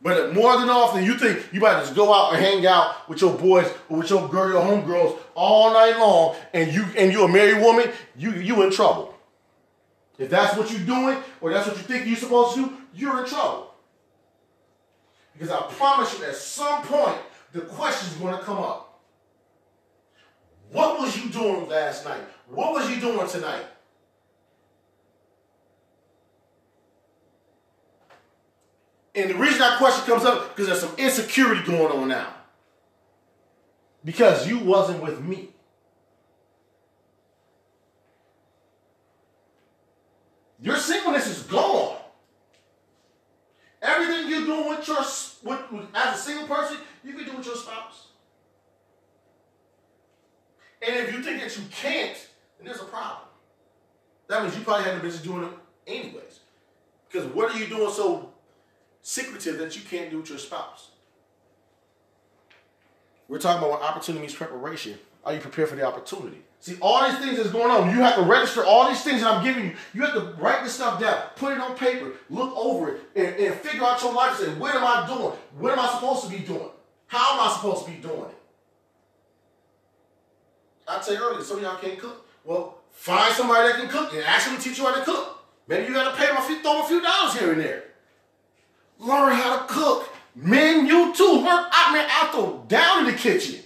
But 0.00 0.32
more 0.32 0.56
than 0.58 0.70
often, 0.70 1.04
you 1.04 1.18
think 1.18 1.52
you 1.52 1.60
about 1.60 1.80
to 1.80 1.86
just 1.86 1.94
go 1.94 2.14
out 2.14 2.32
and 2.32 2.42
hang 2.42 2.66
out 2.66 3.06
with 3.08 3.20
your 3.20 3.36
boys 3.36 3.70
or 3.90 3.98
with 3.98 4.08
your 4.08 4.28
girl, 4.28 4.48
your 4.48 4.62
homegirls 4.62 5.18
all 5.34 5.74
night 5.74 5.98
long, 5.98 6.36
and 6.54 6.72
you 6.72 6.86
and 6.96 7.12
you're 7.12 7.28
a 7.28 7.32
married 7.32 7.60
woman, 7.62 7.90
you 8.16 8.32
you 8.32 8.62
in 8.62 8.70
trouble. 8.70 9.14
If 10.18 10.30
that's 10.30 10.56
what 10.56 10.70
you're 10.70 10.80
doing, 10.80 11.18
or 11.40 11.52
that's 11.52 11.68
what 11.68 11.76
you 11.76 11.82
think 11.82 12.06
you're 12.06 12.16
supposed 12.16 12.56
to 12.56 12.66
do, 12.66 12.77
you're 12.94 13.22
in 13.22 13.28
trouble. 13.28 13.74
Because 15.32 15.50
I 15.50 15.60
promise 15.72 16.18
you, 16.18 16.24
at 16.24 16.34
some 16.34 16.82
point, 16.82 17.18
the 17.52 17.60
question's 17.60 18.14
going 18.14 18.36
to 18.36 18.42
come 18.42 18.58
up. 18.58 19.00
What 20.72 20.98
was 20.98 21.16
you 21.16 21.30
doing 21.30 21.68
last 21.68 22.04
night? 22.04 22.20
What 22.48 22.72
was 22.72 22.90
you 22.90 23.00
doing 23.00 23.26
tonight? 23.28 23.64
And 29.14 29.30
the 29.30 29.34
reason 29.34 29.58
that 29.58 29.78
question 29.78 30.06
comes 30.06 30.24
up 30.24 30.54
because 30.54 30.66
there's 30.66 30.80
some 30.80 30.96
insecurity 30.96 31.62
going 31.62 31.90
on 31.90 32.08
now. 32.08 32.34
Because 34.04 34.48
you 34.48 34.58
wasn't 34.58 35.02
with 35.02 35.20
me. 35.20 35.50
Your 40.60 40.76
singleness 40.76 41.26
is 41.26 41.42
gone. 41.44 41.96
Everything 43.80 44.28
you're 44.28 44.37
doing 44.48 44.68
with 44.68 44.86
your 44.88 44.98
with, 45.44 45.72
with, 45.72 45.86
as 45.94 46.18
a 46.18 46.22
single 46.22 46.46
person, 46.46 46.78
you 47.04 47.14
can 47.14 47.24
do 47.24 47.36
with 47.36 47.46
your 47.46 47.56
spouse. 47.56 48.08
And 50.86 50.96
if 50.96 51.12
you 51.12 51.22
think 51.22 51.40
that 51.40 51.56
you 51.56 51.64
can't, 51.70 52.16
then 52.56 52.66
there's 52.66 52.80
a 52.80 52.84
problem. 52.84 53.28
That 54.28 54.42
means 54.42 54.56
you 54.56 54.62
probably 54.62 54.84
haven't 54.84 55.02
been 55.02 55.22
doing 55.22 55.44
it 55.44 55.50
anyways. 55.86 56.40
Because 57.08 57.26
what 57.32 57.54
are 57.54 57.58
you 57.58 57.66
doing 57.66 57.90
so 57.90 58.30
secretive 59.02 59.58
that 59.58 59.74
you 59.74 59.82
can't 59.82 60.10
do 60.10 60.18
with 60.18 60.28
your 60.28 60.38
spouse? 60.38 60.90
We're 63.26 63.38
talking 63.38 63.58
about 63.58 63.82
opportunity 63.82 64.24
opportunities 64.24 64.34
preparation. 64.34 64.98
Are 65.24 65.34
you 65.34 65.40
prepared 65.40 65.68
for 65.68 65.76
the 65.76 65.82
opportunity? 65.82 66.42
See, 66.60 66.76
all 66.80 67.08
these 67.08 67.18
things 67.20 67.36
that's 67.36 67.50
going 67.50 67.70
on, 67.70 67.90
you 67.90 68.02
have 68.02 68.16
to 68.16 68.22
register 68.22 68.64
all 68.64 68.88
these 68.88 69.02
things 69.02 69.20
that 69.22 69.32
I'm 69.32 69.44
giving 69.44 69.66
you. 69.66 69.76
You 69.94 70.02
have 70.02 70.14
to 70.14 70.34
write 70.42 70.64
this 70.64 70.74
stuff 70.74 71.00
down, 71.00 71.16
put 71.36 71.52
it 71.52 71.60
on 71.60 71.76
paper, 71.76 72.12
look 72.30 72.56
over 72.56 72.96
it, 72.96 73.00
and, 73.14 73.36
and 73.36 73.54
figure 73.54 73.84
out 73.84 74.02
your 74.02 74.12
life 74.12 74.38
and 74.40 74.48
say, 74.48 74.58
what 74.58 74.74
am 74.74 74.84
I 74.84 75.06
doing? 75.06 75.32
What 75.58 75.72
am 75.72 75.78
I 75.78 75.88
supposed 75.88 76.24
to 76.24 76.30
be 76.30 76.38
doing? 76.38 76.68
How 77.06 77.34
am 77.34 77.48
I 77.48 77.52
supposed 77.54 77.86
to 77.86 77.90
be 77.92 77.98
doing 77.98 78.22
it? 78.22 78.38
I 80.88 80.98
tell 80.98 81.14
you 81.14 81.20
earlier, 81.20 81.44
some 81.44 81.58
of 81.58 81.62
y'all 81.62 81.78
can't 81.78 81.98
cook. 81.98 82.26
Well, 82.44 82.78
find 82.90 83.32
somebody 83.34 83.68
that 83.68 83.80
can 83.80 83.88
cook 83.88 84.12
and 84.14 84.24
actually 84.24 84.56
teach 84.58 84.78
you 84.78 84.84
how 84.84 84.94
to 84.94 85.04
cook. 85.04 85.44
Maybe 85.68 85.86
you 85.86 85.94
got 85.94 86.10
to 86.10 86.16
pay 86.16 86.26
them 86.26 86.38
a 86.38 86.42
few, 86.42 86.60
throw 86.62 86.72
them 86.74 86.82
a 86.82 86.88
few 86.88 87.02
dollars 87.02 87.38
here 87.38 87.52
and 87.52 87.60
there. 87.60 87.84
Learn 88.98 89.32
how 89.32 89.58
to 89.58 89.72
cook. 89.72 90.08
Men, 90.34 90.86
you 90.86 91.14
too. 91.14 91.34
Learn, 91.34 91.66
I 91.70 91.92
mean, 91.92 92.06
I 92.08 92.30
throw 92.32 92.64
down 92.66 93.06
in 93.06 93.12
the 93.12 93.18
kitchen. 93.18 93.60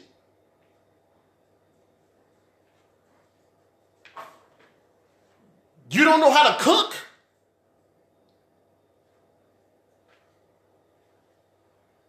You 5.93 6.05
don't 6.05 6.20
know 6.20 6.30
how 6.30 6.57
to 6.57 6.64
cook? 6.64 6.95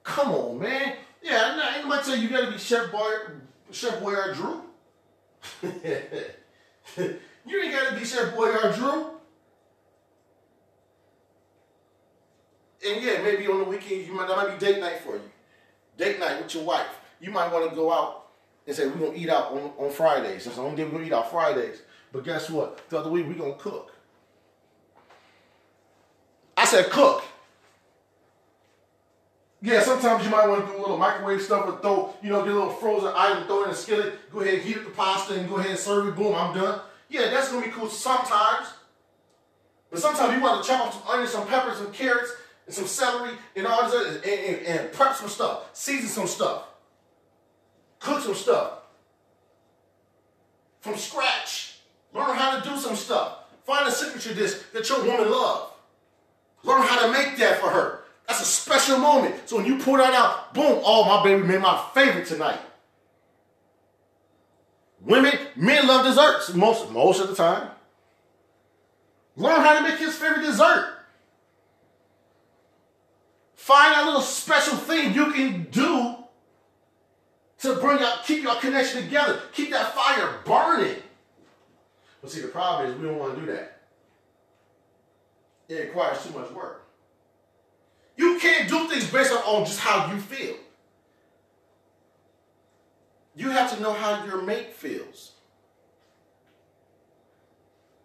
Come 0.04 0.32
on, 0.32 0.60
man. 0.60 0.96
Yeah, 1.22 1.56
nah, 1.58 1.76
ain't 1.76 1.84
nobody 1.84 2.04
tell 2.04 2.16
you 2.16 2.24
you 2.24 2.30
gotta 2.30 2.50
be 2.50 2.58
Chef 2.58 2.90
Boy, 2.94 3.12
Chef 3.72 4.00
Boyardee 4.00 4.36
Drew. 4.36 4.62
you 7.46 7.62
ain't 7.62 7.74
gotta 7.74 7.98
be 8.00 8.06
Chef 8.06 8.34
Boyardee 8.34 8.76
Drew. 8.76 9.10
And 12.88 13.04
yeah, 13.04 13.22
maybe 13.22 13.48
on 13.48 13.60
the 13.60 13.66
weekend 13.66 14.08
you 14.08 14.14
might 14.14 14.30
that 14.30 14.38
might 14.38 14.58
be 14.58 14.66
date 14.66 14.80
night 14.80 15.00
for 15.00 15.16
you. 15.16 15.30
Date 15.98 16.20
night 16.20 16.42
with 16.42 16.56
your 16.56 16.64
wife. 16.64 16.88
You 17.20 17.32
might 17.32 17.52
want 17.52 17.70
to 17.70 17.76
go 17.76 17.92
out 17.92 18.28
and 18.66 18.74
say 18.74 18.88
we're 18.88 19.08
gonna 19.08 19.18
eat 19.18 19.30
out 19.30 19.52
on, 19.52 19.74
on 19.78 19.92
Fridays. 19.92 20.46
That's 20.46 20.56
the 20.56 20.62
only 20.62 20.78
day 20.78 20.86
we're 20.86 20.92
gonna 20.92 21.06
eat 21.06 21.14
out 21.14 21.30
Fridays. 21.30 21.82
But 22.14 22.24
guess 22.24 22.50
what? 22.50 22.88
The 22.90 23.00
other 23.00 23.10
week 23.10 23.28
we're 23.28 23.34
gonna 23.34 23.56
cook. 23.56 23.92
I 26.56 26.64
said 26.64 26.90
cook. 26.92 27.24
Yeah, 29.62 29.82
sometimes 29.82 30.24
you 30.24 30.30
might 30.30 30.48
want 30.48 30.66
to 30.66 30.72
do 30.72 30.78
a 30.78 30.82
little 30.82 30.98
microwave 30.98 31.42
stuff 31.42 31.68
or 31.68 31.80
throw, 31.80 32.14
you 32.22 32.30
know, 32.30 32.44
get 32.44 32.52
a 32.52 32.54
little 32.54 32.70
frozen 32.70 33.14
item, 33.16 33.48
throw 33.48 33.64
it 33.64 33.68
in 33.68 33.72
a 33.72 33.76
skillet, 33.76 34.30
go 34.32 34.42
ahead, 34.42 34.60
heat 34.60 34.78
up 34.78 34.84
the 34.84 34.90
pasta, 34.92 35.40
and 35.40 35.50
go 35.50 35.56
ahead 35.56 35.72
and 35.72 35.80
serve 35.80 36.08
it. 36.08 36.16
Boom, 36.16 36.36
I'm 36.36 36.54
done. 36.54 36.82
Yeah, 37.10 37.30
that's 37.30 37.52
gonna 37.52 37.66
be 37.66 37.72
cool 37.72 37.90
sometimes. 37.90 38.68
But 39.90 40.00
sometimes 40.00 40.36
you 40.36 40.42
want 40.42 40.64
to 40.64 40.70
chop 40.70 40.88
up 40.88 40.94
some 40.94 41.04
onions, 41.08 41.32
some 41.32 41.48
peppers, 41.48 41.78
some 41.78 41.92
carrots, 41.92 42.32
and 42.68 42.76
some 42.76 42.86
celery, 42.86 43.32
and 43.56 43.66
all 43.66 43.90
this, 43.90 44.18
and, 44.18 44.26
and, 44.26 44.66
and 44.68 44.92
prep 44.92 45.16
some 45.16 45.30
stuff, 45.30 45.70
season 45.74 46.10
some 46.10 46.28
stuff, 46.28 46.66
cook 48.00 48.22
some 48.22 48.36
stuff 48.36 48.74
from 50.82 50.96
scratch. 50.96 51.73
Learn 52.14 52.36
how 52.36 52.60
to 52.60 52.70
do 52.70 52.78
some 52.78 52.96
stuff. 52.96 53.40
Find 53.66 53.88
a 53.88 53.92
signature 53.92 54.34
dish 54.34 54.54
that 54.74 54.88
your 54.90 55.04
woman 55.04 55.32
loves. 55.32 55.72
Learn 56.64 56.82
how 56.82 57.06
to 57.06 57.12
make 57.12 57.38
that 57.38 57.60
for 57.60 57.70
her. 57.70 58.04
That's 58.28 58.42
a 58.42 58.46
special 58.46 58.98
moment. 58.98 59.50
So 59.50 59.58
when 59.58 59.66
you 59.66 59.78
pull 59.80 59.98
that 59.98 60.14
out, 60.14 60.54
boom, 60.54 60.82
oh, 60.84 61.06
my 61.06 61.24
baby 61.24 61.46
made 61.46 61.62
my 61.62 61.84
favorite 61.94 62.28
tonight. 62.28 62.60
Women, 65.02 65.34
men 65.56 65.86
love 65.88 66.06
desserts 66.06 66.54
most, 66.54 66.90
most 66.92 67.20
of 67.20 67.28
the 67.28 67.36
time. 67.36 67.70
Learn 69.36 69.60
how 69.60 69.78
to 69.78 69.90
make 69.90 70.00
his 70.00 70.16
favorite 70.16 70.44
dessert. 70.44 70.90
Find 73.56 74.02
a 74.02 74.06
little 74.06 74.22
special 74.22 74.78
thing 74.78 75.14
you 75.14 75.32
can 75.32 75.64
do 75.72 76.16
to 77.60 77.76
bring 77.76 78.00
y'all, 78.00 78.18
keep 78.26 78.44
your 78.44 78.56
connection 78.56 79.04
together, 79.04 79.42
keep 79.54 79.72
that 79.72 79.96
fire 79.96 80.40
burning. 80.46 81.02
But 82.24 82.32
see, 82.32 82.40
the 82.40 82.48
problem 82.48 82.90
is 82.90 82.98
we 82.98 83.06
don't 83.06 83.20
want 83.20 83.36
to 83.36 83.42
do 83.42 83.48
that. 83.48 83.82
It 85.68 85.88
requires 85.88 86.24
too 86.24 86.32
much 86.40 86.50
work. 86.52 86.88
You 88.16 88.40
can't 88.40 88.70
do 88.70 88.88
things 88.88 89.12
based 89.12 89.34
on 89.34 89.66
just 89.66 89.80
how 89.80 90.12
you 90.12 90.20
feel. 90.20 90.56
You 93.36 93.50
have 93.50 93.76
to 93.76 93.82
know 93.82 93.92
how 93.92 94.24
your 94.26 94.42
mate 94.42 94.74
feels. 94.74 95.34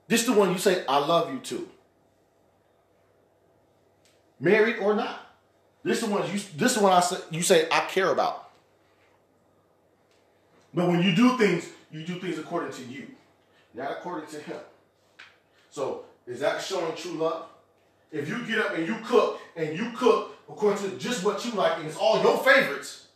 This 0.09 0.23
is 0.23 0.27
the 0.27 0.33
one 0.33 0.51
you 0.51 0.59
say, 0.59 0.85
I 0.89 0.99
love 0.99 1.33
you 1.33 1.39
to. 1.39 1.69
Married 4.41 4.79
or 4.79 4.95
not. 4.95 5.27
This 5.85 6.03
is 6.03 6.09
the 6.09 6.11
one 6.11 6.27
you 6.27 6.41
this 6.57 6.73
is 6.73 6.75
the 6.75 6.83
one 6.83 6.93
I 6.93 7.01
say 7.01 7.19
you 7.31 7.43
say 7.43 7.69
I 7.71 7.81
care 7.81 8.11
about. 8.11 8.51
But 10.75 10.89
when 10.89 11.03
you 11.03 11.15
do 11.15 11.39
things, 11.39 11.69
you 11.91 12.05
do 12.05 12.19
things 12.19 12.39
according 12.39 12.73
to 12.73 12.83
you, 12.85 13.09
not 13.79 13.93
according 13.93 14.29
to 14.31 14.41
him. 14.41 14.59
So 15.71 16.05
is 16.27 16.41
that 16.41 16.61
showing 16.61 16.95
true 16.97 17.13
love? 17.13 17.47
If 18.11 18.29
you 18.29 18.45
get 18.45 18.59
up 18.59 18.77
and 18.77 18.87
you 18.87 18.97
cook 19.05 19.41
and 19.57 19.79
you 19.79 19.93
cook 19.97 20.37
according 20.49 20.91
to 20.91 20.97
just 20.99 21.25
what 21.25 21.45
you 21.45 21.53
like 21.53 21.79
and 21.79 21.87
it's 21.87 21.97
all 21.97 22.21
your 22.21 22.39
favorites, 22.39 23.07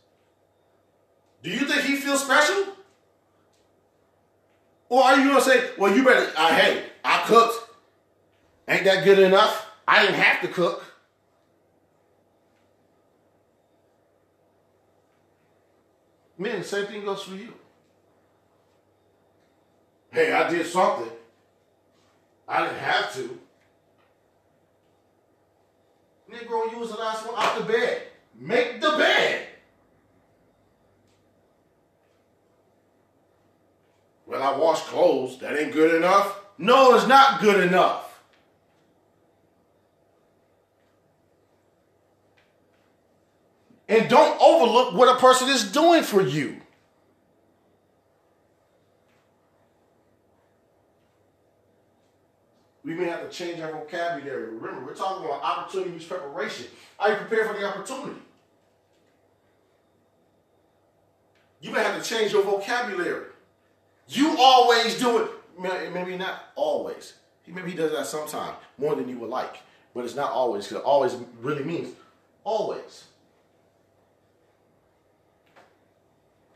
do 1.43 1.49
you 1.49 1.65
think 1.65 1.81
he 1.81 1.97
feels 1.97 2.23
special? 2.23 2.75
Or 4.87 5.03
are 5.03 5.19
you 5.19 5.27
gonna 5.29 5.41
say, 5.41 5.71
well, 5.77 5.95
you 5.95 6.03
better, 6.03 6.31
uh, 6.37 6.55
hey, 6.55 6.83
I 7.03 7.23
cooked. 7.25 7.69
Ain't 8.67 8.85
that 8.85 9.03
good 9.03 9.19
enough? 9.19 9.69
I 9.85 10.03
didn't 10.03 10.19
have 10.19 10.41
to 10.41 10.47
cook. 10.47 10.85
The 16.39 16.63
same 16.63 16.85
thing 16.87 17.05
goes 17.05 17.23
for 17.23 17.35
you. 17.35 17.53
Hey, 20.13 20.31
I 20.31 20.47
did 20.47 20.67
something. 20.67 21.11
I 22.47 22.65
didn't 22.65 22.77
have 22.77 23.13
to. 23.15 23.39
Negro, 26.31 26.71
you 26.71 26.77
was 26.77 26.91
the 26.91 26.97
last 26.97 27.25
one 27.25 27.35
out 27.35 27.57
the 27.57 27.65
bed. 27.65 28.03
Make 28.39 28.79
the 28.79 28.91
bed. 28.91 29.47
Well, 34.27 34.43
I 34.43 34.55
wash 34.55 34.81
clothes. 34.81 35.39
That 35.39 35.59
ain't 35.59 35.73
good 35.73 35.95
enough. 35.95 36.39
No, 36.59 36.95
it's 36.95 37.07
not 37.07 37.41
good 37.41 37.63
enough. 37.67 38.21
And 43.89 44.07
don't 44.09 44.39
overlook 44.39 44.93
what 44.93 45.15
a 45.15 45.19
person 45.19 45.49
is 45.49 45.71
doing 45.71 46.03
for 46.03 46.21
you. 46.21 46.62
We 52.93 52.99
may 52.99 53.09
have 53.09 53.27
to 53.27 53.35
change 53.35 53.59
our 53.59 53.71
vocabulary. 53.71 54.53
Remember, 54.53 54.85
we're 54.85 54.93
talking 54.93 55.25
about 55.25 55.41
opportunity 55.41 55.89
opportunities 55.89 56.07
preparation. 56.07 56.67
Are 56.99 57.09
you 57.09 57.15
prepared 57.15 57.47
for 57.47 57.59
the 57.59 57.65
opportunity? 57.65 58.19
You 61.59 61.71
may 61.71 61.81
have 61.81 61.99
to 61.99 62.07
change 62.07 62.33
your 62.33 62.43
vocabulary. 62.43 63.25
You 64.09 64.35
always 64.37 64.99
do 64.99 65.23
it. 65.23 65.31
Maybe 65.91 66.17
not 66.17 66.51
always. 66.55 67.13
Maybe 67.47 67.71
he 67.71 67.77
does 67.77 67.93
that 67.93 68.05
sometimes 68.05 68.57
more 68.77 68.93
than 68.95 69.09
you 69.09 69.17
would 69.17 69.29
like. 69.31 69.57
But 69.95 70.05
it's 70.05 70.15
not 70.15 70.31
always, 70.31 70.67
because 70.67 70.83
always 70.83 71.15
really 71.41 71.63
means 71.63 71.95
always. 72.43 73.05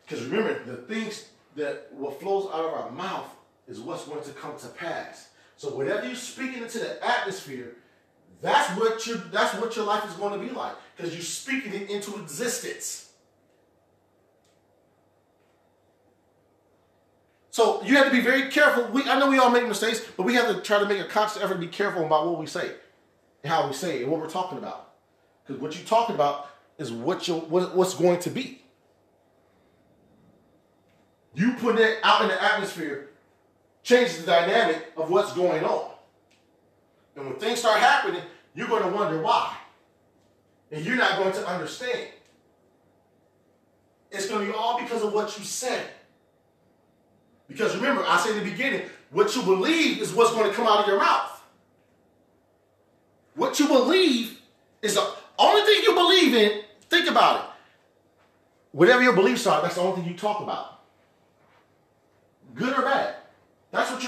Because 0.05 0.23
remember, 0.25 0.63
the 0.65 0.77
things 0.77 1.29
that 1.55 1.87
what 1.93 2.19
flows 2.19 2.45
out 2.53 2.63
of 2.63 2.73
our 2.73 2.91
mouth 2.91 3.33
is 3.67 3.79
what's 3.79 4.05
going 4.05 4.23
to 4.23 4.31
come 4.31 4.55
to 4.59 4.67
pass. 4.67 5.29
So 5.57 5.75
whatever 5.75 6.05
you're 6.05 6.15
speaking 6.15 6.61
into 6.61 6.79
the 6.79 7.03
atmosphere, 7.05 7.75
that's 8.41 8.79
what 8.79 9.05
your 9.07 9.17
that's 9.17 9.59
what 9.59 9.75
your 9.75 9.85
life 9.85 10.07
is 10.07 10.13
going 10.13 10.39
to 10.39 10.45
be 10.47 10.53
like. 10.53 10.75
Because 10.95 11.13
you're 11.13 11.23
speaking 11.23 11.73
it 11.73 11.89
into 11.89 12.15
existence. 12.21 13.11
So 17.49 17.81
you 17.81 17.95
have 17.95 18.05
to 18.05 18.11
be 18.11 18.21
very 18.21 18.51
careful. 18.51 18.87
We, 18.89 19.01
I 19.09 19.19
know 19.19 19.31
we 19.31 19.39
all 19.39 19.49
make 19.49 19.67
mistakes, 19.67 20.05
but 20.15 20.23
we 20.23 20.35
have 20.35 20.55
to 20.55 20.61
try 20.61 20.77
to 20.77 20.85
make 20.85 20.99
a 20.99 21.05
conscious 21.05 21.41
effort 21.41 21.55
to 21.55 21.59
be 21.59 21.67
careful 21.67 22.05
about 22.05 22.27
what 22.27 22.39
we 22.39 22.45
say, 22.45 22.71
and 23.43 23.51
how 23.51 23.65
we 23.65 23.73
say 23.73 23.97
it, 23.97 24.03
and 24.03 24.11
what 24.11 24.21
we're 24.21 24.29
talking 24.29 24.59
about. 24.59 24.93
Because 25.43 25.59
what 25.59 25.75
you're 25.75 25.87
talking 25.87 26.13
about 26.13 26.49
is 26.77 26.91
what 26.91 27.27
you 27.27 27.33
what, 27.33 27.75
what's 27.75 27.95
going 27.95 28.19
to 28.19 28.29
be. 28.29 28.61
You 31.33 31.53
put 31.53 31.79
it 31.79 31.97
out 32.03 32.21
in 32.21 32.27
the 32.27 32.43
atmosphere 32.43 33.09
changes 33.87 34.19
the 34.19 34.25
dynamic 34.25 34.91
of 34.97 35.09
what's 35.09 35.31
going 35.31 35.63
on. 35.63 35.91
And 37.15 37.25
when 37.25 37.35
things 37.35 37.59
start 37.59 37.79
happening, 37.79 38.21
you're 38.53 38.67
going 38.67 38.83
to 38.83 38.89
wonder 38.89 39.21
why. 39.21 39.55
And 40.71 40.85
you're 40.85 40.97
not 40.97 41.17
going 41.17 41.31
to 41.31 41.47
understand. 41.47 42.09
It's 44.11 44.27
going 44.27 44.45
to 44.45 44.51
be 44.51 44.57
all 44.57 44.77
because 44.77 45.03
of 45.03 45.13
what 45.13 45.39
you 45.39 45.45
said. 45.45 45.85
Because 47.47 47.77
remember, 47.77 48.03
I 48.05 48.19
said 48.19 48.35
in 48.35 48.43
the 48.43 48.51
beginning, 48.51 48.81
what 49.11 49.33
you 49.37 49.41
believe 49.41 50.01
is 50.01 50.13
what's 50.13 50.31
going 50.31 50.49
to 50.49 50.53
come 50.53 50.67
out 50.67 50.81
of 50.81 50.87
your 50.87 50.99
mouth. 50.99 51.41
What 53.35 53.57
you 53.57 53.67
believe 53.67 54.41
is 54.81 54.95
the 54.95 55.13
only 55.39 55.61
thing 55.61 55.83
you 55.83 55.93
believe 55.93 56.33
in. 56.33 56.63
Think 56.89 57.09
about 57.09 57.45
it. 57.45 57.49
Whatever 58.73 59.01
your 59.01 59.13
beliefs 59.13 59.47
are, 59.47 59.61
that's 59.61 59.75
the 59.75 59.81
only 59.81 60.01
thing 60.01 60.11
you 60.11 60.17
talk 60.17 60.41
about. 60.41 60.81
Good 62.53 62.77
or 62.77 62.81
bad. 62.81 63.15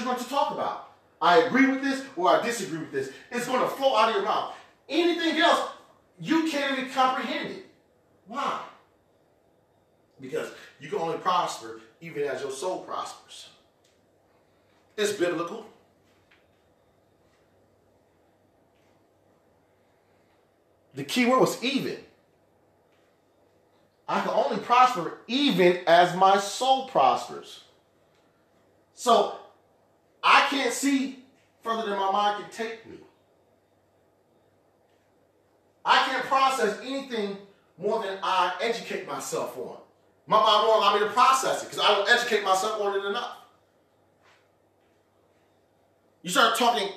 You're 0.00 0.14
going 0.14 0.24
to 0.24 0.30
talk 0.30 0.52
about. 0.52 0.92
I 1.20 1.40
agree 1.42 1.66
with 1.66 1.82
this 1.82 2.02
or 2.16 2.30
I 2.30 2.42
disagree 2.42 2.78
with 2.78 2.90
this. 2.90 3.10
It's 3.30 3.46
going 3.46 3.60
to 3.60 3.68
flow 3.68 3.94
out 3.94 4.08
of 4.08 4.14
your 4.14 4.24
mouth. 4.24 4.54
Anything 4.88 5.38
else, 5.38 5.72
you 6.18 6.48
can't 6.50 6.78
even 6.78 6.90
comprehend 6.90 7.50
it. 7.50 7.66
Why? 8.26 8.62
Because 10.18 10.50
you 10.80 10.88
can 10.88 10.98
only 10.98 11.18
prosper 11.18 11.80
even 12.00 12.22
as 12.22 12.40
your 12.40 12.50
soul 12.50 12.80
prospers. 12.80 13.50
It's 14.96 15.12
biblical. 15.12 15.66
The 20.94 21.04
key 21.04 21.26
word 21.26 21.40
was 21.40 21.62
even. 21.62 21.98
I 24.08 24.20
can 24.20 24.30
only 24.30 24.58
prosper 24.58 25.18
even 25.26 25.80
as 25.86 26.16
my 26.16 26.38
soul 26.38 26.88
prospers. 26.88 27.64
So 28.94 29.39
I 30.22 30.46
can't 30.50 30.72
see 30.72 31.24
further 31.62 31.88
than 31.88 31.98
my 31.98 32.10
mind 32.10 32.42
can 32.42 32.52
take 32.52 32.86
me. 32.86 32.98
I 35.84 36.06
can't 36.06 36.24
process 36.24 36.78
anything 36.82 37.38
more 37.78 38.02
than 38.02 38.18
I 38.22 38.54
educate 38.60 39.06
myself 39.06 39.56
on. 39.56 39.78
My 40.26 40.38
mind 40.38 40.68
won't 40.68 40.82
allow 40.82 40.94
me 40.94 41.00
to 41.00 41.12
process 41.12 41.62
it 41.62 41.70
because 41.70 41.84
I 41.84 41.94
don't 41.94 42.08
educate 42.08 42.44
myself 42.44 42.80
on 42.80 42.98
it 42.98 43.04
enough. 43.04 43.36
You 46.22 46.30
start 46.30 46.58
talking 46.58 46.88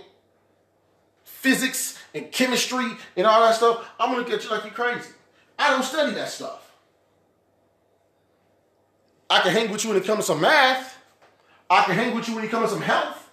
physics 1.24 1.98
and 2.14 2.32
chemistry 2.32 2.92
and 3.18 3.26
all 3.26 3.42
that 3.42 3.56
stuff, 3.56 3.90
I'm 4.00 4.12
gonna 4.12 4.20
look 4.20 4.32
at 4.32 4.44
you 4.44 4.50
like 4.50 4.64
you're 4.64 4.74
crazy. 4.74 5.10
I 5.58 5.72
don't 5.72 5.84
study 5.84 6.14
that 6.14 6.30
stuff. 6.30 6.72
I 9.30 9.40
can 9.40 9.52
hang 9.52 9.72
with 9.72 9.84
you 9.84 9.92
when 9.92 10.02
it 10.02 10.06
comes 10.06 10.28
to 10.28 10.36
math. 10.36 10.98
I 11.74 11.86
can 11.86 11.96
hang 11.96 12.16
with 12.16 12.28
you 12.28 12.36
when 12.36 12.44
it 12.44 12.52
comes 12.52 12.70
to 12.70 12.76
some 12.76 12.84
health. 12.84 13.30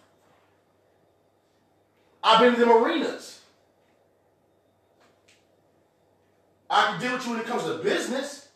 I've 2.23 2.41
been 2.41 2.55
in 2.55 2.61
them 2.61 2.71
arenas. 2.71 3.41
I 6.71 6.87
can 6.87 7.01
deal 7.01 7.13
with 7.13 7.27
you 7.27 7.33
when 7.33 7.41
it 7.41 7.47
comes 7.47 7.65
to 7.65 7.75
business, 7.79 8.49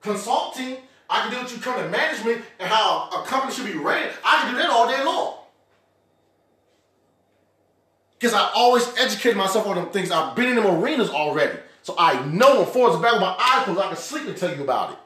consulting. 0.00 0.78
I 1.08 1.22
can 1.22 1.30
deal 1.30 1.42
with 1.44 1.52
you 1.52 1.60
come 1.60 1.80
to 1.80 1.88
management 1.88 2.44
and 2.58 2.68
how 2.68 3.08
a 3.10 3.24
company 3.24 3.52
should 3.52 3.66
be 3.66 3.78
ran. 3.78 4.10
I 4.24 4.42
can 4.42 4.52
do 4.52 4.58
that 4.58 4.70
all 4.70 4.88
day 4.88 5.04
long. 5.04 5.34
Because 8.18 8.34
I 8.34 8.50
always 8.54 8.88
educate 8.98 9.36
myself 9.36 9.66
on 9.66 9.76
them 9.76 9.90
things. 9.90 10.10
I've 10.10 10.34
been 10.34 10.48
in 10.48 10.56
them 10.56 10.66
arenas 10.66 11.10
already. 11.10 11.58
So 11.82 11.94
I 11.96 12.24
know 12.26 12.64
them 12.64 12.72
forwards 12.72 12.96
and 12.96 13.02
back 13.02 13.14
of 13.14 13.20
my 13.20 13.36
eyes 13.38 13.64
because 13.66 13.78
I 13.78 13.88
can 13.88 13.96
sleep 13.96 14.26
and 14.26 14.36
tell 14.36 14.56
you 14.56 14.64
about 14.64 14.92
it. 14.92 14.98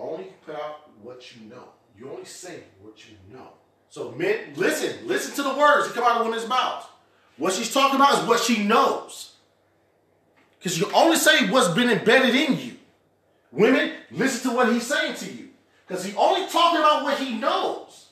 Only 0.00 0.32
put 0.44 0.54
out 0.54 0.90
what 1.02 1.34
you 1.34 1.48
know. 1.48 1.64
You 1.96 2.10
only 2.10 2.24
say 2.24 2.64
what 2.80 3.08
you 3.08 3.16
know. 3.32 3.48
So 3.88 4.12
men, 4.12 4.54
listen, 4.56 5.06
listen 5.06 5.34
to 5.34 5.42
the 5.42 5.58
words 5.58 5.88
that 5.88 5.94
come 5.94 6.04
out 6.04 6.20
of 6.20 6.26
women's 6.26 6.48
mouths. 6.48 6.86
What 7.36 7.52
she's 7.52 7.72
talking 7.72 7.96
about 7.96 8.22
is 8.22 8.28
what 8.28 8.40
she 8.40 8.62
knows. 8.62 9.32
Because 10.58 10.78
you 10.78 10.90
only 10.94 11.16
say 11.16 11.50
what's 11.50 11.74
been 11.74 11.90
embedded 11.90 12.34
in 12.34 12.58
you. 12.58 12.76
Women, 13.50 13.92
listen 14.10 14.50
to 14.50 14.56
what 14.56 14.72
he's 14.72 14.86
saying 14.86 15.16
to 15.16 15.32
you. 15.32 15.48
Because 15.86 16.04
he 16.04 16.14
only 16.16 16.48
talking 16.50 16.80
about 16.80 17.02
what 17.02 17.18
he 17.18 17.36
knows. 17.36 18.08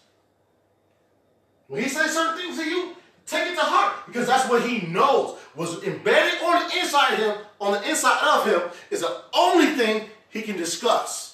When 1.68 1.82
he 1.82 1.88
says 1.88 2.12
certain 2.12 2.38
things 2.38 2.58
to 2.58 2.64
you, 2.64 2.96
Take 3.28 3.52
it 3.52 3.56
to 3.56 3.60
heart 3.60 4.06
because 4.06 4.26
that's 4.26 4.48
what 4.48 4.62
he 4.62 4.86
knows 4.86 5.36
was 5.54 5.82
embedded 5.84 6.40
on 6.42 6.66
the 6.66 6.78
inside 6.78 7.12
of 7.12 7.18
him, 7.18 7.36
on 7.60 7.72
the 7.72 7.88
inside 7.88 8.26
of 8.26 8.46
him, 8.46 8.70
is 8.90 9.02
the 9.02 9.20
only 9.34 9.66
thing 9.66 10.08
he 10.30 10.40
can 10.40 10.56
discuss. 10.56 11.27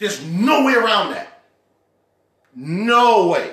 There's 0.00 0.24
no 0.24 0.64
way 0.64 0.72
around 0.72 1.12
that. 1.12 1.42
No 2.56 3.28
way. 3.28 3.52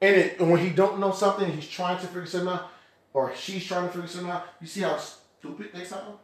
And, 0.00 0.16
it, 0.16 0.40
and 0.40 0.50
when 0.50 0.64
he 0.64 0.70
don't 0.70 0.98
know 0.98 1.12
something, 1.12 1.52
he's 1.52 1.68
trying 1.68 2.00
to 2.00 2.06
figure 2.06 2.24
something 2.24 2.48
out, 2.48 2.70
or 3.12 3.34
she's 3.36 3.66
trying 3.66 3.86
to 3.86 3.92
figure 3.92 4.08
something 4.08 4.30
out. 4.30 4.46
You 4.62 4.66
see 4.66 4.80
how 4.80 4.96
stupid 4.96 5.68
they 5.74 5.84
sound? 5.84 6.14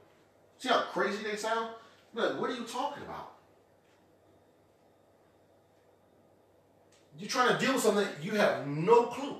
See 0.57 0.71
how 0.71 0.81
crazy 0.93 1.23
they 1.23 1.37
sound? 1.37 1.75
Look, 2.15 2.41
what 2.41 2.49
are 2.49 2.55
you 2.55 2.65
talking 2.65 3.03
about? 3.03 3.33
You're 7.19 7.29
trying 7.29 7.55
to 7.57 7.63
deal 7.63 7.75
with 7.75 7.83
something 7.83 8.09
you 8.23 8.33
have 8.33 8.67
no 8.67 9.05
clue. 9.05 9.37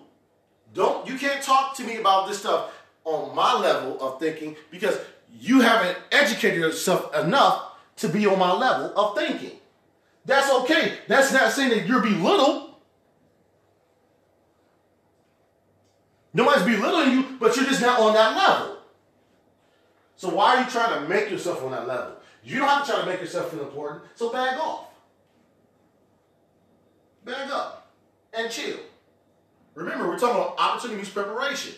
Don't 0.75 1.09
you 1.09 1.19
can't 1.19 1.43
talk 1.43 1.75
to 1.77 1.83
me 1.83 1.97
about 1.97 2.29
this 2.29 2.41
stuff 2.41 2.73
on 3.05 3.35
my 3.35 3.59
level 3.59 3.99
of 4.01 4.21
thinking 4.21 4.57
because 4.71 4.99
you 5.33 5.61
haven't 5.61 5.97
educated 6.13 6.61
yourself 6.61 7.17
enough 7.17 7.66
to 7.97 8.09
be 8.09 8.27
on 8.27 8.39
my 8.39 8.53
level 8.53 8.93
of 8.97 9.17
thinking. 9.17 9.59
That's 10.25 10.51
okay. 10.51 10.99
That's 11.09 11.33
not 11.33 11.53
saying 11.53 11.71
that 11.71 11.87
you're 11.87 12.03
belittled. 12.03 12.75
Nobody's 16.35 16.65
belittling 16.65 17.13
you, 17.13 17.37
but 17.41 17.57
you're 17.57 17.65
just 17.65 17.81
not 17.81 17.99
on 17.99 18.13
that 18.15 18.37
level. 18.37 18.77
So 20.17 20.29
why 20.29 20.57
are 20.57 20.65
you 20.65 20.71
trying 20.71 21.03
to 21.03 21.09
make 21.09 21.31
yourself 21.31 21.63
on 21.63 21.71
that 21.71 21.87
level? 21.87 22.17
You 22.43 22.59
don't 22.59 22.69
have 22.69 22.87
to 22.87 22.93
try 22.93 23.01
to 23.01 23.07
make 23.07 23.21
yourself 23.21 23.51
feel 23.51 23.63
important, 23.63 24.05
so 24.15 24.31
back 24.31 24.59
off. 24.59 24.89
Back 27.25 27.51
up 27.51 27.93
and 28.33 28.51
chill. 28.51 28.79
Remember, 29.75 30.09
we're 30.09 30.19
talking 30.19 30.37
about 30.37 30.55
opportunity 30.59 30.97
means 30.97 31.09
preparation. 31.09 31.75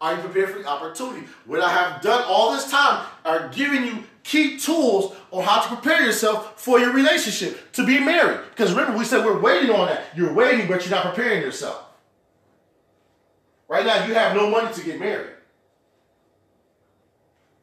Are 0.00 0.14
you 0.14 0.20
prepared 0.20 0.50
for 0.50 0.58
the 0.60 0.66
opportunity? 0.66 1.26
What 1.44 1.60
I 1.60 1.70
have 1.70 2.00
done 2.02 2.24
all 2.26 2.52
this 2.52 2.70
time 2.70 3.06
are 3.24 3.48
giving 3.50 3.84
you 3.84 4.04
key 4.22 4.58
tools 4.58 5.14
on 5.30 5.44
how 5.44 5.62
to 5.62 5.68
prepare 5.68 6.04
yourself 6.04 6.60
for 6.60 6.78
your 6.78 6.92
relationship, 6.92 7.72
to 7.72 7.84
be 7.84 7.98
married. 8.00 8.40
Because 8.50 8.72
remember, 8.72 8.98
we 8.98 9.04
said 9.04 9.24
we're 9.24 9.40
waiting 9.40 9.70
on 9.70 9.88
that. 9.88 10.04
You're 10.16 10.32
waiting, 10.32 10.68
but 10.68 10.84
you're 10.84 10.94
not 10.94 11.14
preparing 11.14 11.42
yourself. 11.42 11.84
Right 13.68 13.86
now, 13.86 14.04
you 14.06 14.14
have 14.14 14.34
no 14.34 14.50
money 14.50 14.72
to 14.74 14.84
get 14.84 14.98
married. 14.98 15.30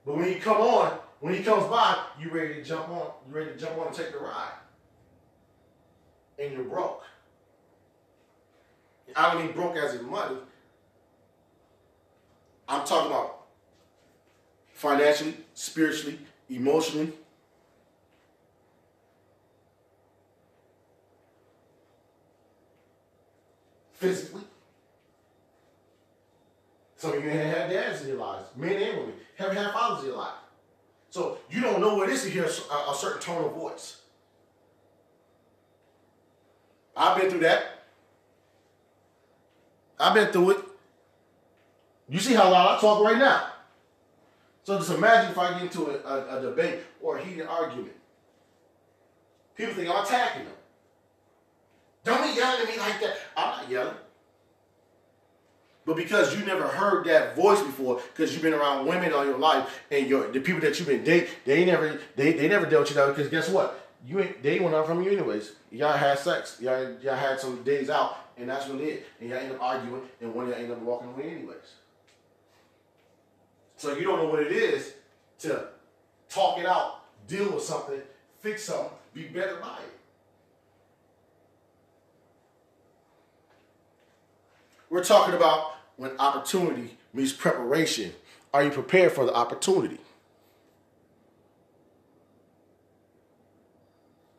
But 0.06 0.18
when 0.18 0.30
you 0.30 0.40
come 0.40 0.58
on, 0.58 0.98
when 1.20 1.34
he 1.34 1.44
comes 1.44 1.66
by, 1.66 2.02
you 2.20 2.30
ready 2.30 2.56
to 2.56 2.64
jump 2.64 2.88
on, 2.90 3.12
you 3.28 3.36
ready 3.36 3.52
to 3.52 3.58
jump 3.58 3.78
on 3.78 3.88
and 3.88 3.96
take 3.96 4.14
the 4.14 4.20
ride. 4.20 4.54
And 6.40 6.54
you're 6.54 6.64
broke. 6.64 7.04
I 9.16 9.34
don't 9.34 9.46
mean 9.46 9.54
broke 9.54 9.76
as 9.76 9.96
in 9.96 10.10
money. 10.10 10.38
I'm 12.70 12.86
talking 12.86 13.12
about 13.12 13.48
financially, 14.74 15.36
spiritually, 15.54 16.20
emotionally. 16.50 17.12
Physically. 23.94 24.42
Some 26.96 27.14
of 27.14 27.24
you 27.24 27.30
have 27.30 27.70
dads 27.70 28.02
in 28.02 28.10
your 28.10 28.18
lives, 28.18 28.46
men 28.56 28.82
and 28.82 28.98
women, 28.98 29.14
haven't 29.36 29.58
had 29.58 29.72
fathers 29.72 30.04
in 30.04 30.10
your 30.10 30.18
life. 30.18 30.34
So 31.10 31.38
you 31.50 31.62
don't 31.62 31.80
know 31.80 31.96
what 31.96 32.10
it 32.10 32.14
is 32.14 32.24
to 32.24 32.30
hear 32.30 32.44
a, 32.44 32.92
a 32.92 32.96
certain 32.96 33.22
tone 33.22 33.46
of 33.46 33.54
voice. 33.54 34.02
I've 36.96 37.20
been 37.20 37.30
through 37.30 37.42
that. 37.42 37.84
I've 40.00 40.14
been 40.14 40.32
through 40.32 40.52
it. 40.52 40.58
You 42.10 42.20
see 42.20 42.34
how 42.34 42.52
loud 42.52 42.78
I 42.78 42.82
talk 42.82 43.04
right 43.04 43.18
now. 43.18 43.52
So 44.68 44.78
just 44.78 44.92
imagine 44.92 45.32
if 45.32 45.38
I 45.38 45.54
get 45.54 45.62
into 45.62 45.86
a, 45.86 45.94
a, 46.06 46.40
a 46.40 46.42
debate 46.42 46.80
or 47.02 47.18
a 47.18 47.24
heated 47.24 47.48
argument. 47.48 47.94
People 49.56 49.76
think 49.76 49.90
I'm 49.90 50.04
attacking 50.04 50.44
them. 50.44 50.54
Don't 52.04 52.22
be 52.22 52.38
yelling 52.38 52.64
at 52.64 52.68
me 52.68 52.78
like 52.78 53.00
that. 53.00 53.16
I'm 53.38 53.62
not 53.62 53.70
yelling. 53.72 53.96
But 55.86 55.96
because 55.96 56.38
you 56.38 56.46
never 56.46 56.68
heard 56.68 57.06
that 57.06 57.34
voice 57.34 57.62
before, 57.62 58.02
because 58.12 58.34
you've 58.34 58.42
been 58.42 58.54
around 58.54 58.86
women 58.88 59.14
all 59.14 59.24
your 59.24 59.38
life, 59.38 59.84
and 59.90 60.06
your 60.06 60.30
the 60.34 60.42
people 60.42 60.60
that 60.60 60.78
you've 60.78 60.90
been 60.90 61.06
dating, 61.06 61.30
they 61.46 61.64
never 61.64 62.02
they, 62.18 62.34
they 62.34 62.50
never 62.50 62.66
dealt 62.66 62.90
you 62.90 62.96
that 62.98 63.08
because 63.16 63.30
guess 63.30 63.48
what? 63.48 63.90
You 64.06 64.20
ain't 64.20 64.44
they 64.44 64.60
went 64.60 64.76
out 64.76 64.86
from 64.86 65.02
you 65.02 65.12
anyways. 65.12 65.54
Y'all 65.72 65.96
had 65.96 66.20
sex. 66.20 66.58
Y'all 66.60 66.92
y'all 67.02 67.16
had 67.16 67.40
some 67.40 67.64
days 67.64 67.90
out, 67.90 68.18
and 68.38 68.50
that's 68.50 68.68
what 68.68 68.82
it 68.82 68.84
is. 68.84 69.04
And 69.22 69.30
y'all 69.30 69.40
end 69.40 69.54
up 69.54 69.62
arguing, 69.62 70.02
and 70.20 70.36
one 70.36 70.44
of 70.44 70.52
y'all 70.52 70.60
end 70.60 70.74
up 70.74 70.80
walking 70.80 71.08
away 71.08 71.30
anyways. 71.38 71.56
So 73.78 73.96
you 73.96 74.04
don't 74.04 74.18
know 74.18 74.30
what 74.30 74.42
it 74.42 74.52
is 74.52 74.94
to 75.40 75.68
talk 76.30 76.60
it 76.60 76.66
out, 76.66 77.04
deal 77.28 77.52
with 77.52 77.64
something, 77.64 78.02
fix 78.40 78.64
something, 78.64 78.90
be 79.14 79.24
better 79.24 79.58
by 79.58 79.78
it. 79.78 79.94
We're 84.90 85.04
talking 85.04 85.36
about 85.36 85.74
when 85.98 86.12
opportunity 86.18 86.98
meets 87.14 87.34
preparation. 87.34 88.14
Are 88.54 88.64
you 88.64 88.72
prepared 88.72 89.12
for 89.12 89.26
the 89.26 89.34
opportunity? 89.34 90.00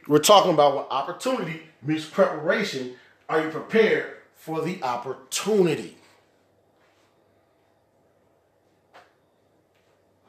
We're 0.08 0.18
talking 0.20 0.54
about 0.54 0.74
when 0.74 0.84
opportunity 0.86 1.62
meets 1.82 2.06
preparation. 2.06 2.94
Are 3.28 3.44
you 3.44 3.50
prepared 3.50 4.16
for 4.34 4.62
the 4.62 4.82
opportunity? 4.82 5.97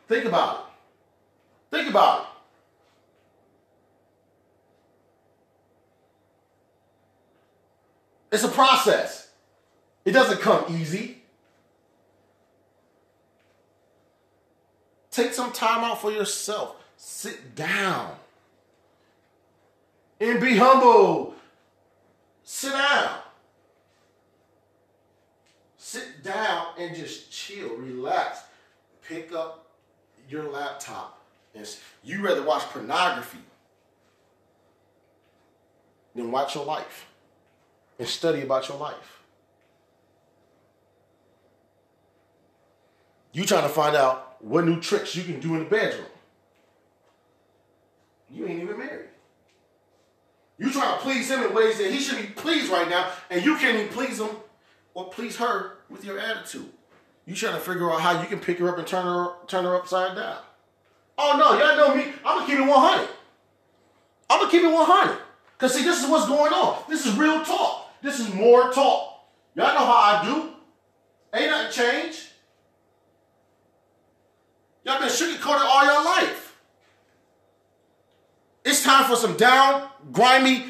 Think 0.09 0.25
about 0.25 0.55
it. 0.55 1.75
Think 1.75 1.89
about 1.91 2.21
it. 2.21 2.25
It's 8.31 8.43
a 8.43 8.47
process. 8.47 9.29
It 10.05 10.11
doesn't 10.11 10.41
come 10.41 10.65
easy. 10.69 11.21
Take 15.11 15.33
some 15.33 15.51
time 15.51 15.83
out 15.83 16.01
for 16.01 16.11
yourself. 16.11 16.75
Sit 16.97 17.55
down. 17.55 18.15
And 20.19 20.41
be 20.41 20.57
humble. 20.57 21.35
Sit 22.43 22.71
down. 22.71 23.19
Sit 25.77 26.23
down 26.23 26.67
and 26.79 26.95
just 26.95 27.31
chill, 27.31 27.75
relax. 27.75 28.39
Pick 29.07 29.33
up 29.33 29.58
your 30.29 30.43
laptop. 30.43 31.21
And 31.55 31.67
you 32.03 32.21
rather 32.23 32.43
watch 32.43 32.63
pornography 32.63 33.39
than 36.15 36.31
watch 36.31 36.55
your 36.55 36.65
life 36.65 37.07
and 37.97 38.07
study 38.07 38.41
about 38.41 38.69
your 38.69 38.77
life. 38.77 39.23
You 43.33 43.45
trying 43.45 43.63
to 43.63 43.69
find 43.69 43.95
out 43.95 44.37
what 44.39 44.65
new 44.65 44.79
tricks 44.79 45.15
you 45.15 45.23
can 45.23 45.39
do 45.39 45.53
in 45.53 45.59
the 45.59 45.69
bedroom. 45.69 46.05
You 48.31 48.47
ain't 48.47 48.63
even 48.63 48.77
married. 48.77 49.09
You 50.57 50.71
trying 50.71 50.97
to 50.97 51.03
please 51.03 51.29
him 51.29 51.43
in 51.43 51.53
ways 51.53 51.77
that 51.77 51.91
he 51.91 51.99
should 51.99 52.17
be 52.17 52.27
pleased 52.33 52.71
right 52.71 52.89
now, 52.89 53.11
and 53.29 53.43
you 53.43 53.55
can't 53.57 53.77
even 53.77 53.93
please 53.93 54.19
him 54.19 54.29
or 54.93 55.09
please 55.09 55.37
her 55.37 55.77
with 55.89 56.03
your 56.03 56.19
attitude. 56.19 56.69
You 57.29 57.35
trying 57.35 57.53
to 57.53 57.59
figure 57.59 57.91
out 57.91 58.01
how 58.01 58.19
you 58.19 58.27
can 58.27 58.39
pick 58.39 58.57
her 58.57 58.67
up 58.69 58.79
and 58.79 58.87
turn 58.87 59.05
her 59.05 59.33
turn 59.45 59.63
her 59.63 59.75
upside 59.75 60.15
down. 60.15 60.39
Oh 61.15 61.37
no, 61.37 61.59
y'all 61.59 61.77
know 61.77 61.93
me. 61.93 62.11
I'm 62.25 62.39
gonna 62.39 62.47
keep 62.47 62.57
it 62.57 62.67
100. 62.67 63.07
I'm 64.31 64.39
gonna 64.39 64.51
keep 64.51 64.63
it 64.63 64.73
100. 64.73 65.17
Cause 65.59 65.75
see, 65.75 65.83
this 65.83 66.03
is 66.03 66.09
what's 66.09 66.25
going 66.25 66.51
on. 66.51 66.83
This 66.89 67.05
is 67.05 67.15
real 67.15 67.45
talk. 67.45 67.93
This 68.01 68.19
is 68.19 68.33
more 68.33 68.71
talk. 68.71 69.27
Y'all 69.53 69.75
know 69.75 69.85
how 69.85 69.91
I 69.91 70.25
do. 70.25 70.49
Ain't 71.37 71.51
nothing 71.51 71.71
changed. 71.71 72.29
Y'all 74.83 74.99
been 74.99 75.09
sugarcoated 75.09 75.61
all 75.61 75.85
your 75.85 76.03
life. 76.03 76.57
It's 78.65 78.83
time 78.83 79.05
for 79.05 79.15
some 79.15 79.37
down, 79.37 79.87
grimy, 80.11 80.65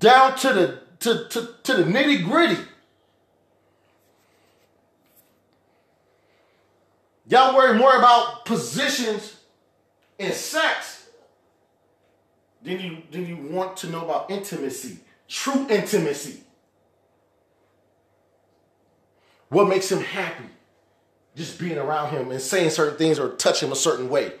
down 0.00 0.36
to 0.38 0.52
the 0.52 0.80
to, 0.98 1.28
to, 1.28 1.54
to 1.62 1.74
the 1.74 1.84
nitty 1.84 2.24
gritty. 2.24 2.60
Y'all 7.28 7.56
worry 7.56 7.76
more 7.76 7.96
about 7.96 8.44
positions 8.44 9.36
and 10.18 10.32
sex 10.32 11.08
than 12.62 12.80
you 12.80 13.02
than 13.10 13.26
you 13.26 13.36
want 13.36 13.76
to 13.78 13.88
know 13.88 14.04
about 14.04 14.30
intimacy, 14.30 14.98
true 15.28 15.66
intimacy. 15.68 16.40
What 19.48 19.68
makes 19.68 19.90
him 19.90 20.00
happy? 20.00 20.44
Just 21.34 21.58
being 21.58 21.78
around 21.78 22.10
him 22.10 22.30
and 22.30 22.40
saying 22.40 22.70
certain 22.70 22.96
things 22.96 23.18
or 23.18 23.30
touch 23.30 23.62
him 23.62 23.72
a 23.72 23.76
certain 23.76 24.08
way. 24.08 24.32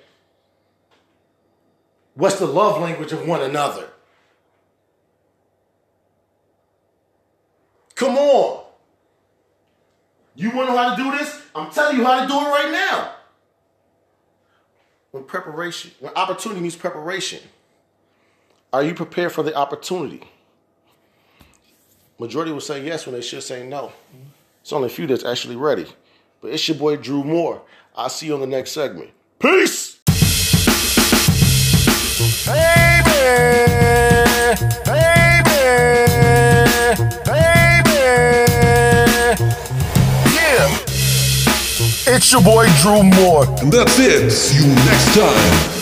What's 2.14 2.38
the 2.38 2.46
love 2.46 2.80
language 2.80 3.12
of 3.12 3.26
one 3.26 3.42
another? 3.42 3.90
Come 7.94 8.16
on. 8.16 8.64
You 10.34 10.50
want 10.50 10.68
to 10.68 10.72
know 10.72 10.78
how 10.78 10.94
to 10.96 11.02
do 11.02 11.10
this? 11.18 11.42
I'm 11.56 11.70
telling 11.70 11.96
you 11.96 12.04
how 12.04 12.20
to 12.20 12.28
do 12.28 12.34
it 12.34 12.50
right 12.50 12.70
now. 12.70 13.12
When 15.10 15.24
preparation, 15.24 15.92
when 16.00 16.12
opportunity 16.14 16.60
means 16.60 16.76
preparation, 16.76 17.40
are 18.72 18.82
you 18.82 18.94
prepared 18.94 19.32
for 19.32 19.42
the 19.42 19.54
opportunity? 19.54 20.22
Majority 22.18 22.52
will 22.52 22.60
say 22.60 22.84
yes 22.84 23.06
when 23.06 23.14
they 23.14 23.22
should 23.22 23.42
say 23.42 23.66
no. 23.66 23.92
It's 24.60 24.72
only 24.72 24.88
a 24.88 24.90
few 24.90 25.06
that's 25.06 25.24
actually 25.24 25.56
ready. 25.56 25.86
But 26.42 26.52
it's 26.52 26.68
your 26.68 26.76
boy 26.76 26.96
Drew 26.96 27.24
Moore. 27.24 27.62
I'll 27.94 28.10
see 28.10 28.26
you 28.26 28.34
on 28.34 28.40
the 28.40 28.46
next 28.46 28.72
segment. 28.72 29.10
Peace! 29.38 30.00
Baby, 32.46 32.75
It's 42.16 42.32
your 42.32 42.40
boy 42.42 42.66
Drew 42.80 43.02
Moore. 43.02 43.44
And 43.60 43.70
that's 43.70 43.98
it. 43.98 44.30
See 44.30 44.64
you 44.64 44.74
next 44.74 45.14
time. 45.14 45.75